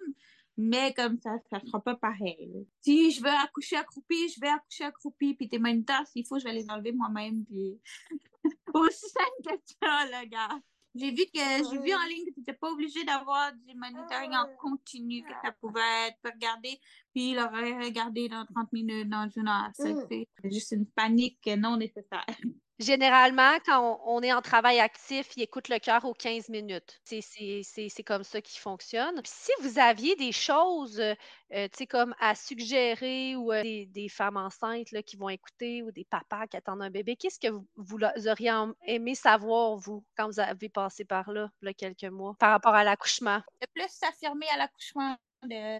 mais 0.56 0.92
comme 0.94 1.18
ça, 1.20 1.36
ça 1.50 1.60
sera 1.60 1.80
pas 1.80 1.94
pareil. 1.96 2.66
Si 2.80 3.10
je 3.12 3.20
veux 3.22 3.28
accoucher 3.28 3.76
accroupie, 3.76 4.28
je 4.28 4.40
vais 4.40 4.48
accoucher 4.48 4.84
accroupie, 4.84 5.34
puis 5.34 5.48
tes 5.48 5.58
moniteurs, 5.58 6.06
s'il 6.06 6.26
faut, 6.26 6.38
je 6.38 6.44
vais 6.44 6.52
les 6.52 6.68
enlever 6.70 6.92
moi-même, 6.92 7.44
puis... 7.44 7.78
Aussi 8.74 9.08
simple 9.10 9.42
que 9.58 9.62
ça, 9.82 10.06
là, 10.06 10.24
gars. 10.26 10.58
J'ai 10.94 11.10
vu 11.10 11.24
que 11.32 11.38
j'ai 11.38 11.78
vu 11.78 11.94
en 11.94 12.06
ligne 12.08 12.24
que 12.26 12.34
tu 12.34 12.40
n'étais 12.40 12.52
pas 12.52 12.70
obligé 12.70 13.04
d'avoir 13.04 13.52
du 13.52 13.74
monitoring 13.76 14.32
en 14.34 14.46
continu, 14.58 15.22
que 15.22 15.32
ça 15.42 15.52
pouvait 15.52 16.08
être 16.08 16.18
regardé, 16.24 16.80
puis 17.14 17.30
il 17.30 17.38
aurait 17.38 17.78
regardé 17.78 18.28
dans 18.28 18.44
30 18.44 18.72
minutes, 18.72 19.08
dans 19.08 19.28
une 19.28 19.48
heure. 19.48 19.70
Ça, 19.74 19.88
C'est 20.08 20.26
juste 20.44 20.72
une 20.72 20.86
panique 20.86 21.48
non 21.58 21.76
nécessaire. 21.76 22.26
Généralement, 22.80 23.58
quand 23.66 24.00
on, 24.06 24.22
est 24.22 24.32
en 24.32 24.40
travail 24.40 24.80
actif, 24.80 25.36
il 25.36 25.42
écoute 25.42 25.68
le 25.68 25.78
cœur 25.78 26.02
aux 26.06 26.14
15 26.14 26.48
minutes. 26.48 26.98
C'est 27.04 28.02
comme 28.06 28.24
ça 28.24 28.40
qu'il 28.40 28.58
fonctionne. 28.58 29.20
si 29.22 29.52
vous 29.60 29.78
aviez 29.78 30.16
des 30.16 30.32
choses, 30.32 30.98
euh, 30.98 31.14
tu 31.50 31.68
sais, 31.76 31.86
comme 31.86 32.14
à 32.18 32.34
suggérer 32.34 33.36
ou 33.36 33.52
euh, 33.52 33.62
des, 33.62 34.08
femmes 34.08 34.38
enceintes 34.38 34.92
là, 34.92 35.02
qui 35.02 35.18
vont 35.18 35.28
écouter 35.28 35.82
ou 35.82 35.92
des 35.92 36.06
papas 36.06 36.46
qui 36.46 36.56
attendent 36.56 36.80
un 36.80 36.88
bébé, 36.88 37.16
qu'est-ce 37.16 37.38
que 37.38 37.52
vous, 37.76 37.98
auriez 38.26 38.54
aimé 38.86 39.14
savoir, 39.14 39.76
vous, 39.76 40.02
quand 40.16 40.28
vous 40.28 40.40
avez 40.40 40.70
passé 40.70 41.04
par 41.04 41.30
là, 41.30 41.50
là 41.60 41.74
quelques 41.74 42.04
mois, 42.04 42.34
par 42.38 42.50
rapport 42.50 42.74
à 42.74 42.82
l'accouchement? 42.82 43.42
De 43.60 43.66
plus 43.74 43.90
s'affirmer 43.90 44.46
à 44.54 44.56
l'accouchement, 44.56 45.16
de 45.42 45.78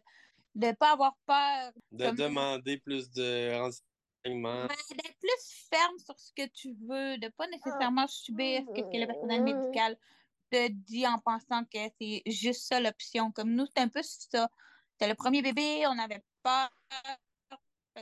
ne 0.54 0.72
pas 0.72 0.92
avoir 0.92 1.16
peur. 1.24 1.72
De 1.92 2.10
demander 2.10 2.76
plus 2.76 3.10
de 3.10 3.58
renseignements 3.58 3.89
d'être 4.94 5.18
plus 5.18 5.66
ferme 5.70 5.98
sur 5.98 6.18
ce 6.18 6.32
que 6.32 6.46
tu 6.48 6.74
veux, 6.86 7.18
de 7.18 7.28
pas 7.28 7.46
nécessairement 7.48 8.06
subir 8.06 8.62
ce 8.68 8.80
que 8.80 8.96
le 9.00 9.06
personnel 9.06 9.42
médical 9.42 9.96
te 10.50 10.68
dit 10.68 11.06
en 11.06 11.18
pensant 11.18 11.64
que 11.64 11.78
c'est 12.00 12.22
juste 12.26 12.66
ça 12.66 12.80
l'option. 12.80 13.30
Comme 13.32 13.54
nous, 13.54 13.66
c'est 13.66 13.82
un 13.82 13.88
peu 13.88 14.02
ça. 14.02 14.48
C'était 14.92 15.08
le 15.08 15.14
premier 15.14 15.42
bébé, 15.42 15.86
on 15.86 15.94
n'avait 15.94 16.22
pas 16.42 16.70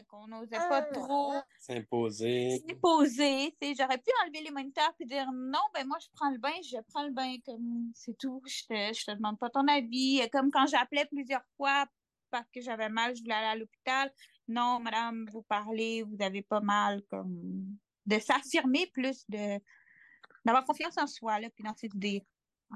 qu'on 0.09 0.29
n'osait 0.29 0.57
pas 0.57 0.83
trop 0.83 1.35
s'imposer. 1.59 2.63
S'imposer. 2.69 3.57
J'aurais 3.61 3.99
pu 3.99 4.11
enlever 4.23 4.43
les 4.43 4.51
moniteurs 4.51 4.93
et 5.01 5.05
dire 5.05 5.31
non, 5.33 5.61
ben 5.75 5.87
moi 5.87 5.99
je 6.01 6.07
prends 6.13 6.31
le 6.31 6.39
bain, 6.39 6.53
je 6.63 6.77
prends 6.89 7.05
le 7.05 7.11
bain 7.11 7.35
comme 7.45 7.91
c'est 7.95 8.17
tout. 8.17 8.43
Je 8.47 8.63
te, 8.65 8.99
je 8.99 9.05
te 9.05 9.11
demande 9.13 9.39
pas 9.39 9.51
ton 9.51 9.67
avis. 9.67 10.21
Comme 10.33 10.51
quand 10.51 10.67
j'appelais 10.67 11.07
plusieurs 11.07 11.45
fois 11.57 11.87
parce 12.31 12.49
que 12.51 12.61
j'avais 12.61 12.89
mal, 12.89 13.17
je 13.17 13.23
voulais 13.23 13.35
aller 13.35 13.47
à 13.47 13.57
l'hôpital 13.57 14.13
non, 14.49 14.81
madame, 14.81 15.27
vous 15.31 15.43
parlez, 15.43 16.03
vous 16.03 16.17
avez 16.21 16.43
pas 16.43 16.61
mal, 16.61 17.03
comme 17.11 17.77
de 18.07 18.19
s'affirmer 18.19 18.87
plus, 18.87 19.25
de 19.29 19.61
d'avoir 20.45 20.65
confiance 20.65 20.97
en 20.97 21.07
soi, 21.07 21.41
là, 21.41 21.51
puis 21.51 21.63
dans 21.63 21.75
ses 21.75 21.89
idées. 21.89 22.25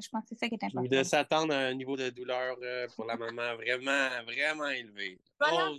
Je 0.00 0.08
pense 0.08 0.22
que 0.22 0.28
c'est 0.30 0.38
ça 0.38 0.48
qui 0.48 0.54
est 0.54 0.64
important. 0.64 0.88
De 0.88 1.02
s'attendre 1.02 1.54
à 1.54 1.58
un 1.58 1.74
niveau 1.74 1.96
de 1.96 2.10
douleur 2.10 2.56
euh, 2.62 2.86
pour 2.96 3.04
la 3.04 3.16
maman 3.16 3.54
vraiment, 3.56 4.08
vraiment 4.24 4.68
élevé. 4.68 5.20
Oh, 5.40 5.76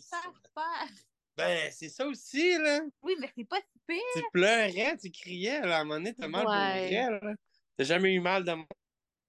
ben, 1.35 1.71
c'est 1.71 1.89
ça 1.89 2.05
aussi, 2.05 2.57
là. 2.57 2.81
Oui, 3.01 3.15
mais 3.19 3.31
c'est 3.35 3.43
pas 3.43 3.57
si 3.57 3.79
pire. 3.87 4.01
Tu 4.15 4.23
pleurais, 4.31 4.97
tu 4.97 5.09
criais, 5.09 5.61
là, 5.61 5.77
à 5.77 5.81
un 5.81 5.83
moment 5.83 5.95
donné, 5.95 6.13
t'as 6.13 6.27
mal 6.27 6.45
ouais. 6.45 7.09
pour 7.09 7.19
vrai, 7.19 7.35
T'as 7.75 7.83
jamais 7.83 8.13
eu 8.13 8.19
mal 8.19 8.43
de 8.43 8.53
mon 8.53 8.65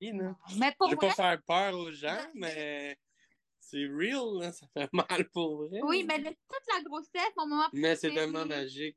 là. 0.00 0.36
Mais 0.58 0.74
pour 0.78 0.90
Je 0.90 0.96
vais 0.96 0.98
pas 0.98 1.14
faire 1.14 1.42
peur 1.46 1.74
aux 1.74 1.90
gens, 1.90 2.20
mais 2.34 2.98
c'est 3.64 3.86
real, 3.86 4.52
ça 4.52 4.66
fait 4.74 4.88
mal 4.92 5.28
pour 5.30 5.66
vrai. 5.66 5.80
Oui, 5.82 6.04
mais 6.04 6.22
toute 6.22 6.74
la 6.74 6.82
grossesse, 6.82 7.32
mon 7.36 7.46
moment 7.46 7.68
préféré. 7.68 7.82
Mais 7.82 7.96
c'est 7.96 8.12
tellement 8.12 8.46
magique. 8.46 8.96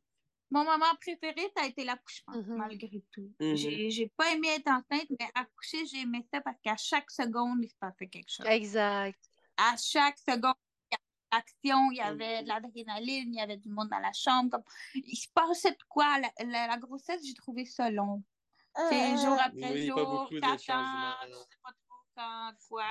Mon 0.50 0.64
moment 0.64 0.96
préféré, 1.02 1.52
ça 1.56 1.64
a 1.64 1.68
été 1.68 1.84
l'accouchement, 1.84 2.36
mm-hmm. 2.36 2.56
malgré 2.56 3.04
tout. 3.12 3.34
Mm-hmm. 3.40 3.90
J'ai 3.90 4.08
pas 4.16 4.34
aimé 4.34 4.48
être 4.56 4.68
enceinte, 4.68 5.08
mais 5.20 5.28
accoucher, 5.36 5.86
j'ai 5.86 6.02
aimé 6.02 6.26
ça 6.32 6.40
parce 6.42 6.58
qu'à 6.62 6.78
chaque 6.78 7.12
seconde, 7.12 7.60
il 7.62 7.70
se 7.70 7.76
passait 7.78 8.08
quelque 8.08 8.30
chose. 8.30 8.46
Exact. 8.46 9.20
À 9.58 9.76
chaque 9.78 10.18
seconde, 10.20 10.56
il 10.90 10.94
y 10.94 10.96
avait 10.96 11.34
l'action, 11.34 11.92
il 11.92 11.98
y 11.98 12.02
avait 12.02 12.44
de 12.44 12.48
l'adrénaline, 12.48 13.34
il 13.34 13.38
y 13.38 13.42
avait 13.42 13.58
du 13.58 13.70
monde 13.70 13.90
dans 13.90 14.00
la 14.00 14.14
chambre. 14.14 14.52
Comme... 14.52 14.64
Il 14.96 15.18
se 15.18 15.28
passait 15.34 15.72
de 15.72 15.84
quoi? 15.90 16.18
La, 16.20 16.68
la, 16.68 16.78
grossesse, 16.78 17.26
j'ai 17.26 17.34
trouvé 17.34 17.66
ça 17.66 17.90
long. 17.90 18.24
C'est 18.90 19.18
jour 19.18 19.38
après 19.44 19.88
jour, 19.88 20.30
quatre 20.40 20.70
ans, 22.18 22.52
quoi, 22.70 22.84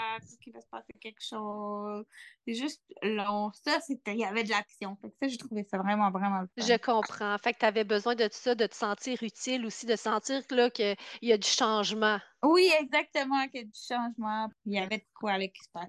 qu'il 0.42 0.52
va 0.52 0.60
se 0.60 0.66
passer 0.68 0.92
quelque 1.00 1.22
chose. 1.22 2.04
C'est 2.46 2.54
juste 2.54 2.82
long. 3.02 3.50
Ça, 3.52 3.80
c'était, 3.80 4.12
il 4.12 4.20
y 4.20 4.24
avait 4.24 4.44
de 4.44 4.50
l'action. 4.50 4.96
Fait 5.02 5.08
que 5.08 5.14
ça, 5.20 5.28
j'ai 5.28 5.38
trouvé 5.38 5.64
ça 5.64 5.78
vraiment, 5.78 6.10
vraiment 6.10 6.44
Je 6.56 6.76
comprends. 6.76 7.36
Fait 7.38 7.52
que 7.52 7.58
tu 7.58 7.66
avais 7.66 7.84
besoin 7.84 8.14
de 8.14 8.28
ça, 8.30 8.54
de 8.54 8.66
te 8.66 8.74
sentir 8.74 9.22
utile 9.22 9.66
aussi, 9.66 9.86
de 9.86 9.96
sentir 9.96 10.42
là, 10.50 10.70
qu'il 10.70 10.96
y 11.22 11.32
a 11.32 11.38
du 11.38 11.48
changement. 11.48 12.18
Oui, 12.42 12.70
exactement, 12.80 13.48
qu'il 13.48 13.62
y 13.62 13.64
a 13.64 13.66
du 13.66 13.70
changement. 13.74 14.48
Il 14.66 14.74
y 14.74 14.78
avait 14.78 14.98
de 14.98 15.04
quoi 15.14 15.32
avec 15.32 15.52
qui 15.52 15.64
se 15.64 15.70
passe. 15.70 15.88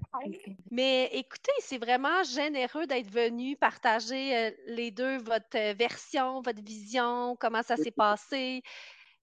Mais 0.72 1.10
écoutez, 1.12 1.52
c'est 1.60 1.78
vraiment 1.78 2.24
généreux 2.24 2.88
d'être 2.88 3.12
venu 3.12 3.56
partager 3.58 4.36
euh, 4.36 4.52
les 4.68 4.92
deux, 4.92 5.18
votre 5.18 5.56
euh, 5.56 5.74
version, 5.74 6.42
votre 6.42 6.64
vision, 6.64 7.36
comment 7.40 7.64
ça 7.64 7.78
s'est 7.78 7.92
passé. 7.92 8.64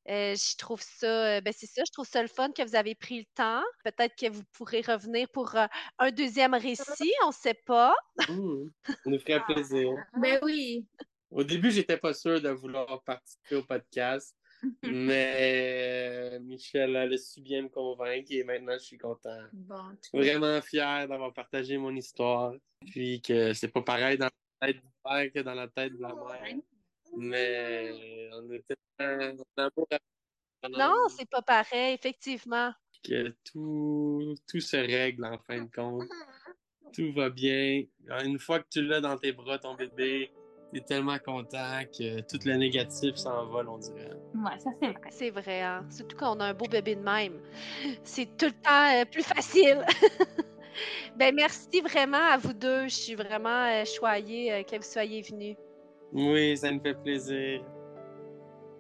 Euh, 0.09 0.35
je 0.35 0.57
trouve 0.59 0.83
ça, 0.83 1.41
ben 1.41 1.53
c'est 1.57 1.67
ça, 1.67 1.83
je 1.87 1.91
trouve 1.91 2.07
ça 2.07 2.21
le 2.21 2.29
fun 2.29 2.51
que 2.53 2.63
vous 2.63 2.77
avez 2.77 2.95
pris 2.95 3.21
le 3.21 3.25
temps. 3.35 3.63
Peut-être 3.85 4.15
que 4.17 4.31
vous 4.31 4.43
pourrez 4.53 4.83
revenir 4.83 5.27
pour 5.31 5.57
euh, 5.57 5.67
un 5.99 6.11
deuxième 6.11 6.55
récit, 6.55 7.13
on 7.25 7.29
ne 7.29 7.33
sait 7.33 7.59
pas. 7.67 7.95
Mmh, 8.29 8.69
ça 8.87 8.95
nous 9.07 9.19
ferait 9.19 9.43
plaisir. 9.49 9.95
Ben 10.21 10.39
oui. 10.43 10.87
Au 11.31 11.43
début, 11.43 11.71
j'étais 11.71 11.97
pas 11.97 12.13
sûr 12.13 12.41
de 12.41 12.51
vouloir 12.51 13.03
participer 13.03 13.57
au 13.57 13.63
podcast, 13.63 14.37
mais 14.83 16.39
Michel 16.41 16.97
a 16.97 17.17
su 17.17 17.41
bien 17.41 17.63
me 17.63 17.69
convaincre 17.69 18.31
et 18.31 18.45
maintenant 18.45 18.75
je 18.75 18.85
suis 18.85 18.99
content. 18.99 19.41
Vraiment 20.13 20.61
fier 20.61 21.09
d'avoir 21.09 21.33
partagé 21.33 21.79
mon 21.79 21.95
histoire. 21.97 22.53
Puis 22.87 23.23
que 23.23 23.55
c'est 23.55 23.69
pas 23.69 23.83
pareil 23.83 24.19
dans 24.19 24.29
la 24.61 24.67
tête 24.69 24.77
du 24.77 24.91
père 25.03 25.33
que 25.33 25.41
dans 25.41 25.55
la 25.55 25.69
tête 25.69 25.97
de 25.97 26.03
la 26.03 26.15
mère. 26.15 26.57
Mais 27.17 27.91
on 28.33 28.51
était 28.53 28.77
un 28.99 29.37
amour. 29.57 29.89
Non, 30.71 31.09
c'est 31.09 31.29
pas 31.29 31.43
pareil, 31.43 31.95
effectivement. 31.95 32.73
Que 33.03 33.35
tout, 33.45 34.35
tout 34.49 34.61
se 34.61 34.77
règle 34.77 35.25
en 35.25 35.39
fin 35.39 35.63
de 35.63 35.71
compte. 35.71 36.09
Tout 36.95 37.13
va 37.13 37.29
bien. 37.29 37.83
Une 38.25 38.39
fois 38.39 38.61
que 38.61 38.69
tu 38.71 38.83
l'as 38.83 39.01
dans 39.01 39.19
tes 39.19 39.33
bras, 39.33 39.59
ton 39.59 39.75
bébé, 39.75 40.31
t'es 40.73 40.81
tellement 40.81 41.19
content 41.19 41.83
que 41.97 42.21
tout 42.23 42.39
le 42.45 42.55
négatif 42.55 43.17
s'envole, 43.17 43.69
on 43.69 43.79
dirait. 43.79 44.11
Ouais, 44.35 44.59
ça 44.59 44.71
c'est 44.81 44.93
vrai. 44.93 45.11
C'est 45.11 45.31
vrai, 45.31 45.63
hein? 45.63 45.87
Surtout 45.91 46.17
quand 46.17 46.37
on 46.37 46.41
a 46.41 46.47
un 46.47 46.55
beau 46.55 46.67
bébé 46.67 46.97
de 46.97 47.03
même. 47.03 47.41
C'est 48.03 48.37
tout 48.37 48.47
le 48.47 48.53
temps 48.53 49.01
euh, 49.01 49.05
plus 49.05 49.23
facile. 49.23 49.85
ben 51.17 51.35
merci 51.35 51.81
vraiment 51.81 52.19
à 52.19 52.39
vous 52.39 52.53
deux. 52.53 52.85
Je 52.85 52.95
suis 52.95 53.15
vraiment 53.15 53.67
euh, 53.67 53.85
choyée 53.85 54.53
euh, 54.53 54.63
que 54.63 54.77
vous 54.77 54.83
soyez 54.83 55.23
venus. 55.23 55.57
Oui, 56.15 56.57
ça 56.57 56.71
me 56.71 56.79
fait 56.79 56.95
plaisir. 56.95 57.61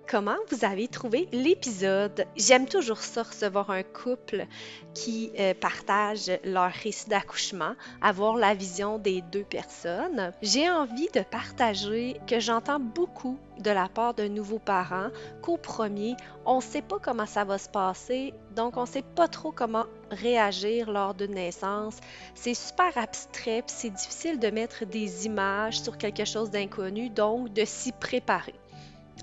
Comment 0.06 0.36
vous 0.50 0.64
avez 0.64 0.86
trouvé 0.86 1.28
l'épisode? 1.32 2.26
J'aime 2.36 2.66
toujours 2.66 2.98
ça, 2.98 3.22
recevoir 3.22 3.70
un 3.70 3.82
couple 3.82 4.46
qui 4.92 5.32
euh, 5.38 5.54
partage 5.54 6.30
leur 6.44 6.70
récit 6.70 7.08
d'accouchement, 7.08 7.74
avoir 8.02 8.36
la 8.36 8.54
vision 8.54 8.98
des 8.98 9.22
deux 9.32 9.44
personnes. 9.44 10.32
J'ai 10.42 10.68
envie 10.68 11.08
de 11.14 11.22
partager 11.22 12.20
que 12.26 12.38
j'entends 12.38 12.80
beaucoup 12.80 13.38
de 13.58 13.70
la 13.70 13.88
part 13.88 14.12
de 14.12 14.28
nouveaux 14.28 14.58
parents 14.58 15.08
qu'au 15.42 15.56
premier, 15.56 16.14
on 16.44 16.56
ne 16.56 16.62
sait 16.62 16.82
pas 16.82 16.98
comment 17.02 17.26
ça 17.26 17.44
va 17.44 17.56
se 17.56 17.70
passer, 17.70 18.34
donc 18.54 18.76
on 18.76 18.82
ne 18.82 18.86
sait 18.86 19.04
pas 19.16 19.26
trop 19.26 19.52
comment 19.52 19.86
réagir 20.14 20.90
lors 20.90 21.14
d'une 21.14 21.34
naissance. 21.34 21.96
C'est 22.34 22.54
super 22.54 22.96
abstrait, 22.96 23.62
c'est 23.66 23.90
difficile 23.90 24.38
de 24.38 24.48
mettre 24.48 24.84
des 24.86 25.26
images 25.26 25.80
sur 25.80 25.98
quelque 25.98 26.24
chose 26.24 26.50
d'inconnu, 26.50 27.10
donc 27.10 27.52
de 27.52 27.64
s'y 27.64 27.92
préparer. 27.92 28.54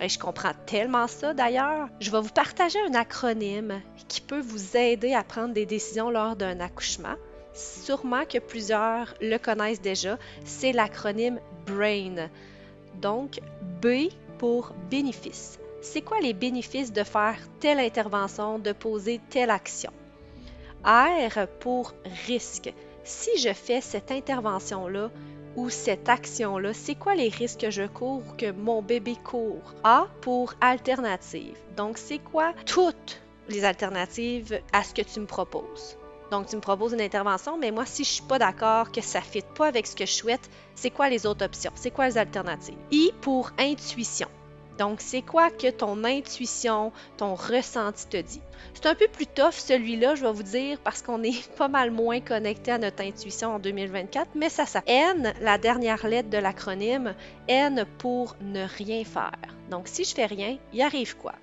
Et 0.01 0.07
je 0.07 0.19
comprends 0.19 0.53
tellement 0.65 1.07
ça 1.07 1.33
d'ailleurs. 1.33 1.89
Je 1.99 2.11
vais 2.11 2.21
vous 2.21 2.29
partager 2.29 2.79
un 2.87 2.93
acronyme 2.93 3.81
qui 4.07 4.21
peut 4.21 4.39
vous 4.39 4.77
aider 4.77 5.13
à 5.13 5.23
prendre 5.23 5.53
des 5.53 5.65
décisions 5.65 6.09
lors 6.09 6.35
d'un 6.35 6.59
accouchement. 6.59 7.15
Sûrement 7.53 8.23
que 8.25 8.37
plusieurs 8.37 9.13
le 9.19 9.37
connaissent 9.37 9.81
déjà. 9.81 10.17
C'est 10.45 10.71
l'acronyme 10.71 11.39
BRAIN. 11.65 12.29
Donc, 13.01 13.39
B 13.81 14.09
pour 14.37 14.73
bénéfice. 14.89 15.59
C'est 15.81 16.01
quoi 16.01 16.19
les 16.21 16.33
bénéfices 16.33 16.93
de 16.93 17.03
faire 17.03 17.37
telle 17.59 17.79
intervention, 17.79 18.59
de 18.59 18.71
poser 18.71 19.19
telle 19.29 19.49
action? 19.49 19.91
R 20.85 21.47
pour 21.59 21.93
risque. 22.27 22.73
Si 23.03 23.37
je 23.39 23.53
fais 23.53 23.81
cette 23.81 24.11
intervention-là, 24.11 25.09
ou 25.55 25.69
cette 25.69 26.07
action-là, 26.07 26.73
c'est 26.73 26.95
quoi 26.95 27.15
les 27.15 27.29
risques 27.29 27.61
que 27.61 27.71
je 27.71 27.83
cours 27.83 28.23
ou 28.27 28.33
que 28.37 28.51
mon 28.51 28.81
bébé 28.81 29.17
court? 29.23 29.73
A 29.83 30.07
pour 30.21 30.53
alternative. 30.61 31.57
Donc, 31.75 31.97
c'est 31.97 32.19
quoi 32.19 32.53
toutes 32.65 33.21
les 33.49 33.65
alternatives 33.65 34.61
à 34.71 34.83
ce 34.83 34.93
que 34.93 35.01
tu 35.01 35.19
me 35.19 35.25
proposes? 35.25 35.97
Donc, 36.31 36.47
tu 36.47 36.55
me 36.55 36.61
proposes 36.61 36.93
une 36.93 37.01
intervention, 37.01 37.57
mais 37.57 37.71
moi, 37.71 37.85
si 37.85 38.05
je 38.05 38.09
suis 38.09 38.23
pas 38.23 38.39
d'accord, 38.39 38.91
que 38.93 39.01
ça 39.01 39.19
ne 39.19 39.25
fit 39.25 39.43
pas 39.55 39.67
avec 39.67 39.85
ce 39.85 39.95
que 39.95 40.05
je 40.05 40.13
souhaite, 40.13 40.49
c'est 40.75 40.91
quoi 40.91 41.09
les 41.09 41.25
autres 41.25 41.45
options? 41.45 41.73
C'est 41.75 41.91
quoi 41.91 42.07
les 42.07 42.17
alternatives? 42.17 42.77
I 42.91 43.11
pour 43.19 43.51
intuition. 43.59 44.29
Donc, 44.81 44.99
c'est 44.99 45.21
quoi 45.21 45.51
que 45.51 45.69
ton 45.69 46.03
intuition, 46.03 46.91
ton 47.15 47.35
ressenti 47.35 48.07
te 48.07 48.17
dit? 48.17 48.41
C'est 48.73 48.87
un 48.87 48.95
peu 48.95 49.07
plus 49.07 49.27
tough 49.27 49.53
celui-là, 49.53 50.15
je 50.15 50.25
vais 50.25 50.31
vous 50.31 50.41
dire, 50.41 50.79
parce 50.79 51.03
qu'on 51.03 51.21
est 51.21 51.47
pas 51.55 51.67
mal 51.67 51.91
moins 51.91 52.19
connecté 52.19 52.71
à 52.71 52.79
notre 52.79 53.03
intuition 53.03 53.53
en 53.53 53.59
2024, 53.59 54.29
mais 54.33 54.49
ça 54.49 54.65
ça. 54.65 54.81
N, 54.87 55.35
la 55.39 55.59
dernière 55.59 56.07
lettre 56.07 56.31
de 56.31 56.39
l'acronyme, 56.39 57.13
N 57.47 57.85
pour 57.99 58.35
ne 58.41 58.65
rien 58.65 59.03
faire. 59.03 59.55
Donc, 59.69 59.87
si 59.87 60.03
je 60.03 60.15
fais 60.15 60.25
rien, 60.25 60.57
il 60.73 60.81
arrive 60.81 61.15
quoi? 61.15 61.35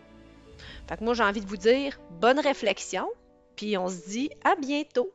Fait 0.89 0.97
que 0.97 1.05
moi, 1.05 1.15
j'ai 1.15 1.23
envie 1.23 1.41
de 1.41 1.47
vous 1.47 1.57
dire 1.57 1.97
bonne 2.21 2.41
réflexion, 2.41 3.09
puis 3.55 3.79
on 3.79 3.87
se 3.87 4.09
dit 4.09 4.31
à 4.43 4.57
bientôt! 4.57 5.13